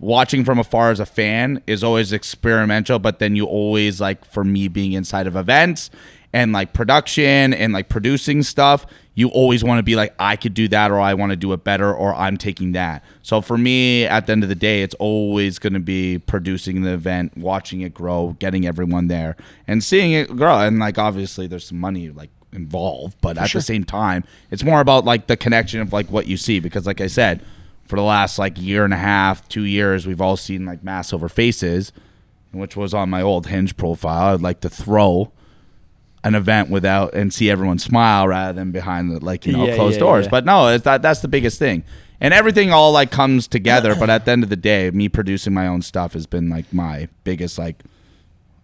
[0.00, 4.42] Watching from afar as a fan is always experimental, but then you always like for
[4.42, 5.90] me being inside of events
[6.32, 10.54] and like production and like producing stuff, you always want to be like I could
[10.54, 13.04] do that or I want to do it better or I'm taking that.
[13.22, 16.82] So for me at the end of the day, it's always going to be producing
[16.82, 21.46] the event, watching it grow, getting everyone there and seeing it grow and like obviously
[21.46, 25.36] there's some money like involved, but at the same time, it's more about like the
[25.36, 27.42] connection of like what you see because like I said,
[27.84, 31.12] for the last like year and a half, two years, we've all seen like mass
[31.12, 31.92] over faces,
[32.52, 34.34] which was on my old hinge profile.
[34.34, 35.32] I'd like to throw
[36.24, 39.74] an event without and see everyone smile rather than behind the like you know Yeah,
[39.76, 40.24] closed yeah, doors.
[40.26, 40.30] yeah.
[40.30, 41.82] But no, it's that that's the biggest thing.
[42.20, 43.96] And everything all like comes together.
[43.96, 46.72] but at the end of the day, me producing my own stuff has been like
[46.72, 47.82] my biggest like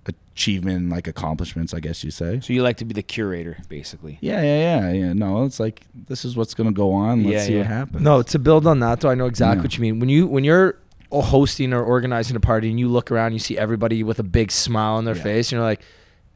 [0.07, 2.39] achievement, like accomplishments, I guess you say.
[2.41, 4.19] So you like to be the curator, basically.
[4.21, 5.13] Yeah, yeah, yeah, yeah.
[5.13, 7.25] No, it's like this is what's gonna go on.
[7.25, 7.59] Let's Yeah, see yeah.
[7.59, 8.03] what happens.
[8.03, 9.63] No, to build on that though, I know exactly Yeah.
[9.65, 9.99] what you mean.
[9.99, 10.77] When you when you're
[11.11, 14.53] hosting or organizing a party and you look around, you see everybody with a big
[14.53, 15.23] smile on their Yeah.
[15.23, 15.81] face, and you're like,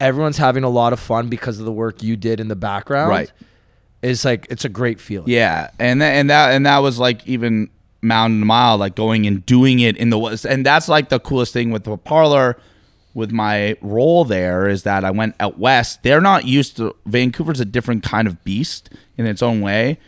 [0.03, 3.09] everyone's having a lot of fun because of the work you did in the background.
[3.09, 3.31] Right.
[4.01, 5.29] It's like it's a great feeling.
[5.29, 7.69] Yeah, and that, and that and that was like even
[8.01, 11.19] mountain to mile, like going and doing it in the west, and that's like the
[11.19, 12.57] coolest thing with the Parlour.
[13.15, 16.01] With my role there is that I went out west.
[16.01, 19.99] They're not used to Vancouver's a different kind of beast in its own way,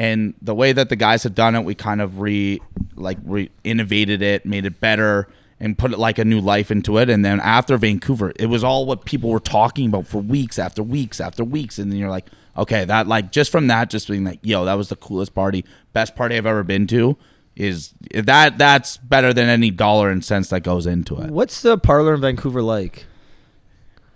[0.00, 2.60] and the way that the guys have done it, we kind of re
[2.96, 5.28] like re innovated it, made it better,
[5.60, 7.10] and put it like a new life into it.
[7.10, 10.82] And then after Vancouver, it was all what people were talking about for weeks after
[10.82, 11.78] weeks after weeks.
[11.78, 14.74] And then you're like, okay, that like just from that, just being like, yo, that
[14.74, 17.16] was the coolest party, best party I've ever been to.
[17.56, 21.30] Is that that's better than any dollar and cents that goes into it.
[21.30, 23.04] What's the Parlour in Vancouver like?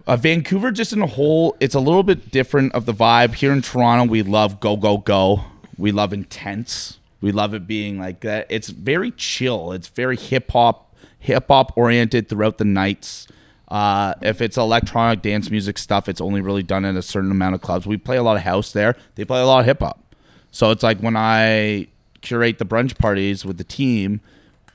[0.07, 3.35] Uh, Vancouver, just in a whole, it's a little bit different of the vibe.
[3.35, 5.45] Here in Toronto, we love go, go, go.
[5.77, 6.99] We love intense.
[7.21, 8.47] We love it being like that.
[8.51, 9.73] It's very chill.
[9.73, 10.84] It's very hip hop,
[11.25, 13.27] hip hop oriented throughout the nights.
[13.69, 17.55] Uh, if it's electronic dance music stuff, it's only really done in a certain amount
[17.55, 17.87] of clubs.
[17.87, 18.95] We play a lot of house there.
[19.15, 20.15] They play a lot of hip hop.
[20.51, 21.89] So it's like when I
[22.21, 24.21] curate the brunch parties with the team,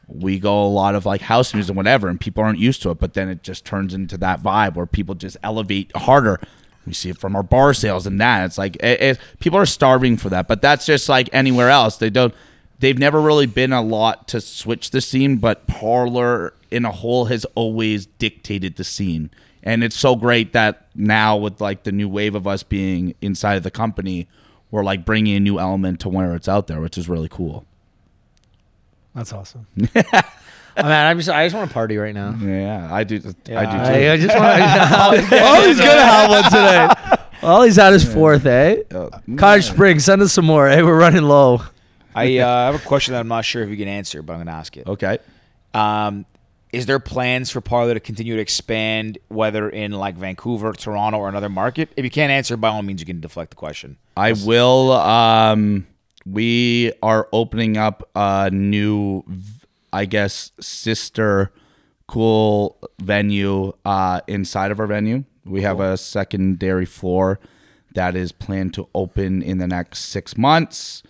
[0.07, 2.99] we go a lot of like house music whatever, and people aren't used to it.
[2.99, 6.41] But then it just turns into that vibe where people just elevate harder.
[6.87, 8.45] We see it from our bar sales and that.
[8.45, 10.47] It's like it, it, people are starving for that.
[10.47, 11.97] But that's just like anywhere else.
[11.97, 12.33] They don't.
[12.79, 17.25] They've never really been a lot to switch the scene, but Parlour in a whole
[17.25, 19.29] has always dictated the scene.
[19.63, 23.55] And it's so great that now with like the new wave of us being inside
[23.55, 24.27] of the company,
[24.71, 27.65] we're like bringing a new element to where it's out there, which is really cool.
[29.13, 29.67] That's awesome.
[30.77, 32.37] I mean, I'm just I just want to party right now.
[32.39, 33.15] Yeah, I do.
[33.15, 33.53] I do too.
[33.53, 34.61] I, I just want.
[35.33, 37.25] oh, he's gonna have one today.
[37.41, 38.83] Well, he's at his fourth, eh?
[38.91, 40.69] Uh, Cottage Springs, send us some more.
[40.69, 41.61] Hey, we're running low.
[42.15, 44.39] I uh, have a question that I'm not sure if you can answer, but I'm
[44.39, 44.87] going to ask it.
[44.87, 45.19] Okay.
[45.73, 46.25] Um,
[46.71, 51.29] is there plans for Parlour to continue to expand, whether in like Vancouver, Toronto, or
[51.29, 51.89] another market?
[51.97, 53.97] If you can't answer, by all means, you can deflect the question.
[54.15, 54.91] I will.
[54.91, 55.87] Um,
[56.25, 59.23] we are opening up a new,
[59.91, 61.51] I guess, sister
[62.07, 65.23] cool venue uh, inside of our venue.
[65.45, 67.39] We have a secondary floor
[67.93, 71.03] that is planned to open in the next six months.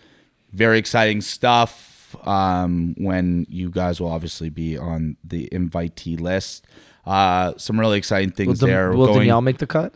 [0.52, 1.88] Very exciting stuff.
[2.26, 6.66] Um, when you guys will obviously be on the invitee list.
[7.06, 8.92] Uh, some really exciting Will, things Dan- there.
[8.94, 9.94] will going- Danielle make the cut?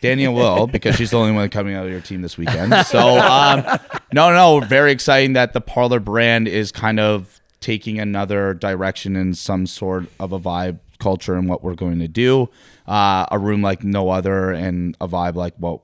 [0.00, 2.74] Danielle will because she's the only one coming out of your team this weekend.
[2.86, 3.64] So, um,
[4.12, 9.34] no, no, very exciting that the Parlour brand is kind of taking another direction in
[9.34, 12.48] some sort of a vibe culture and what we're going to do.
[12.86, 15.80] Uh, a room like no other and a vibe like what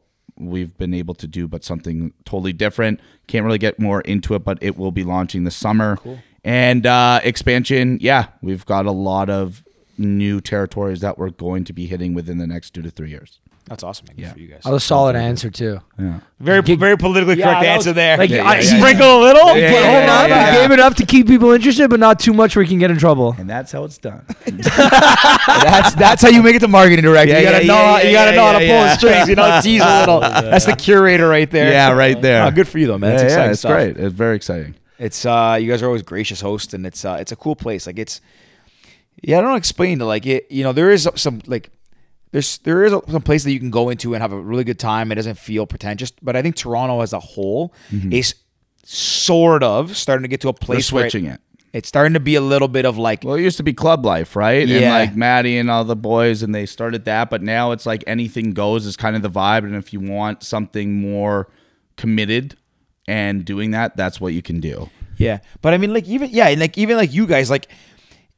[0.51, 3.01] we've been able to do, but something totally different.
[3.27, 5.99] Can't really get more into it, but it will be launching this summer.
[6.45, 9.65] And uh, expansion, yeah, we've got a lot of
[9.99, 13.39] new territories that we're going to be hitting within the next two to three years.
[13.67, 14.07] That's awesome.
[14.15, 14.63] Good for you guys.
[14.65, 15.81] That was a solid answer too.
[15.99, 16.21] Yeah.
[16.41, 18.17] Very, very politically correct that answer was- there.
[18.19, 20.29] Like, Yeah, I yeah, yeah, sprinkle a little, Yeah, but yeah, hold yeah, on.
[20.29, 20.61] yeah, I yeah.
[20.63, 22.99] gave enough to keep people interested, but not too much where we can get in
[22.99, 23.35] trouble.
[23.39, 24.27] And that's how it's done.
[24.47, 27.33] that's that's how you make it to marketing director.
[27.33, 28.67] Yeah, you gotta yeah, know, yeah, how, yeah, you gotta yeah, know how to pull
[28.67, 28.85] yeah.
[28.85, 29.29] the strings.
[29.29, 30.21] You know, tease a little.
[30.21, 31.71] That's the curator right there.
[31.71, 32.45] Yeah, right there.
[32.47, 33.11] Oh, good for you though, man.
[33.17, 33.73] That's yeah, exciting it's stuff.
[33.73, 33.97] great.
[33.97, 34.75] It's very exciting.
[34.99, 37.87] It's uh, you guys are always gracious hosts, and it's uh, it's a cool place.
[37.87, 38.21] Like it's,
[39.23, 40.05] yeah, I don't know how to.
[40.05, 41.71] Like it, you know, there is some like.
[42.33, 44.79] There's there is some place that you can go into and have a really good
[44.79, 45.13] time.
[45.13, 48.13] It doesn't feel pretentious, but I think Toronto as a whole mm-hmm.
[48.13, 48.35] is
[48.85, 51.41] sort of starting to get to a place We're place where switching it.
[51.73, 54.05] it's starting to be a little bit of like Well, it used to be club
[54.07, 54.67] life, right?
[54.67, 54.79] Yeah.
[54.79, 57.29] And like Maddie and all the boys, and they started that.
[57.29, 59.65] But now it's like anything goes is kind of the vibe.
[59.65, 61.49] And if you want something more
[61.97, 62.57] committed
[63.07, 64.89] and doing that, that's what you can do.
[65.19, 67.69] Yeah, but I mean, like even yeah, like even like you guys, like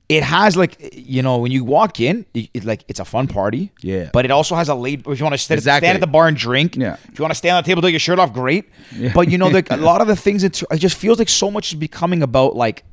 [0.08, 3.26] it has like you know when you walk in, it, it, like it's a fun
[3.26, 3.72] party.
[3.80, 4.10] Yeah.
[4.12, 5.00] but it also has a late.
[5.06, 5.86] If you want to stand, Exactly.
[5.86, 6.76] stand at the bar and drink.
[6.76, 6.96] Yeah.
[7.10, 8.64] If you want to stand on the table, take your shirt off, great.
[9.14, 11.50] But you know, like a lot of the things, it's, it just feels like so
[11.50, 12.84] much is becoming about like.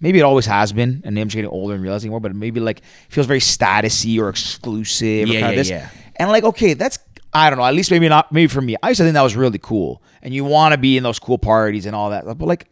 [0.00, 2.20] Maybe it always has been, and I'm just getting older and realizing more.
[2.20, 5.28] But maybe like it feels very statusy or exclusive.
[5.30, 5.70] or Yeah, kinda yeah, this.
[5.70, 5.88] yeah.
[6.16, 6.98] And like, okay, that's
[7.32, 7.64] I don't know.
[7.64, 8.30] At least maybe not.
[8.30, 10.78] Maybe for me, I used to think that was really cool, and you want to
[10.78, 12.24] be in those cool parties and all that.
[12.26, 12.66] But like,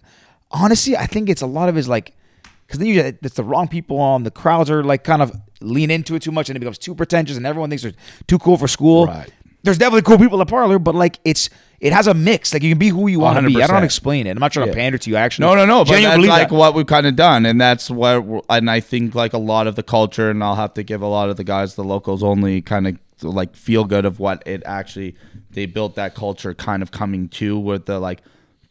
[0.50, 2.14] honestly, I think it's a lot of it is like,
[2.72, 4.22] because then you it's the wrong people on.
[4.22, 6.94] The crowds are like kind of lean into it too much, and it becomes too
[6.94, 7.92] pretentious, and everyone thinks they're
[8.26, 9.06] too cool for school.
[9.06, 9.30] Right.
[9.62, 11.50] There's definitely cool people at the Parlour, but like it's
[11.80, 12.54] it has a mix.
[12.54, 13.56] Like you can be who you want to be.
[13.56, 14.30] I don't know how to explain it.
[14.30, 15.16] I'm not trying to pander to you.
[15.16, 15.84] Actually, No, no, no.
[15.84, 16.54] But that's like that.
[16.54, 18.24] what we've kind of done, and that's what.
[18.48, 21.06] And I think like a lot of the culture, and I'll have to give a
[21.06, 24.62] lot of the guys, the locals, only kind of like feel good of what it
[24.64, 25.14] actually
[25.50, 28.22] they built that culture kind of coming to with the like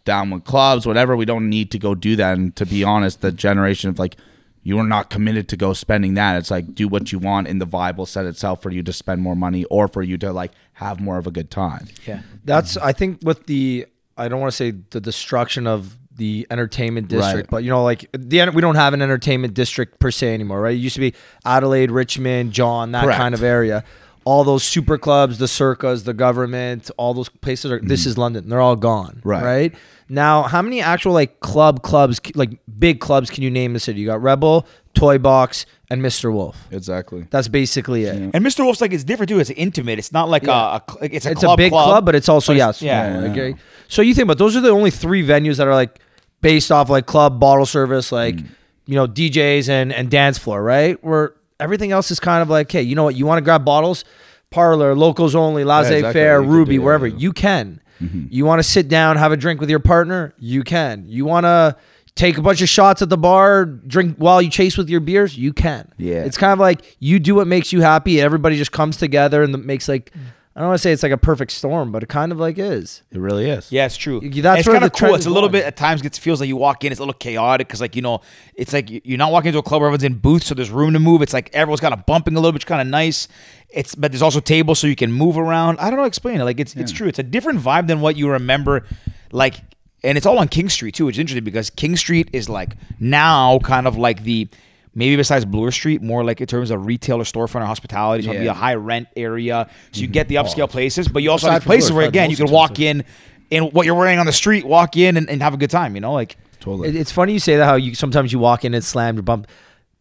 [0.05, 1.15] down with clubs, whatever.
[1.15, 2.37] We don't need to go do that.
[2.37, 4.17] And to be honest, the generation of like
[4.63, 6.37] you are not committed to go spending that.
[6.37, 8.93] It's like do what you want, and the vibe will set itself for you to
[8.93, 11.87] spend more money or for you to like have more of a good time.
[12.07, 12.21] yeah.
[12.45, 13.85] That's I think with the
[14.17, 17.49] I don't want to say the destruction of the entertainment district, Right.
[17.49, 20.75] but you know, like the we don't have an entertainment district per se anymore, right?
[20.75, 21.15] It used to be
[21.45, 23.17] Adelaide, Richmond, John, that Correct.
[23.17, 23.83] kind of area.
[24.23, 27.79] All those super clubs, the circus, the Guvernment, all those places are.
[27.79, 28.49] This is London.
[28.49, 29.15] They're all gone.
[29.17, 29.29] Mm-hmm.
[29.29, 29.43] Right.
[29.43, 29.75] Right.
[30.09, 33.79] Now, how many actual like club clubs, like big clubs, can you name in the
[33.79, 34.01] city?
[34.01, 36.31] You got Rebel, Toy Box, and Mr.
[36.33, 36.67] Wolf.
[36.69, 37.25] Exactly.
[37.31, 38.15] That's basically it.
[38.15, 38.63] And Mr.
[38.65, 39.39] Wolf's like it's different too.
[39.39, 39.99] It's intimate.
[39.99, 42.51] It's not like a, a it's a it's club a big club, but it's also
[42.51, 43.31] But yes, it's- yeah.
[43.31, 43.55] Okay.
[43.87, 45.99] So you think, but those are the only three venues that are like
[46.41, 48.47] based off like club bottle service, like Mm.
[48.85, 51.01] you know DJs and and dance floor, right?
[51.03, 53.15] Where everything else is kind of like, hey, you know what?
[53.15, 54.03] You want to grab bottles,
[54.49, 56.19] Parlour, locals only, laissez exactly.
[56.19, 57.17] faire, Ruby, do- wherever yeah.
[57.17, 57.79] you can.
[58.01, 58.25] Mm-hmm.
[58.29, 61.05] You want to sit down, have a drink with your partner, you can.
[61.07, 61.77] You want to
[62.15, 65.37] take a bunch of shots at the bar, drink while you chase with your beers,
[65.37, 65.91] you can.
[65.97, 66.23] Yeah.
[66.23, 68.19] It's kind of like you do what makes you happy.
[68.19, 70.11] Everybody just comes together and makes like
[70.53, 72.57] I don't want to say it's like a perfect storm, but it kind of like
[72.57, 73.03] is.
[73.09, 73.71] It really is.
[73.71, 74.19] Yeah, it's true.
[74.19, 75.15] That's it's kind of cool.
[75.15, 75.61] It's a little going.
[75.61, 77.95] bit at times gets feels like you walk in, it's a little chaotic because like
[77.95, 78.19] you know,
[78.55, 80.69] it's like you- you're not walking into a club where everyone's in booths, so there's
[80.69, 81.21] room to move.
[81.21, 83.29] It's like everyone's kind of bumping a little bit, which kind of nice.
[83.69, 85.79] It's but there's also tables so you can move around.
[85.79, 86.43] I don't know how to explain it.
[86.43, 87.07] Like it's it's true.
[87.07, 88.85] It's a different vibe than what you remember.
[89.31, 89.55] Like
[90.03, 92.75] and it's all on King Street too, which is interesting because King Street is like
[92.99, 94.49] now kind of like the
[94.93, 98.23] maybe besides Bloor Street, more like in terms of retail or storefront or hospitality.
[98.23, 99.69] So it'll be a high rent area.
[99.91, 102.37] So you get the upscale places, but you also have places Bloor, where again you
[102.37, 103.03] can walk in
[103.49, 105.95] in what you're wearing on the street, walk in and, and have a good time,
[105.95, 106.13] you know?
[106.13, 106.89] Like Totally.
[106.89, 109.23] It, it's funny you say that how you sometimes you walk in and slam your
[109.23, 109.47] bump.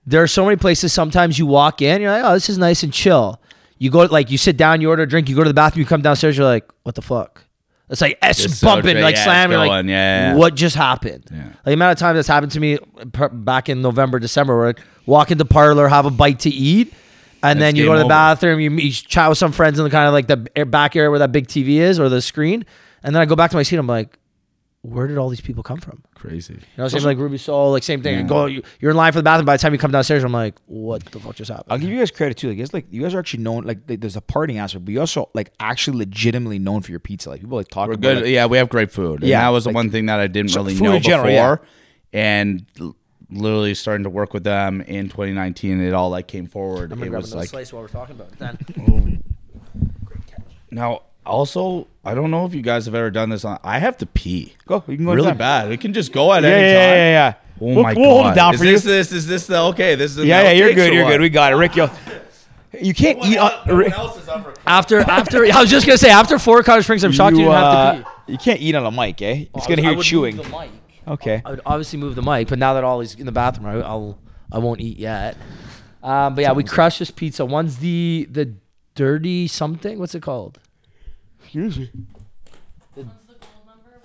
[0.07, 0.93] There are so many places.
[0.93, 3.41] Sometimes you walk in, you're like, oh, this is nice and chill.
[3.79, 5.81] You go like you sit down, you order a drink, you go to the bathroom,
[5.81, 7.45] you come downstairs, you're like, what the fuck?
[7.91, 9.03] It's like S it's bumping, great.
[9.03, 9.85] like Yeah, slamming, like.
[9.87, 10.35] Yeah, yeah.
[10.37, 11.25] what just happened?
[11.31, 11.45] Yeah.
[11.45, 12.79] Like the amount of time that's happened to me
[13.13, 14.75] per- back in November, December, where I
[15.07, 16.93] walk into Parlour, have a bite to eat,
[17.43, 18.09] and then you go to the over.
[18.09, 20.95] bathroom, you, you chat with some friends in the kind of like the er, back
[20.95, 22.65] area where that big TV is or the screen,
[23.03, 23.77] and then I go back to my seat.
[23.77, 24.17] I'm like,
[24.83, 26.03] where did all these people come from?
[26.15, 26.55] Crazy.
[26.55, 28.19] You know, same like Ruby Soho, like same thing.
[28.19, 29.45] You go, you, you're in line for the bathroom.
[29.45, 31.67] By the time you come downstairs, I'm like, what the fuck just happened?
[31.71, 32.49] I'll give you guys credit too.
[32.49, 33.65] Like, it's like you guys are actually known.
[33.65, 37.01] Like, like, there's a partying aspect, but you also like actually legitimately known for your
[37.01, 37.29] pizza.
[37.29, 38.01] Like people like talk We're about.
[38.03, 38.17] good.
[38.23, 39.21] like- yeah, we have great food.
[39.21, 41.25] And Yeah, that was the like- one thing that I didn't So really know general,
[41.29, 41.61] before.
[41.63, 42.19] yeah.
[42.19, 42.67] And
[43.31, 46.91] literally starting to work with them in 2019, it all like came forward.
[46.91, 48.39] I'm it gonna grab was like slice while we're talking about it.
[48.39, 49.83] Then oh.
[50.71, 51.03] now.
[51.31, 53.45] Also, I don't know if you guys have ever done this.
[53.45, 54.55] On I have to pee.
[54.67, 55.69] Go, you can go really bad.
[55.69, 56.81] We can just go at Yeah, any yeah, time.
[56.81, 57.35] yeah, yeah, yeah.
[57.63, 58.23] Oh we'll, my we'll god!
[58.23, 58.91] hold it down is for this, you.
[58.91, 59.95] This is this the okay?
[59.95, 60.93] This is yeah, yeah, you're good.
[60.93, 61.11] You're what?
[61.13, 61.21] good.
[61.21, 61.77] We got it, Rick.
[61.77, 61.89] Yo,
[62.81, 63.37] you can't eat.
[63.39, 63.93] On, Rick,
[64.67, 67.53] after after I was just gonna say after four Colorado Springs, I'm shocked you, didn't
[67.53, 68.33] have uh, to pee.
[68.33, 69.45] you can't eat on a mic, eh?
[69.55, 70.37] It's I gonna would- hear I you would chewing.
[70.37, 70.71] move the mic.
[71.07, 71.43] Okay.
[71.45, 74.19] I would obviously move the mic, but now that Ollie's in the bathroom, I, I'll
[74.53, 75.37] I won't eat yet.
[76.03, 77.45] Um, but yeah, we crushed this pizza.
[77.45, 78.55] One's the the
[78.95, 79.99] dirty something.
[79.99, 80.59] What's it called?
[81.53, 81.91] Excuse me.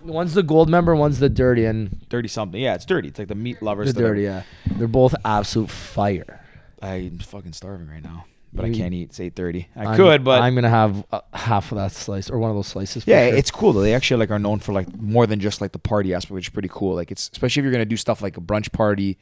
[0.03, 0.95] One's the gold member.
[0.95, 2.61] One's the dirty, and Dirty something.
[2.61, 3.07] Yeah, it's dirty.
[3.07, 3.87] It's like the meat lovers.
[3.87, 4.23] the that are- dirty.
[4.23, 4.43] Yeah,
[4.77, 6.41] they're both absolute fire.
[6.81, 9.09] I'm fucking starving right now, but I can't eat.
[9.09, 9.65] It's 8:30.
[9.75, 12.55] I I'm- could, but I'm gonna have uh, half of that slice or one of
[12.55, 13.03] those slices.
[13.03, 13.37] for Yeah, sure.
[13.37, 13.81] it's cool though.
[13.81, 16.47] They actually like are known for like more than just like the party aspect, which
[16.47, 16.93] is pretty cool.
[16.93, 19.17] Like it's especially if you're gonna do stuff like a brunch party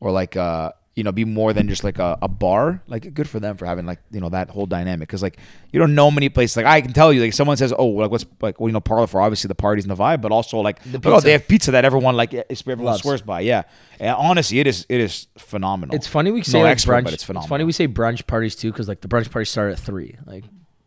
[0.00, 2.82] or like uh you know be more than just like a, a bar.
[2.88, 5.38] Like good for them for having like you know that whole dynamic because like
[5.72, 6.56] you don't know many places.
[6.56, 8.80] Like I can tell you like someone says oh like what's like well you know
[8.80, 11.46] Parlour for obviously the parties and the vibe, but also like The oh they have
[11.46, 13.02] pizza that everyone like is everyone Loves.
[13.02, 13.40] swears by.
[13.42, 13.62] Yeah,
[14.00, 15.94] and honestly it is it is phenomenal.
[15.94, 17.04] It's funny we say no like expert, brunch.
[17.04, 17.44] but it's phenomenal.
[17.44, 20.16] It's funny we say brunch parties too, because like the brunch parties start at three.
[20.26, 20.44] Like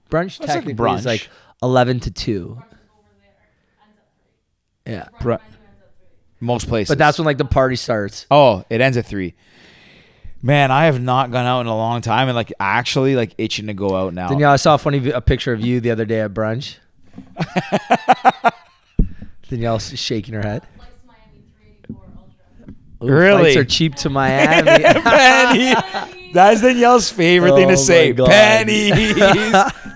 [0.10, 1.00] brunch That's like technically brunch.
[1.00, 1.30] is like
[1.64, 2.62] eleven to two.
[4.86, 5.38] Yeah, Bru-
[6.40, 8.26] most places, but that's when like the party starts.
[8.32, 9.36] Oh, it ends at three.
[10.44, 13.68] Man, I have not gone out in a long time, and like actually like itching
[13.68, 14.30] to go out now.
[14.30, 16.78] Danielle, I saw a funny a picture of you the other day at brunch.
[19.50, 20.64] Danielle's shaking her head.
[23.04, 23.54] Ooh, Really?
[23.54, 24.84] Flights are cheap to Miami.
[24.84, 25.74] Penny.
[26.34, 28.14] That's Danielle's favorite thing Oh to my say.
[28.14, 28.30] God.
[28.30, 28.92] Pennies.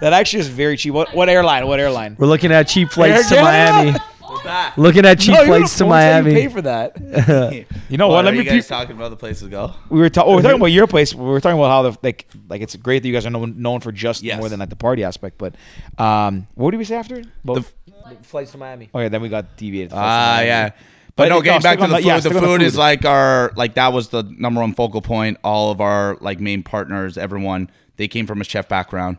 [0.02, 0.94] that actually is very cheap.
[0.94, 1.68] What, what airline?
[1.68, 2.16] What airline?
[2.20, 3.98] We're looking at cheap flights to Miami.
[4.46, 4.74] Canada?
[4.82, 6.48] Looking at cheap No, you flights to won't say You pay Miami.
[6.54, 7.66] for that.
[7.90, 8.16] You know what?
[8.16, 8.44] What, Let are me.
[8.44, 9.74] you guys peep- talking about the places to go?
[9.90, 11.14] we were, ta- oh, we're talking about your place.
[11.14, 13.62] We were talking about how the like like it's great that you guys are known,
[13.62, 14.40] known for just Yes.
[14.40, 15.38] more than like the party aspect.
[15.38, 15.56] But
[16.00, 17.22] um, what did we say after?
[17.44, 17.74] Both.
[18.24, 18.90] Flights to Miami.
[18.94, 19.92] okay, then we got deviated.
[19.96, 20.70] Ah, yeah.
[20.70, 20.76] But
[21.16, 22.08] But no, no, getting back stick to on the the- food.
[22.08, 22.80] yeah, the stick on the food is food.
[22.80, 25.38] like our like that was the number one focal point.
[25.44, 29.18] All of our like main partners, everyone, they came from a chef background.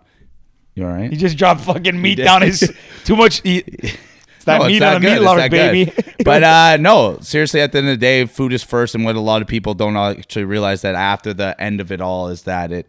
[0.74, 1.10] You all right?
[1.10, 2.70] He just dropped fucking meat down his
[3.04, 3.40] too much.
[3.44, 3.98] Eat.
[4.47, 5.06] That No, it's meat on a good.
[5.09, 5.93] meat It's lover, baby.
[6.24, 9.14] but uh, no, seriously, at the end of the day, food is first, and what
[9.16, 12.43] a lot of people don't actually realize that after the end of it all is
[12.44, 12.86] that it,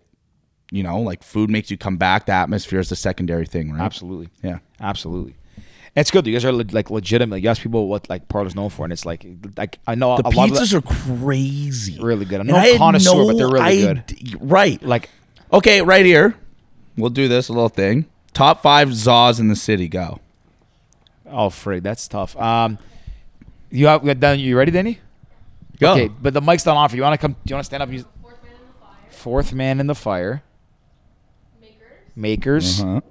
[0.71, 2.25] you know, like food makes you come back.
[2.27, 3.81] The atmosphere is the secondary thing, right?
[3.81, 4.29] Absolutely.
[4.43, 4.59] Yeah.
[4.79, 5.35] Absolutely.
[5.95, 6.27] It's good.
[6.27, 7.41] You guys are le- like legitimate.
[7.41, 9.25] You ask people what like Parlour's known for, and it's like
[9.57, 11.97] like I know The a lot of pizzas are crazy.
[11.99, 12.35] really good.
[12.41, 14.03] I'm And no I had connoisseur, no but they're really good.
[14.39, 14.81] Right.
[14.83, 15.09] Like
[15.51, 16.35] Okay, right here.
[16.97, 18.05] We'll do this a little thing.
[18.33, 19.87] Top five Zaws in the city.
[19.87, 20.19] Go.
[21.29, 22.35] Oh, frig, that's tough.
[22.37, 22.77] Um,
[23.69, 24.39] you have you done?
[24.39, 24.99] You ready, Danny?
[25.79, 25.91] Go.
[25.93, 27.01] Okay, but the mic's not on for you.
[27.01, 27.33] You want to come?
[27.33, 27.91] Do you want to stand up?
[27.91, 29.09] Use, Fourth man in the fire.
[29.11, 30.43] fourth man in the fire.
[32.15, 32.79] Makers.
[32.79, 33.01] Makers, Uh-huh.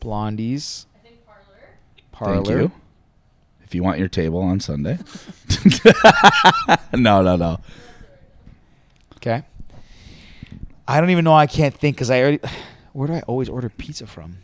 [0.00, 1.68] blondies, I think Parlour.
[2.12, 2.44] Parlour.
[2.44, 2.72] Thank you.
[3.62, 4.98] If you want your table on Sunday.
[6.94, 7.60] no, no, no.
[9.16, 9.42] Okay.
[10.86, 11.34] I don't even know.
[11.34, 12.40] I can't think because I already.
[12.92, 14.38] Where do I always order pizza from?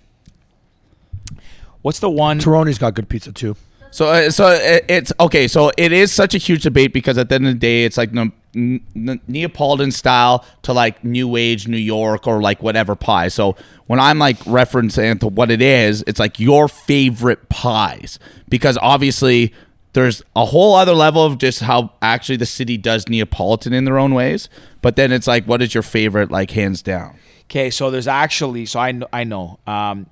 [1.83, 2.39] What's the one?
[2.39, 3.57] Terroni's got good pizza too.
[3.91, 5.49] So, uh, so it, it's okay.
[5.49, 7.97] So it is such a huge debate because at the end of the day, it's
[7.97, 12.95] like no, n- n- Neapolitan style to like New Age New York or like whatever
[12.95, 13.29] pie.
[13.29, 18.79] So when I'm like referencing to what it is, it's like your favorite pies because
[18.81, 19.53] obviously
[19.93, 23.99] there's a whole other level of just how actually the city does Neapolitan in their
[23.99, 24.49] own ways.
[24.83, 27.19] But then it's like, what is your favorite, like hands down?
[27.45, 29.59] Okay, so there's actually so I know I know.
[29.67, 30.07] Um,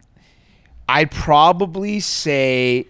[0.89, 2.87] I'd probably say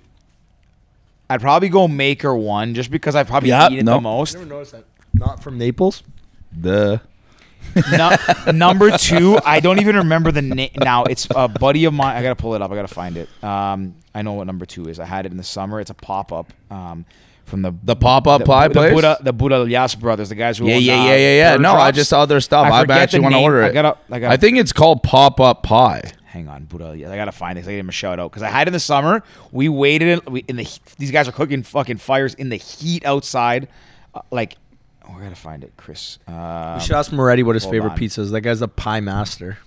[1.31, 3.95] I'd probably go Maker one just because I've probably Yep, eaten it no.
[3.97, 4.35] the most.
[4.35, 4.85] Never noticed that.
[5.12, 6.03] Not from Naples.
[6.57, 7.01] The
[7.75, 10.70] Nu- number two, I don't even remember the name.
[10.77, 12.16] Now it's a buddy of mine.
[12.16, 12.70] I gotta pull it up.
[12.70, 13.29] I gotta find it.
[13.45, 14.99] Um, I know what number two is.
[14.99, 15.81] I had it in the summer.
[15.81, 16.53] It's a pop up.
[16.70, 17.05] Um,
[17.45, 18.93] from the the pop up the, pie the place.
[18.95, 21.51] Buddha the Buddha Yas brothers, the guys who Yeah, own, yeah, uh, yeah, yeah, yeah.
[21.53, 21.97] Burger No, I Drops.
[21.97, 22.66] just saw their stuff.
[22.66, 23.45] I I, forget actually want to name.
[23.45, 23.73] order I it.
[23.73, 26.03] gotta- I gotta- think it's called pop up pie.
[26.29, 26.95] Hang on, Buddha.
[26.97, 27.63] Yeah, I gotta find it.
[27.63, 29.23] 'cause I gave him a shout out because I had it in the summer.
[29.51, 30.63] We waited in, we, in the.
[30.63, 33.67] heat- These guys are cooking fucking fires in the heat outside.
[34.15, 34.57] Uh, like,
[35.09, 36.19] oh, I gotta find it, Chris.
[36.29, 37.97] Uh, We should ask Moretti what his favorite on.
[37.97, 38.31] pizza is.
[38.31, 39.59] That guy's the pie master.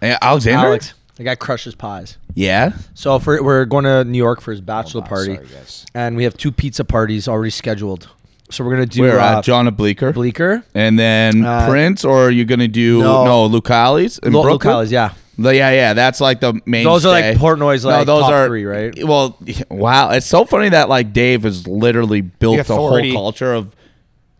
[0.00, 0.66] Eh, Alexander.
[0.68, 0.94] Alex.
[1.16, 2.16] The guy crushes pies.
[2.34, 2.72] Yeah.
[2.94, 5.84] So if we're, we're going to New York for his bachelor on, party, sorry, guys.
[5.94, 8.08] and we have two pizza parties already scheduled.
[8.50, 10.12] So we're gonna do We're uh, at John of Bleecker.
[10.12, 13.24] Bleecker, And then Uh, Prince, or are you gonna do no.
[13.24, 14.72] no, Lucali's in Lo- Brooklyn?
[14.72, 15.12] Lucali's, yeah.
[15.38, 16.84] The- yeah, yeah, that's like the main.
[16.84, 18.92] Those are like Portnoy's like top three, right?
[19.04, 19.38] Well,
[19.70, 23.74] wow, it's so funny that like Dave has literally built The the, whole culture of,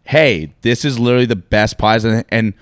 [0.04, 2.54] hey, this is literally the best pies, and, and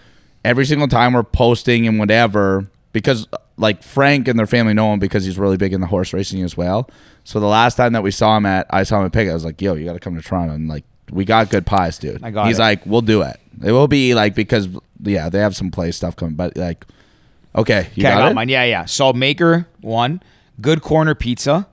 [0.44, 3.26] every single time we're posting and whatever, because
[3.56, 6.42] like Frank and their family know him because he's really big in the horse racing
[6.42, 6.88] as well.
[7.24, 9.28] So the last time that we saw him at, I saw him at Pig.
[9.28, 10.84] I was like, yo, you got to come to Toronto and like.
[11.12, 12.22] We got good pies, dude.
[12.22, 12.62] I got He's it.
[12.62, 13.40] like, we'll do it.
[13.64, 14.68] It will be like because
[15.02, 16.86] yeah, they have some play stuff coming, but like,
[17.54, 18.34] okay, you Okay, I got, got it.
[18.34, 18.48] mine.
[18.48, 18.84] Yeah, yeah.
[18.84, 20.22] So Maker one,
[20.60, 21.66] good corner pizza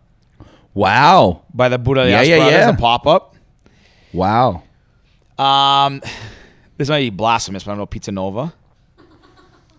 [0.74, 2.70] Wow, by the Buddha Yeah, Yas yeah, brothers, yeah.
[2.70, 3.36] a pop up.
[4.14, 4.64] wow.
[5.38, 6.02] Um,
[6.78, 8.54] this might be blasphemous, but I don't know Pizza Nova.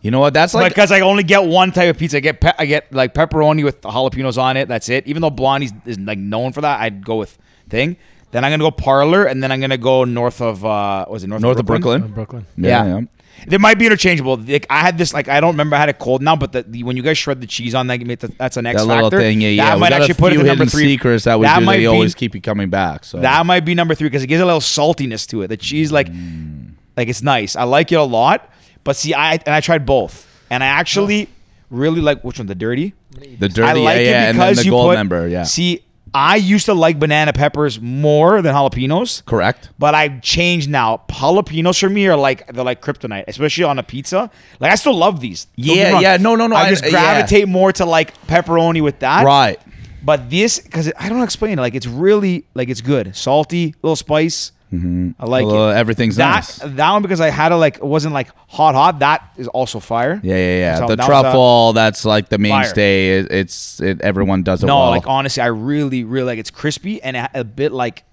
[0.01, 0.33] You know what?
[0.33, 2.19] That's like because I only get one type of pizza.
[2.19, 4.69] I get pe- I get like pepperoni with jalapenos on it.
[4.69, 5.07] That's it.
[5.09, 7.37] Even though Blondie's is like known for that, I'd go with
[7.69, 7.97] thing.
[8.31, 11.27] Then I'm gonna go Parlour, and then I'm gonna go north of uh, was it
[11.27, 12.07] north, north of of Brooklyn.
[12.13, 12.47] Brooklyn.
[12.57, 13.01] Yeah, Yeah.
[13.47, 14.37] They might be interchangeable.
[14.37, 16.63] Like I had this, like I don't remember I had a cold now, but the,
[16.63, 18.01] the when you guys shred the cheese on that,
[18.39, 19.19] that's an X That little factor.
[19.19, 19.65] thing, yeah, yeah.
[19.67, 20.85] That we might actually put it number three.
[20.85, 23.05] secrets that we that do might that be always keep you coming back.
[23.05, 25.49] So that might be number three because it gives a little saltiness to it.
[25.49, 26.73] The cheese, like, mm.
[26.97, 27.57] like it's nice.
[27.57, 28.51] I like it a lot.
[28.85, 31.29] But see, I and I tried both, and I actually oh.
[31.71, 32.95] really like which one, the dirty.
[33.11, 34.95] the dirty, I like yeah, it yeah, and because then the you gold put.
[34.95, 39.25] member, yeah, See, I used to like banana peppers more than jalapenos.
[39.25, 39.71] correct.
[39.79, 41.03] But I've changed now.
[41.09, 44.31] Jalapenos for me are like they're like kryptonite, especially on a pizza.
[44.61, 45.45] Like I still love these.
[45.57, 46.91] Don't Yeah, yeah, no, no, no, I, I- just yeah.
[46.91, 49.25] gravitate more to like pepperoni with that.
[49.25, 49.61] Right.
[50.03, 51.61] But this, because I don't explain it.
[51.63, 54.53] Like it's really like it's good, salty, little spice.
[54.73, 55.11] Mm-hmm.
[55.19, 55.77] I like Well, it.
[55.77, 56.57] everything's that nice.
[56.59, 58.99] that one because I had it like it wasn't like hot hot.
[58.99, 60.21] That is also fire.
[60.23, 60.77] Yeah, yeah, yeah.
[60.77, 63.19] So the that was truffle, that's like the mainstay.
[63.21, 64.91] It, it's it, everyone does it No, well.
[64.91, 68.05] like honestly, I really, really like it's crispy and a, a bit like.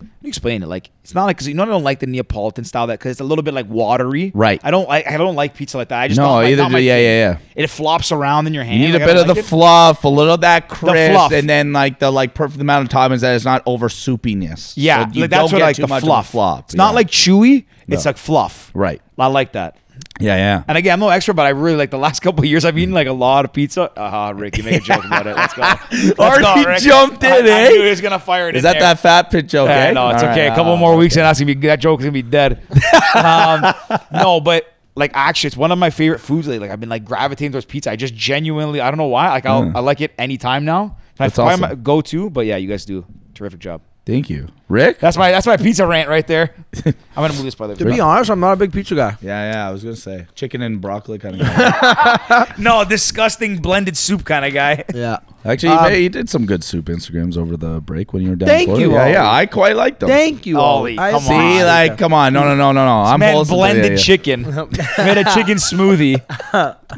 [0.00, 0.66] Let me explain it.
[0.66, 3.12] Like it's not like because you know I don't like the Neapolitan style that because
[3.12, 4.30] it's a little bit like watery.
[4.34, 4.60] Right.
[4.62, 6.00] I don't like I don't like pizza like that.
[6.00, 7.38] I just No, don't, like, either do- yeah, yeah, yeah.
[7.56, 8.80] It flops around in your hand.
[8.80, 9.44] you need like, a bit of the it.
[9.44, 11.32] fluff, a little of that crisp, fluff.
[11.32, 14.74] and then like the like perfect amount of toppings that it's not over soupiness.
[14.76, 16.30] Yeah, So you like that's what get like the fluff.
[16.30, 16.60] fluff.
[16.66, 17.64] It's not like chewy.
[17.88, 18.08] It's No.
[18.10, 18.70] like fluff.
[18.74, 19.00] right.
[19.18, 19.76] I like that.
[20.20, 20.64] Yeah, yeah.
[20.66, 22.64] And again, I'm no expert, but I really like the last couple of years.
[22.64, 23.90] I've eaten like a lot of pizza.
[23.96, 25.36] Ah, Rick, you make a joke about it.
[25.36, 25.62] Let's go.
[26.18, 26.80] Let's go, Rick.
[26.80, 27.68] jumped in, I, I eh?
[27.68, 28.56] knew he was gonna fire it.
[28.56, 28.82] Is in that there.
[28.82, 29.68] that fat pitch joke?
[29.68, 29.92] Yeah, eh?
[29.92, 30.48] no, it's All okay.
[30.48, 31.20] right, a couple oh, more weeks okay.
[31.20, 32.62] and that's gonna be that joke's gonna be dead.
[33.14, 33.74] um,
[34.12, 36.66] no, but like actually, it's one of my favorite foods lately.
[36.66, 37.90] Like I've been like gravitating towards pizza.
[37.90, 39.28] I just genuinely, I don't know why.
[39.28, 40.96] Like I'll, I like it anytime now.
[41.16, 41.60] That's awesome.
[41.60, 42.30] my go-to.
[42.30, 43.04] But yeah, you guys do
[43.34, 43.82] terrific job.
[44.08, 45.00] Thank you, Rick.
[45.00, 46.54] That's my that's my pizza rant right there.
[46.86, 47.78] I'm gonna move this by the way.
[47.78, 49.18] To be honest, I'm not a big pizza guy.
[49.20, 49.68] Yeah, yeah.
[49.68, 51.46] I was gonna say chicken and broccoli kind of.
[51.46, 52.54] guy.
[52.58, 54.84] No, disgusting blended soup kind of guy.
[54.94, 55.18] Yeah.
[55.44, 58.30] Actually, you Um, made- you did some good soup Instagrams over the break when you
[58.30, 58.48] were down.
[58.48, 58.86] Thank Florida.
[58.86, 59.30] you, Yeah, yeah.
[59.30, 60.08] I quite liked them.
[60.08, 60.98] Thank you, Ollie, Ollie.
[60.98, 61.66] I come See, on.
[61.66, 62.96] like, come on, no, no, no, no, no.
[63.02, 63.56] I'm Man, wholesome.
[63.56, 63.96] blended Yeah, yeah.
[63.96, 64.42] chicken.
[64.42, 66.22] Made a chicken smoothie.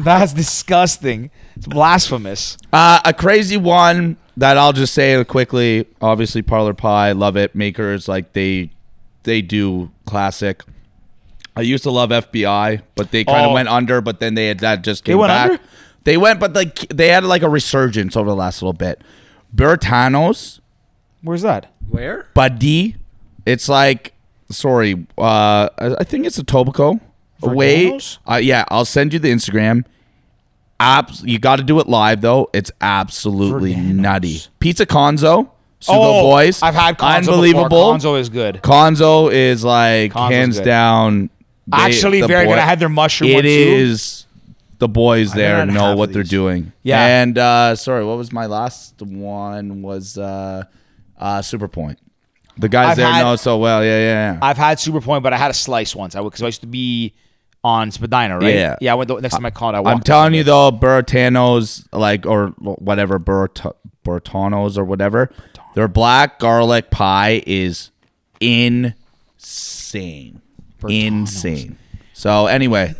[0.04, 1.30] That's disgusting.
[1.56, 2.56] It's blasphemous.
[2.72, 5.86] Uh, a crazy one that I'll just say quickly.
[6.00, 7.54] Obviously, Parlour Pie, love it.
[7.54, 8.70] Makers like they
[9.22, 10.62] they do classic.
[11.56, 13.54] I used to love FBI, but they kind of Oh.
[13.54, 14.00] went under.
[14.00, 15.50] But then they had that just They came went back.
[15.50, 15.62] under?
[16.04, 19.02] They went, but like they had like a resurgence over the last little bit.
[19.54, 20.60] Bertanos,
[21.22, 21.66] Where's that?
[21.90, 22.26] Where?
[22.34, 22.96] Buddy.
[23.44, 24.14] It's like
[24.50, 27.00] sorry, uh, I I think it's Etobicoke.
[27.42, 28.18] Wait, Verdanos?
[28.30, 29.84] uh, yeah, I'll send you the Instagram.
[30.80, 32.48] Abs- you got to do it live though.
[32.52, 33.94] It's absolutely Verdanos.
[33.94, 34.40] nutty.
[34.58, 35.44] Pizza Conzo,
[35.80, 36.62] Sugo oh, Boys.
[36.62, 37.64] I've had Conzo Unbelievable.
[37.68, 37.94] Before.
[37.94, 38.60] Conzo is good.
[38.62, 40.64] Conzo is like Conzo's hands good.
[40.64, 41.30] down.
[41.66, 42.58] they- Actually, very boy- good.
[42.58, 43.48] I had their mushroom It one too.
[43.48, 44.26] is
[44.78, 46.72] the boys there know what they're doing.
[46.82, 47.04] Yeah.
[47.22, 49.82] And uh, sorry, what was my last one?
[49.82, 50.64] Was uh,
[51.18, 51.98] uh, Super Point.
[52.56, 53.84] The guys I've there had- know so well.
[53.84, 54.38] Yeah, yeah, yeah.
[54.40, 56.14] I've had Super Point, but I had a slice once.
[56.16, 57.12] I because I used to be
[57.62, 58.54] on Spadina, right?
[58.54, 58.76] Yeah.
[58.80, 58.92] Yeah.
[58.92, 59.74] I went the, next time I called.
[59.74, 63.74] I walked I'm telling you though, Burritanos like or whatever Burrit-
[64.04, 65.30] Burritanos or whatever,
[65.74, 67.90] their black garlic pie is
[68.40, 70.40] insane,
[70.88, 71.78] insane.
[72.12, 72.94] So anyway,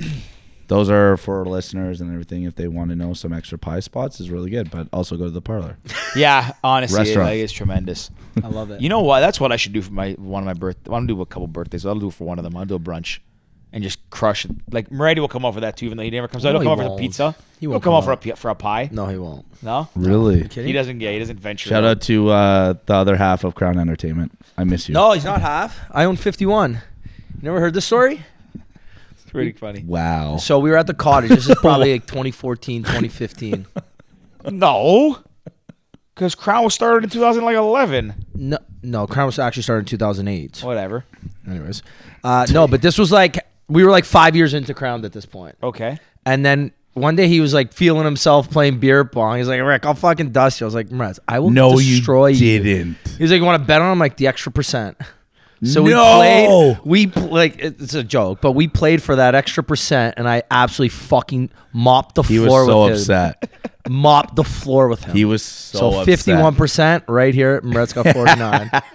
[0.69, 2.45] those are for listeners and everything.
[2.45, 4.71] If they want to know some extra pie spots, is really good.
[4.71, 5.79] But also go to the Parlour.
[6.17, 7.29] Yeah, honestly, it, Restaurant.
[7.29, 8.11] like, it's tremendous.
[8.43, 8.81] I love it.
[8.81, 9.21] You know what?
[9.21, 10.77] That's what I should do for my one of my birth.
[10.87, 11.87] I want to do a couple birthdays.
[11.87, 12.57] I'll do it for one of them.
[12.57, 13.21] I'll do a brunch
[13.73, 14.51] and just crush it.
[14.71, 16.45] Like Moretti will come over that too, even though he never comes.
[16.45, 16.53] out.
[16.55, 17.01] No, He'll come he over for won't.
[17.01, 17.35] the pizza.
[17.59, 18.89] He He'll won't come come over for a, for a pie.
[18.93, 19.47] no, he won't.
[19.63, 20.43] No, Really?
[20.49, 20.67] Kidding?
[20.67, 21.01] he doesn't.
[21.01, 21.69] Yeah, he doesn't venture.
[21.69, 24.33] Shout out to uh, the other half of Crown Entertainment.
[24.57, 24.95] I miss you.
[24.95, 25.79] No, he's not half.
[25.91, 26.73] I own 51.
[26.75, 26.81] You
[27.43, 28.25] never heard this story?
[29.13, 29.83] It's pretty funny.
[29.87, 30.39] Wow.
[30.39, 31.31] So we were at the cottage.
[31.31, 33.67] This is probably like 2014, 2015.
[34.51, 35.19] No,
[36.15, 38.15] because Crown was started in 2011.
[38.35, 40.63] No, no, Crown was actually started in 2008.
[40.63, 41.05] Whatever.
[41.47, 41.83] Anyways,
[42.25, 43.39] uh, no, but this was like
[43.71, 45.99] we were like five years into Crown at this point, Okay.
[46.27, 49.39] and then one day he was like feeling himself playing beer pong.
[49.39, 50.65] He's like, Rick, I'll fucking dust you.
[50.65, 52.63] I was like, Mraz, I will No, destroy you you.
[52.63, 52.97] didn't.
[53.17, 53.99] He's like, you want to bet on him?
[54.01, 54.97] Like the extra percent.
[55.63, 56.17] So we No.
[56.17, 56.79] played.
[56.85, 60.89] We like it's a joke, but we played for that extra percent, and I absolutely
[60.89, 62.33] fucking mopped the floor.
[62.35, 63.45] He was so with upset.
[63.45, 63.61] him.
[63.89, 65.17] Mopped the floor with him.
[65.17, 67.61] He was so so fifty-one percent right here.
[67.63, 68.71] Brett's got forty-nine.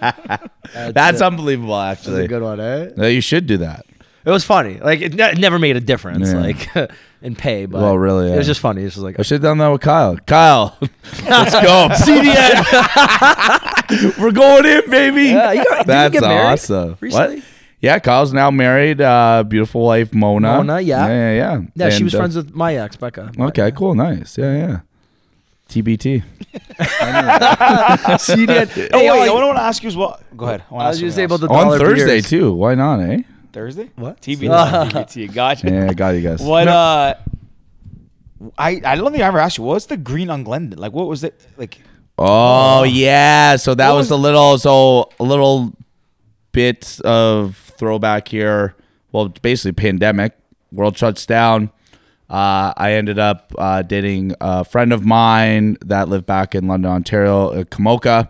[0.74, 1.24] That's it.
[1.24, 2.90] unbelievable, Actually, That's a good one, eh?
[2.96, 3.84] No, you should do that.
[4.26, 4.78] It was funny.
[4.80, 6.40] Like it, ne- it never made a difference, Yeah.
[6.40, 6.68] like
[7.22, 7.64] in pay.
[7.66, 8.36] But Well, really, it yeah.
[8.38, 8.82] was just funny.
[8.82, 10.16] It's just like I should have done that with Kyle.
[10.26, 10.76] Kyle,
[11.28, 11.88] let's go.
[11.94, 12.64] CDN.
[14.18, 15.26] We're going in, baby.
[15.26, 16.96] Yeah, you got- did you That's get awesome.
[17.00, 17.36] recently?
[17.36, 17.44] What?
[17.80, 19.00] Yeah, Kyle's now married.
[19.00, 20.56] Uh, beautiful wife, Mona.
[20.56, 21.06] Mona, yeah.
[21.06, 21.60] Yeah, yeah, yeah.
[21.76, 23.30] yeah, she was uh, friends with my ex, Becca.
[23.38, 23.94] Okay, cool.
[23.94, 24.36] Nice.
[24.38, 24.80] Yeah, yeah.
[25.68, 26.22] TBT.
[28.20, 28.88] See that?
[28.92, 30.20] Oh wait, I want to ask you is what?
[30.36, 30.62] Go ahead.
[30.70, 32.28] I was just able to On Thursday, beers.
[32.30, 32.52] too.
[32.54, 33.18] Why not, eh?
[33.56, 33.90] Thursday.
[33.96, 34.20] What?
[34.20, 34.90] TBT.
[34.90, 35.32] TBT.
[35.34, 35.70] Gotcha.
[35.70, 36.42] Yeah, I got you guys.
[36.42, 36.68] What?
[36.68, 37.14] Uh,
[38.58, 39.64] I I don't think I ever asked you.
[39.64, 40.78] What's the green on Glendon?
[40.78, 41.40] Like, what was it?
[41.56, 41.78] Like,
[42.18, 45.72] Oh yeah, so that What was, was- the little so a little
[46.52, 48.74] bit of throwback here.
[49.12, 50.36] Well, basically pandemic,
[50.70, 51.70] world shuts down.
[52.28, 56.90] Uh, I ended up uh, dating a friend of mine that lived back in London,
[56.90, 58.28] Ontario, uh, Komoka.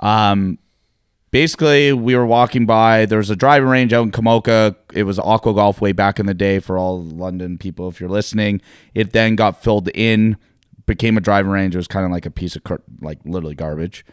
[0.00, 0.58] Um,
[1.36, 3.04] basically, we were walking by.
[3.04, 4.74] There was a driving range out in Komoka.
[4.94, 7.88] It was Aqua Golf way back in the day for all London people.
[7.88, 8.62] If you're listening,
[8.94, 10.38] it then got filled in,
[10.86, 11.74] became a driving range.
[11.74, 14.06] It was kind of like a piece of cur- like literally garbage.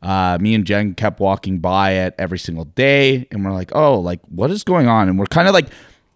[0.00, 4.00] Uh, me and Jen kept walking by it every single day, and we're like, oh,
[4.00, 5.10] like what is going on?
[5.10, 5.66] And we're kind of like,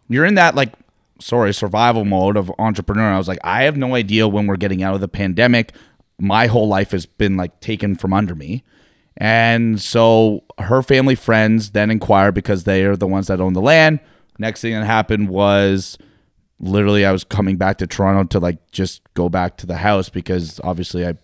[0.09, 0.73] you're in that like
[1.21, 3.13] sorry, survival mode of entrepreneur.
[3.13, 5.75] I was like, I have no idea when we're getting out of the pandemic.
[6.19, 8.65] My whole life has been like taken from under me.
[9.17, 13.61] And so her family friends then inquired because they are the ones that own the
[13.61, 14.01] land.
[14.39, 15.97] Next thing that happened was
[16.59, 20.09] literally I was coming back to Toronto to like just go back to the house
[20.09, 21.17] because obviously I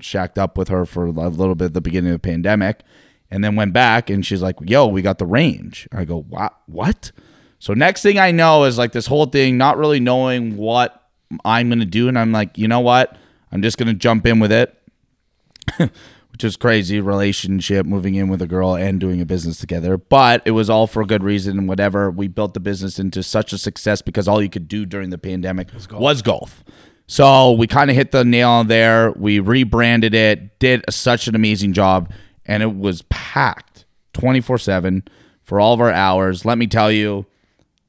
[0.00, 2.82] shacked up with her for a little bit at the beginning of the pandemic
[3.30, 5.88] and then went back and she's like, yo, we got the range.
[5.92, 6.56] I go, what?
[6.66, 7.12] What?
[7.58, 11.08] So next thing I know is like this whole thing, not really knowing what
[11.44, 12.08] I'm going to do.
[12.08, 13.16] And I'm like, you know what?
[13.50, 14.76] I'm just going to jump in with it
[16.42, 19.96] which is crazy relationship moving in with a girl and doing a business together.
[19.96, 22.10] But it was all for a good reason and whatever.
[22.10, 25.18] We built the business into such a success because all you could do during the
[25.18, 26.64] pandemic was golf,
[27.06, 29.12] so we kind of hit the nail on there.
[29.12, 32.10] We rebranded it did such an amazing job
[32.44, 35.06] and it was packed 24-7
[35.44, 36.44] for all of our hours.
[36.44, 37.24] Let me tell you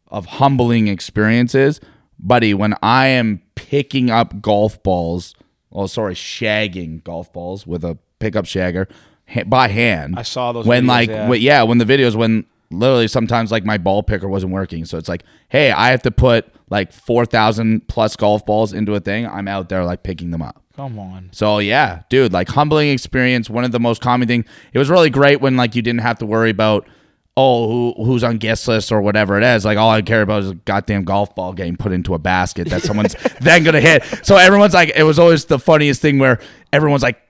[0.09, 1.81] of humbling experiences.
[2.19, 5.33] Buddy, when I am picking up golf balls,
[5.71, 8.87] oh, sorry, shagging golf balls with a pickup shagger
[9.27, 10.15] ha- by hand.
[10.17, 11.27] I saw those When, videos, like, yeah.
[11.27, 14.85] wh- yeah, when the videos, when literally sometimes, like, my ball picker wasn't working.
[14.85, 18.99] So it's like, hey, I have to put like 4,000 plus golf balls into a
[18.99, 19.27] thing.
[19.27, 20.61] I'm out there, like, picking them up.
[20.75, 21.29] come on.
[21.31, 23.49] So yeah, dude, like humbling experience.
[23.49, 24.45] One of the most common thing.
[24.73, 26.87] It was really great when like you didn't have to worry about
[27.35, 29.65] oh who who's on guest list or whatever it is.
[29.65, 32.69] Like all I care about is a goddamn golf ball getting put into a basket
[32.69, 34.03] that someone's then gonna hit.
[34.23, 36.39] So everyone's like, it was always the funniest thing where
[36.71, 37.21] everyone's like,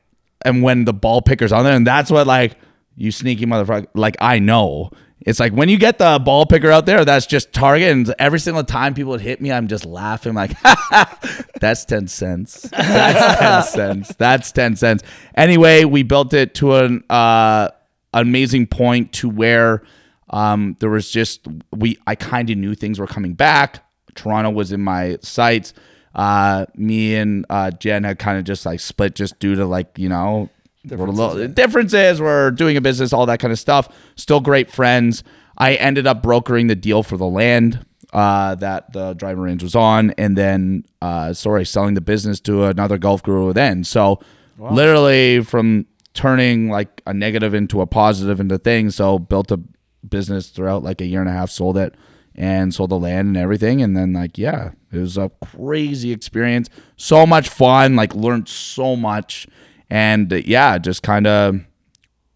[0.45, 2.57] and when the ball picker's on there, and that's what like
[2.95, 3.87] you sneaky motherfucker.
[3.93, 4.91] Like I know.
[5.21, 8.39] it's like when you get the ball picker out there, that's just target, and every
[8.39, 10.51] single time people would hit me, I'm just laughing like,
[11.59, 12.63] that's ten cents.
[12.71, 13.63] That's ten
[14.03, 14.15] cents.
[14.15, 15.03] That's ten cents.
[15.35, 17.69] Anyway, we built it to an uh,
[18.13, 19.83] amazing point to where
[20.29, 23.83] um, there was just we I kind of knew things were coming back.
[24.15, 25.73] Toronto was in my sights.
[26.13, 29.97] Uh, me and uh, Jen had kind of just like split just due to like
[29.97, 30.49] you know
[30.89, 32.21] we're little, differences.
[32.21, 33.89] We're doing a business, all that kind of stuff.
[34.15, 35.23] Still great friends.
[35.57, 39.75] I ended up brokering the deal for the land uh, that the driver range was
[39.75, 43.53] on, and then uh, sorry, selling the business to another golf guru.
[43.53, 44.19] Then so
[44.57, 48.95] literally from turning like a negative into a positive into things.
[48.95, 49.59] So built a
[50.07, 51.95] business throughout like a year and a half, sold it
[52.35, 53.81] and sold the land and everything.
[53.81, 56.69] And then like, yeah, it was a crazy experience.
[56.97, 59.47] So much fun, like learned so much.
[59.89, 61.61] And uh, yeah, just kind of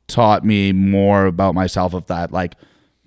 [0.07, 2.31] taught me more about myself of that.
[2.31, 2.55] Like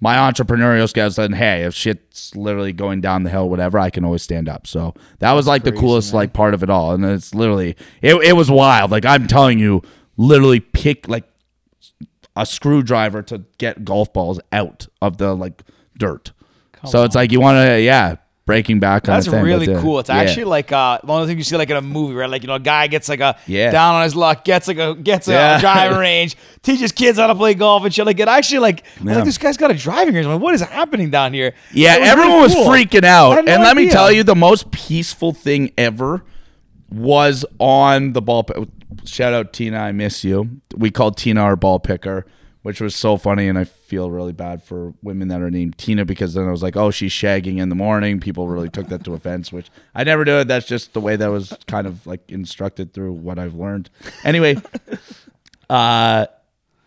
[0.00, 4.04] my entrepreneurial skills and hey, if shit's literally going down the hill, whatever, I can
[4.04, 4.66] always stand up.
[4.66, 6.92] So that was like the coolest like part of it all.
[6.92, 8.90] And it's literally it, it was wild.
[8.90, 9.82] Like I'm telling you,
[10.16, 11.24] literally pick like
[12.36, 15.62] a screwdriver to get golf balls out of the like
[15.98, 16.32] dirt.
[16.86, 18.16] so it's like you want to, yeah,
[18.50, 19.98] breaking back on That's the thing, really but, uh, cool.
[20.00, 20.16] It's yeah.
[20.16, 22.28] actually like uh, one of the things you see like in a movie, right?
[22.28, 23.70] Like you know, a guy gets like a Yeah.
[23.70, 25.60] down on his luck, gets like a gets a Yeah.
[25.60, 28.04] driving range, teaches kids how to play golf and shit.
[28.04, 29.14] Like it actually like, Yeah.
[29.16, 30.26] like this guy's got a driving range.
[30.26, 31.54] I'm like, what is happening down here?
[31.72, 33.44] Yeah, was everyone really was freaking out.
[33.44, 36.24] no and let me tell you, the most peaceful thing ever
[36.90, 38.46] was on the ball.
[39.04, 40.60] Shout out Tina, I miss you.
[40.76, 42.26] We called Tina our ball picker,
[42.62, 46.04] which was so funny, and I feel really bad for women that are named Tina
[46.04, 48.20] because then I was like, oh, she's shagging in the morning.
[48.20, 50.48] People really took that to offense, which I never do it.
[50.48, 53.88] That's just the way that was kind of like instructed through what I've learned.
[54.24, 54.56] Anyway,
[55.70, 56.26] uh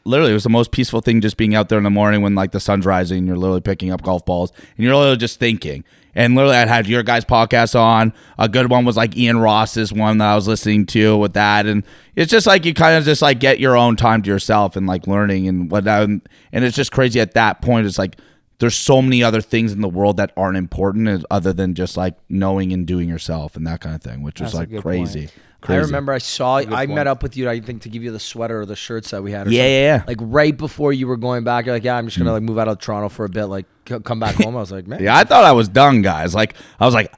[0.05, 2.35] literally it was the most peaceful thing just being out there in the morning when
[2.35, 5.83] like the sun's rising you're literally picking up golf balls and you're literally just thinking
[6.15, 8.13] and literally i had your guys podcast on.
[8.37, 11.65] A good one was like ian ross's one that i was listening to with that.
[11.65, 11.83] And
[12.15, 14.87] it's just like you kind of just like get your own time to yourself and
[14.87, 16.21] like learning and what um,
[16.51, 17.87] and it's just crazy at that point.
[17.87, 18.17] It's like
[18.59, 22.15] there's so many other things in the world that aren't important other than just like
[22.29, 25.19] knowing and doing yourself and that kind of thing which was That's a like crazy
[25.27, 25.33] point.
[25.61, 26.91] crazy I remember I saw I point.
[26.91, 29.21] met up with you I think to give you the sweater or the shirts that
[29.23, 29.71] we had or Yeah, something.
[29.73, 30.03] yeah, yeah.
[30.07, 32.33] like right before you were going back you're like yeah I'm just gonna Mm.
[32.33, 34.71] like move out of Toronto for a bit like c- come back home I was
[34.71, 36.33] like man Yeah, I thought I was done, guys.
[36.35, 37.11] Like I was like,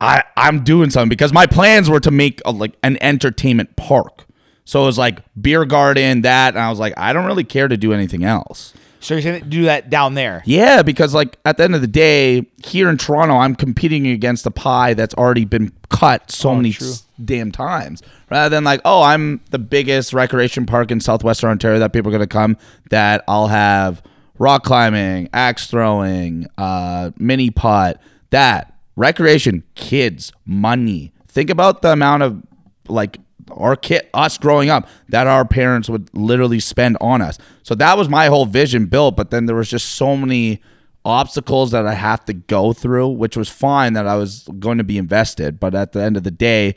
[0.00, 4.26] I I'm doing something because my plans were to make a, like an entertainment park.
[4.64, 7.68] So it was like beer garden, that, and I was like, I don't really care
[7.68, 8.74] to do anything else.
[9.06, 10.42] So you're saying do that down there?
[10.46, 14.44] Yeah, because like at the end of the day, here in Toronto, I'm competing against
[14.46, 18.02] a pie that's already been cut so many s- damn times.
[18.32, 22.12] Rather than like, oh, I'm the biggest recreation park in southwestern Ontario that people are
[22.12, 22.56] gonna come.
[22.90, 24.02] That I'll have
[24.40, 28.00] rock climbing, axe throwing, uh, mini pot.
[28.30, 31.12] that recreation, kids, money.
[31.28, 32.42] Think about the amount of
[32.88, 33.18] like
[33.50, 37.38] our kid us growing up that our parents would literally spend on us.
[37.62, 40.62] So that was my whole vision built, but then there was just so many
[41.04, 44.84] obstacles that I have to go through, which was fine that I was going to
[44.84, 46.76] be invested, but at the end of the day,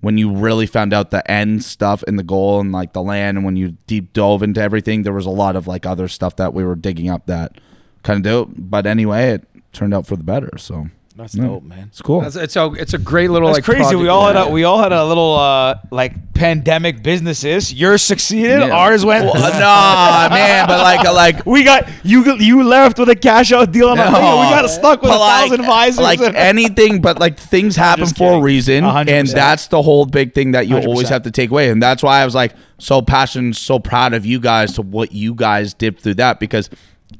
[0.00, 3.36] when you really found out the end stuff and the goal and like the land
[3.36, 6.36] and when you deep dove into everything, there was a lot of like other stuff
[6.36, 7.60] that we were digging up that
[8.04, 8.50] kind of dope.
[8.56, 10.56] But anyway, it turned out for the better.
[10.56, 10.88] So
[11.18, 11.44] That's yeah.
[11.46, 11.88] dope, man.
[11.88, 12.20] It's cool.
[12.20, 13.80] That's, it's a it's a great little That's like crazy.
[13.82, 14.46] project We all had had.
[14.48, 17.74] a we all had a little uh like pandemic businesses.
[17.74, 18.60] Yours succeeded.
[18.60, 18.70] Yeah.
[18.70, 19.24] Ours went.
[19.24, 22.36] Well, nah, man, but like, like, we got you.
[22.36, 24.12] You left with a cash out deal on a No.
[24.12, 24.22] thing.
[24.22, 25.98] We got stuck with but a thousand visors.
[25.98, 28.42] Like anything, but like things happen just for a kidding.
[28.44, 29.36] reason, A hundred and percent.
[29.36, 30.86] that's the whole big thing that you 100%.
[30.86, 31.70] always have to take away.
[31.70, 35.10] And that's why I was like so passionate, so proud of you guys to what
[35.10, 36.70] you guys did through that because.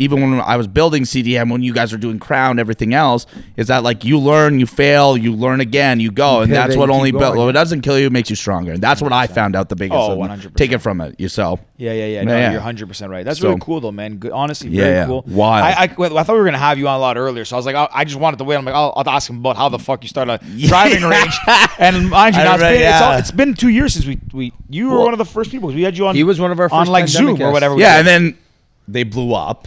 [0.00, 3.66] Even when I was building CDM, when you guys are doing Crown, everything else is
[3.68, 6.88] that like you learn, you fail, you learn again, you go, and pivot, that's what
[6.90, 7.36] only going, built.
[7.36, 9.70] Well, it doesn't kill you, it makes you stronger, and that's what I found out
[9.70, 9.98] the biggest.
[9.98, 10.54] Oh, 100%.
[10.56, 11.58] Take it from it yourself.
[11.78, 12.22] Yeah, yeah, yeah.
[12.22, 12.50] No, Yeah.
[12.50, 13.24] you're 100 percent right.
[13.24, 14.16] That's So- really cool, though, man.
[14.18, 15.06] Good, honestly, Yeah, very yeah.
[15.06, 15.24] cool.
[15.26, 15.64] Wild.
[15.64, 17.58] I, I, I thought we were gonna have you on a lot earlier, so I
[17.58, 18.56] was like, I, I just wanted to wait.
[18.56, 20.38] I'm like, I'll, I'll ask him about how the fuck you started a
[20.68, 21.36] driving range.
[21.78, 24.20] And mind you, now it's remember, been, it's, all, it's been two years since we,
[24.32, 25.70] we you were Well- one of the first people.
[25.70, 26.14] 'cause We had you on.
[26.14, 27.76] He was one of our on like pandemic Zoom or whatever.
[27.78, 28.38] Yeah, and then
[28.86, 29.66] they blew up.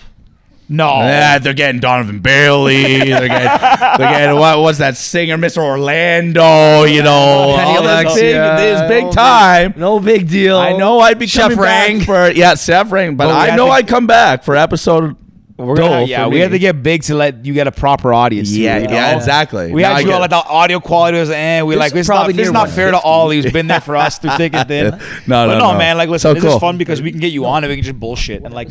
[0.72, 2.84] No, Yeah, they're getting Donovan Bailey.
[3.00, 5.58] They're getting, they're getting what was that singer, Mr.
[5.62, 6.84] Orlando?
[6.86, 8.56] You know, Penny all this big, Alexia.
[8.58, 9.74] this big No time.
[9.78, 12.02] no big deal I know I'd be Chef coming back Rang.
[12.02, 15.16] for yeah, Chef Rang, but But I know to- I'd come back for episode.
[15.58, 16.40] we're gonna, yeah, we me.
[16.40, 18.50] had to get big to let you get a proper audience.
[18.50, 19.18] Yeah, you yeah, know?
[19.18, 19.72] exactly.
[19.72, 21.80] We Now had I you get all like the audio quality was, and we This
[21.80, 23.82] like is this is not probably this is not fair to Ollie He's been there
[23.82, 24.86] for us through thick and thin.
[25.28, 25.78] No, but no, no, no.
[25.78, 25.98] man.
[25.98, 26.56] Like, listen, So this cool.
[26.56, 28.70] is fun because we can get you on and we can just bullshit and like.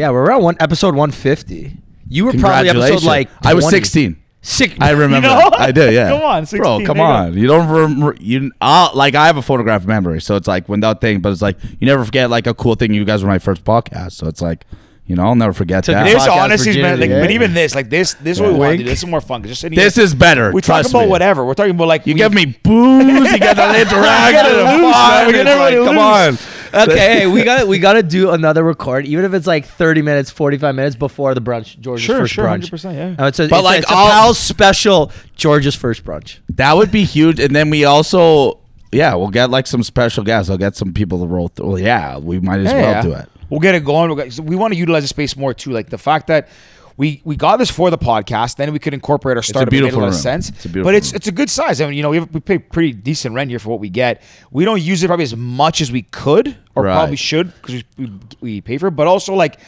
[0.00, 1.76] Yeah Yeah, we're around one episode 150.
[2.08, 3.04] You were probably episode Congratulations.
[3.06, 3.76] like I was 20.
[3.76, 4.16] 16.
[4.42, 4.74] Six.
[4.80, 5.28] I remember.
[5.28, 5.50] know?
[5.52, 5.92] I do.
[5.92, 6.08] Yeah.
[6.10, 6.84] Come on, bro.
[6.84, 7.02] Come there you go.
[7.02, 7.38] on.
[7.38, 8.16] You don't remember.
[8.18, 11.20] You uh, like I have a photographic memory, so it's like when that thing.
[11.20, 12.94] But it's like you never forget like a cool thing.
[12.94, 14.64] You guys were my first podcast, so it's like
[15.04, 16.04] you know I'll never forget Took that.
[16.04, 17.34] This Podcast honestly, man, like, virginity, but yeah.
[17.34, 18.84] even this, like this, this is what we want to do.
[18.88, 19.42] This is more fun.
[19.42, 20.52] 'cause Just sitting This here, is better.
[20.52, 21.08] we talk trust about me.
[21.08, 21.44] whatever.
[21.44, 23.04] We're talking about like You we- give me booze.
[23.32, 24.32] You get that interaction.
[24.32, 25.10] gotta and lose, fun.
[25.10, 25.26] man.
[25.26, 26.38] We It's gotta like, really come on.
[26.72, 26.88] Lose.
[26.88, 30.02] okay, hey, we got we got to do another record, even if it's like 30
[30.02, 32.70] minutes, 45 minutes before the brunch, George's Sure, first sure, brunch.
[32.70, 33.24] 100%, yeah.
[33.24, 36.38] Uh, it's a, But it's like, a, it's a I'll- pal special George's first brunch.
[36.50, 37.40] That would be huge.
[37.40, 38.58] And then we also,
[38.92, 40.50] yeah, we'll get like some special guests.
[40.50, 41.66] I'll get some people to roll through.
[41.66, 43.02] Well, yeah, we might as Yeah, well yeah.
[43.02, 43.28] do it.
[43.48, 44.08] We'll get it going.
[44.14, 45.70] We'll get, we want to utilize the space more too.
[45.72, 46.48] Like the fact that
[47.00, 49.68] we we got this for the podcast, then we could incorporate our startup.
[49.68, 50.50] It made beautiful a lot of sense.
[50.50, 51.16] It's a beautiful but it's room.
[51.16, 51.80] it's a good size.
[51.80, 53.88] I mean, you know, we, have, we pay pretty decent rent here for what we
[53.88, 54.22] get.
[54.50, 56.92] We don't use it probably as much as we could or Right.
[56.94, 58.92] probably should because we, we we pay for it.
[58.92, 59.58] But also like.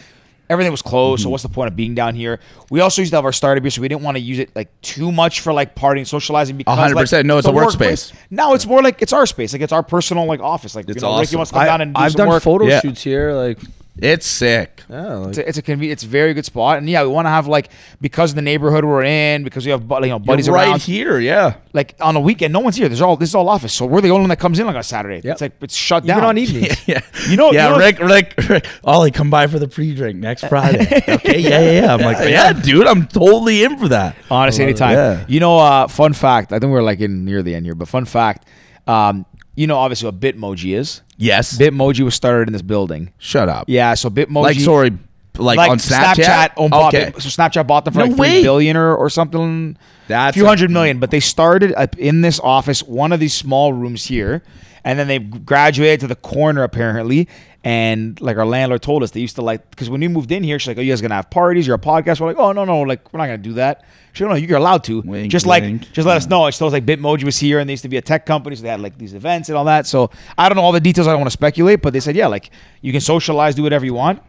[0.50, 1.26] Everything was closed, Mm-hmm.
[1.28, 2.38] so what's the point of being down here?
[2.68, 4.54] We also used to have our startup here, so we didn't want to use it
[4.54, 6.59] like too much for like partying, socializing.
[6.59, 7.26] Because hundred like, percent.
[7.26, 8.16] No, it's a workplace- workspace.
[8.30, 10.74] No, it's more like it's our space, like it's our personal like office.
[10.76, 11.38] Like It's you know, Ricky awesome.
[11.38, 12.42] wants to come down and do I've some done work.
[12.42, 12.80] photo Yeah.
[12.80, 13.59] shoots here, like
[13.98, 14.85] It's sick.
[14.89, 17.09] yeah, like, It's a, it's a convenient, it's a very good spot, and yeah, we
[17.09, 17.69] want to have like
[18.01, 20.69] because of the neighborhood we're in, because we have bu- you know buddies You're right
[20.69, 20.81] around.
[20.82, 21.56] here, yeah.
[21.74, 22.89] Like on a weekend, no one's here.
[22.89, 24.77] There's all this is all office, so we're the only one that comes in like
[24.77, 25.16] on Saturday.
[25.16, 25.32] Yep.
[25.32, 26.24] It's like it's shut even down.
[26.24, 26.89] on evenings.
[26.89, 27.01] yeah.
[27.28, 30.47] You know, yeah, you know- Rick, Rick, Rick, Ollie, come by for the pre-drink next
[30.48, 30.86] Friday.
[31.09, 31.94] okay, yeah, yeah, yeah.
[31.94, 34.16] I'm like, yeah, dude, I'm totally in for that.
[34.31, 34.94] Honestly, anytime.
[34.94, 35.24] Yeah.
[35.28, 36.55] You know, uh, fun fact.
[36.55, 38.48] I think we're like in near the end here, but fun fact.
[38.86, 41.02] Um, you know, obviously what Bitmoji is.
[41.23, 41.57] Yes.
[41.57, 43.12] Bitmoji was started in this building.
[43.19, 43.66] Shut up.
[43.69, 44.43] Yeah, so Bitmoji.
[44.43, 44.90] Like, sorry,
[45.39, 46.51] like, on Snapchat.
[46.57, 47.11] owned okay.
[47.15, 48.43] Bit- so Snapchat bought them for No like three way.
[48.43, 49.77] billion or, or something.
[50.09, 50.99] That's a few hundred million.
[50.99, 54.43] But they started up in this office, one of these small rooms here,
[54.85, 57.28] and then they graduated to the corner apparently.
[57.64, 60.43] And like our landlord told us, they used to like because when we moved in
[60.43, 61.64] here, she's like, "Oh, you guys gonna have parties?
[61.64, 64.24] You're a podcast?" We're like, "Oh no, no, like we're not gonna do that." She
[64.24, 65.01] no, you're allowed to.
[65.02, 65.93] Wink, just like, wink.
[65.93, 66.47] just let us know.
[66.48, 68.62] It's still like Bitmoji was here, and they used to be a tech company, so
[68.62, 69.86] they had like these events and all that.
[69.86, 71.06] So I don't know all the details.
[71.06, 73.84] I don't want to speculate, but they said, yeah, like you can socialize, do whatever
[73.84, 74.20] you want.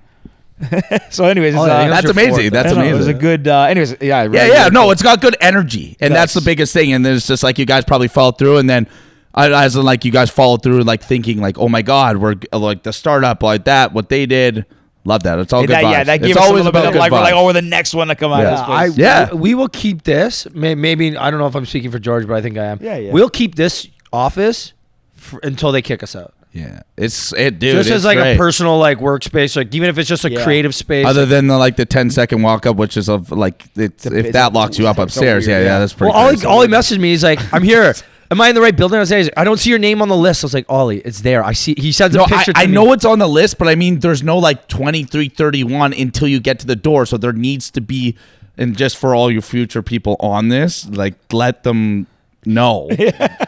[1.09, 2.33] so, anyways, Oh, it's, yeah, uh, That's amazing.
[2.35, 2.53] fourth.
[2.53, 3.47] That's I don't know, It was a good.
[3.47, 4.59] Uh, anyways, yeah, Yeah, really, yeah.
[4.59, 4.91] really No, cool.
[4.91, 6.93] it's got good energy, and that's the biggest thing.
[6.93, 8.87] And then it's just like you guys probably followed through, and then
[9.33, 12.35] I, as in like you guys followed through, like thinking like, oh my god, we're
[12.51, 14.65] like the startup like that, what they did.
[15.05, 15.37] Love that.
[15.39, 15.73] It's all Yeah, good.
[15.73, 16.05] that, yeah, vibes.
[16.05, 17.61] that gave it's us a little bit of good like, we're like, oh, we're the
[17.61, 18.51] next one to come out Yeah.
[18.53, 19.01] of this I.
[19.01, 19.33] Yeah.
[19.33, 20.47] we, we will keep this.
[20.53, 22.79] Maybe I don't know if I'm speaking for George, but I think I am.
[22.81, 23.11] Yeah, yeah.
[23.11, 24.71] We'll keep this office
[25.17, 26.33] f- until they kick us out.
[26.53, 27.75] yeah, it's it, dude.
[27.75, 28.35] just as like great.
[28.35, 30.43] a personal like workspace, like even if it's just a Yeah.
[30.45, 31.05] creative space.
[31.05, 34.15] Other than the like the 10 second walk up, which is of like it's, a-
[34.15, 35.79] if that locks you up it's so upstairs, weird, yeah, yeah, yeah.
[35.79, 36.11] that's pretty.
[36.13, 36.47] well, all he crazy.
[36.47, 37.09] Ollie messaged me.
[37.09, 37.93] He's like, "I'm here.
[38.31, 40.07] Am I in the right building?" I was like, "I don't see your name on
[40.09, 41.43] the list." I was like, "Ollie, it's there.
[41.43, 42.53] I see." He sends No, a I, picture.
[42.53, 42.73] to I me.
[42.73, 46.59] know it's on the list, but I mean, there's no like 2331 until you get
[46.59, 47.05] to the door.
[47.05, 48.15] So there needs to be,
[48.57, 52.07] and just for all your future people on this, like let them
[52.45, 52.89] know.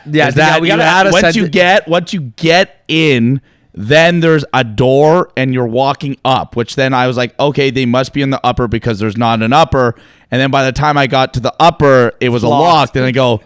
[0.07, 3.41] Yeah, that we gotta add a once you get once you get in,
[3.73, 6.55] then there's a door and you're walking up.
[6.55, 9.41] Which then I was like, okay, they must be in the upper because there's not
[9.41, 9.95] an upper.
[10.31, 12.61] And then by the time I got to the upper, it was a locked.
[12.63, 13.41] locked, and I go.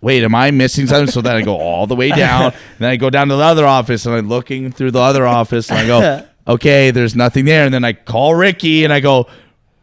[0.00, 1.10] Wait, am I missing something?
[1.10, 3.42] So then I go all the way down, and then I go down to the
[3.42, 7.44] other office, and I'm looking through the other office, and I go, okay, there's nothing
[7.44, 7.64] there.
[7.64, 9.26] And then I call Ricky, and I go,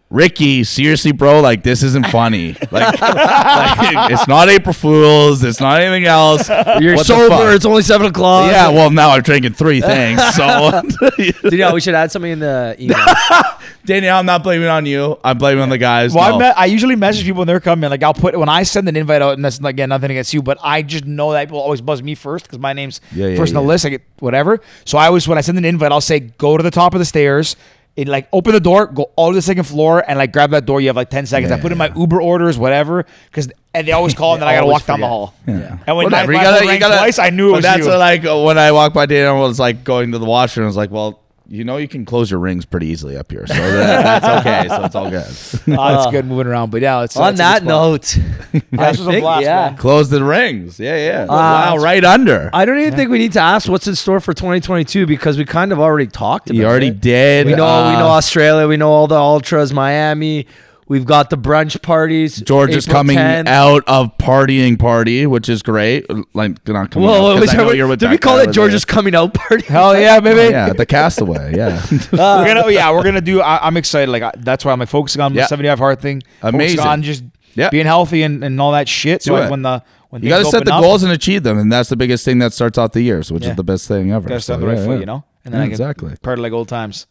[0.09, 2.53] Ricky, seriously, bro, like this isn't funny.
[2.71, 5.43] Like, like, it's not April Fools.
[5.43, 6.47] It's not anything else.
[6.79, 7.51] You're What sober.
[7.53, 8.49] It's only seven o'clock.
[8.49, 8.69] yeah.
[8.69, 10.21] Well, now I'm drinking three things.
[10.35, 10.81] So,
[11.49, 12.97] Danielle, we should add something in the email.
[13.85, 15.17] Danielle, I'm not blaming on you.
[15.25, 16.13] I'm blaming on the guys.
[16.13, 16.45] Well, No.
[16.45, 17.89] I, me- I usually message people when they're coming.
[17.89, 20.41] Like I'll put when I send an invite out, and that's again nothing against you,
[20.41, 23.37] but I just know that people always buzz me first because my name's Yeah, yeah,
[23.37, 23.61] first on yeah.
[23.61, 23.85] the list.
[23.85, 24.61] I get whatever.
[24.85, 26.99] So I always when I send an invite, I'll say go to the top of
[26.99, 27.57] the stairs.
[27.99, 30.65] And like open the door, go all to the second floor, and like grab that
[30.67, 30.79] door.
[30.79, 31.51] You have like ten seconds.
[31.51, 34.47] I Yeah, put in my Uber orders, whatever, because and they always call, and then
[34.49, 35.33] I gotta always walk down the hall.
[35.47, 35.79] Yeah.
[35.87, 37.63] And when Whatever, my, you gotta- phone you gotta- twice, I knew it but was
[37.63, 37.95] that's you.
[37.97, 40.65] like uh, when I walked by Danielle, I was like going to the washroom.
[40.65, 41.19] I was like, well,
[41.49, 44.67] you know, you can close your rings pretty easily up here, so that, that's okay.
[44.67, 45.25] So it's all good.
[45.79, 49.11] Oh, it's good moving around, but yeah, it's On that note, Yeah, this was a
[49.11, 49.69] think- blast, yeah.
[49.69, 49.77] man.
[49.77, 50.79] Close the rings.
[50.79, 51.23] Yeah, yeah.
[51.23, 52.49] Uh, wow, right under.
[52.53, 55.45] I don't even think we need to ask what's in store for 2022 because we
[55.45, 57.01] kind of already talked about You already it.
[57.01, 57.45] did.
[57.47, 60.47] We know we uh, know Australia, we know all the ultras, Miami.
[60.89, 62.37] We've got the brunch parties.
[62.37, 63.47] George is coming 10th.
[63.47, 66.05] out of partying party, which is great.
[66.33, 67.09] Like not coming.
[67.09, 68.85] Whoa, out, 'cause was I know that- you're with did we call it over George's
[68.85, 69.65] coming out party?
[69.65, 70.35] Hell oh, yeah, baby.
[70.37, 70.51] there.
[70.51, 71.55] Yeah, the castaway.
[71.55, 71.81] Yeah.
[72.17, 74.79] Uh, we're gonna yeah we're gonna do I, i'm excited like I, that's why i'm
[74.79, 76.79] like focusing on the 75 hard thing Amazing.
[76.79, 77.23] on just
[77.53, 77.69] Yeah.
[77.69, 80.45] being healthy and, and all that shit so like when the when you got to
[80.45, 82.93] set the up, goals and achieve them, and that's the biggest thing that starts off
[82.93, 83.49] the years, which Yeah.
[83.51, 84.29] is the best thing ever.
[84.29, 84.99] gotta start So, on the right yeah, foot yeah.
[85.01, 86.15] you know and then Yeah, i can exactly.
[86.21, 87.07] party like old times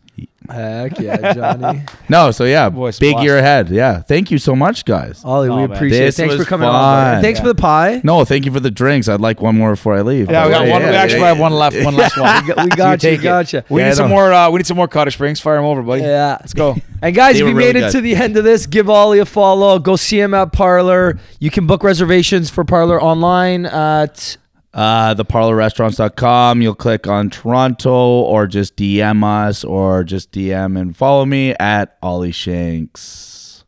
[0.49, 1.83] Heck yeah, Johnny.
[2.09, 3.25] No, so yeah, Voice big blast.
[3.25, 3.69] year ahead.
[3.69, 5.23] Yeah, thank you so much, guys.
[5.25, 5.73] Ollie, Oh, we man.
[5.77, 6.23] appreciate This it.
[6.23, 6.73] Thanks for was coming on.
[6.73, 7.15] fun.
[7.15, 7.43] And thanks Yeah.
[7.43, 8.01] for the pie.
[8.05, 9.09] No, thank you for the drinks.
[9.09, 10.31] I'd like one more before I leave.
[10.31, 10.83] Yeah, we got one.
[10.85, 11.77] we actually have one left.
[11.85, 12.45] One last one.
[12.47, 13.11] We got, we got you.
[13.11, 13.25] take it.
[13.25, 13.65] Gotcha.
[13.69, 14.33] We Yeah, need some don't- more.
[14.33, 15.41] Uh, we need some more Cottage Springs.
[15.41, 16.03] Fire them over, buddy.
[16.03, 16.37] Yeah.
[16.41, 16.77] Let's go.
[17.03, 17.93] And guys, They if were you really made it good.
[17.93, 19.79] to the end of this, give Ollie a follow.
[19.81, 21.19] Go see him at Parlour.
[21.41, 24.37] You can book reservations for Parlour online at
[24.77, 26.61] Uh, theparlorrestaurants.com.
[26.61, 31.97] You'll click on Toronto or just DM us or just DM and follow me at
[32.03, 33.65] Ollie Shanks.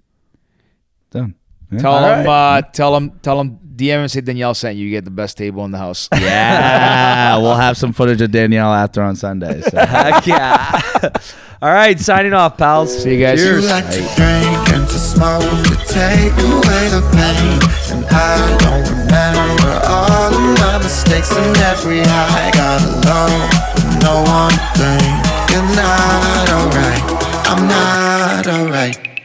[1.10, 1.35] Done.
[1.70, 1.78] Yeah.
[1.81, 2.27] Tell All them.
[2.27, 2.59] right.
[2.59, 3.19] Uh, tell them.
[3.23, 3.59] Tell them.
[3.78, 4.86] DM and say Danielle sent you.
[4.86, 6.09] You get the best table in the house.
[6.15, 9.61] yeah, we'll have some footage of Danielle after on Sunday.
[9.61, 9.78] So.
[9.86, 10.81] Heck yeah.
[11.62, 13.03] All right, signing off, pals.
[13.03, 13.40] See you guys.
[13.40, 17.59] You like to drink and to smoke to take away the pain.
[17.95, 22.51] And I don't remember all of my mistakes and every high.
[22.55, 23.43] Got alone
[23.74, 25.07] with no one thing.
[25.51, 27.03] You're not alright.
[27.47, 29.18] I'm not alright.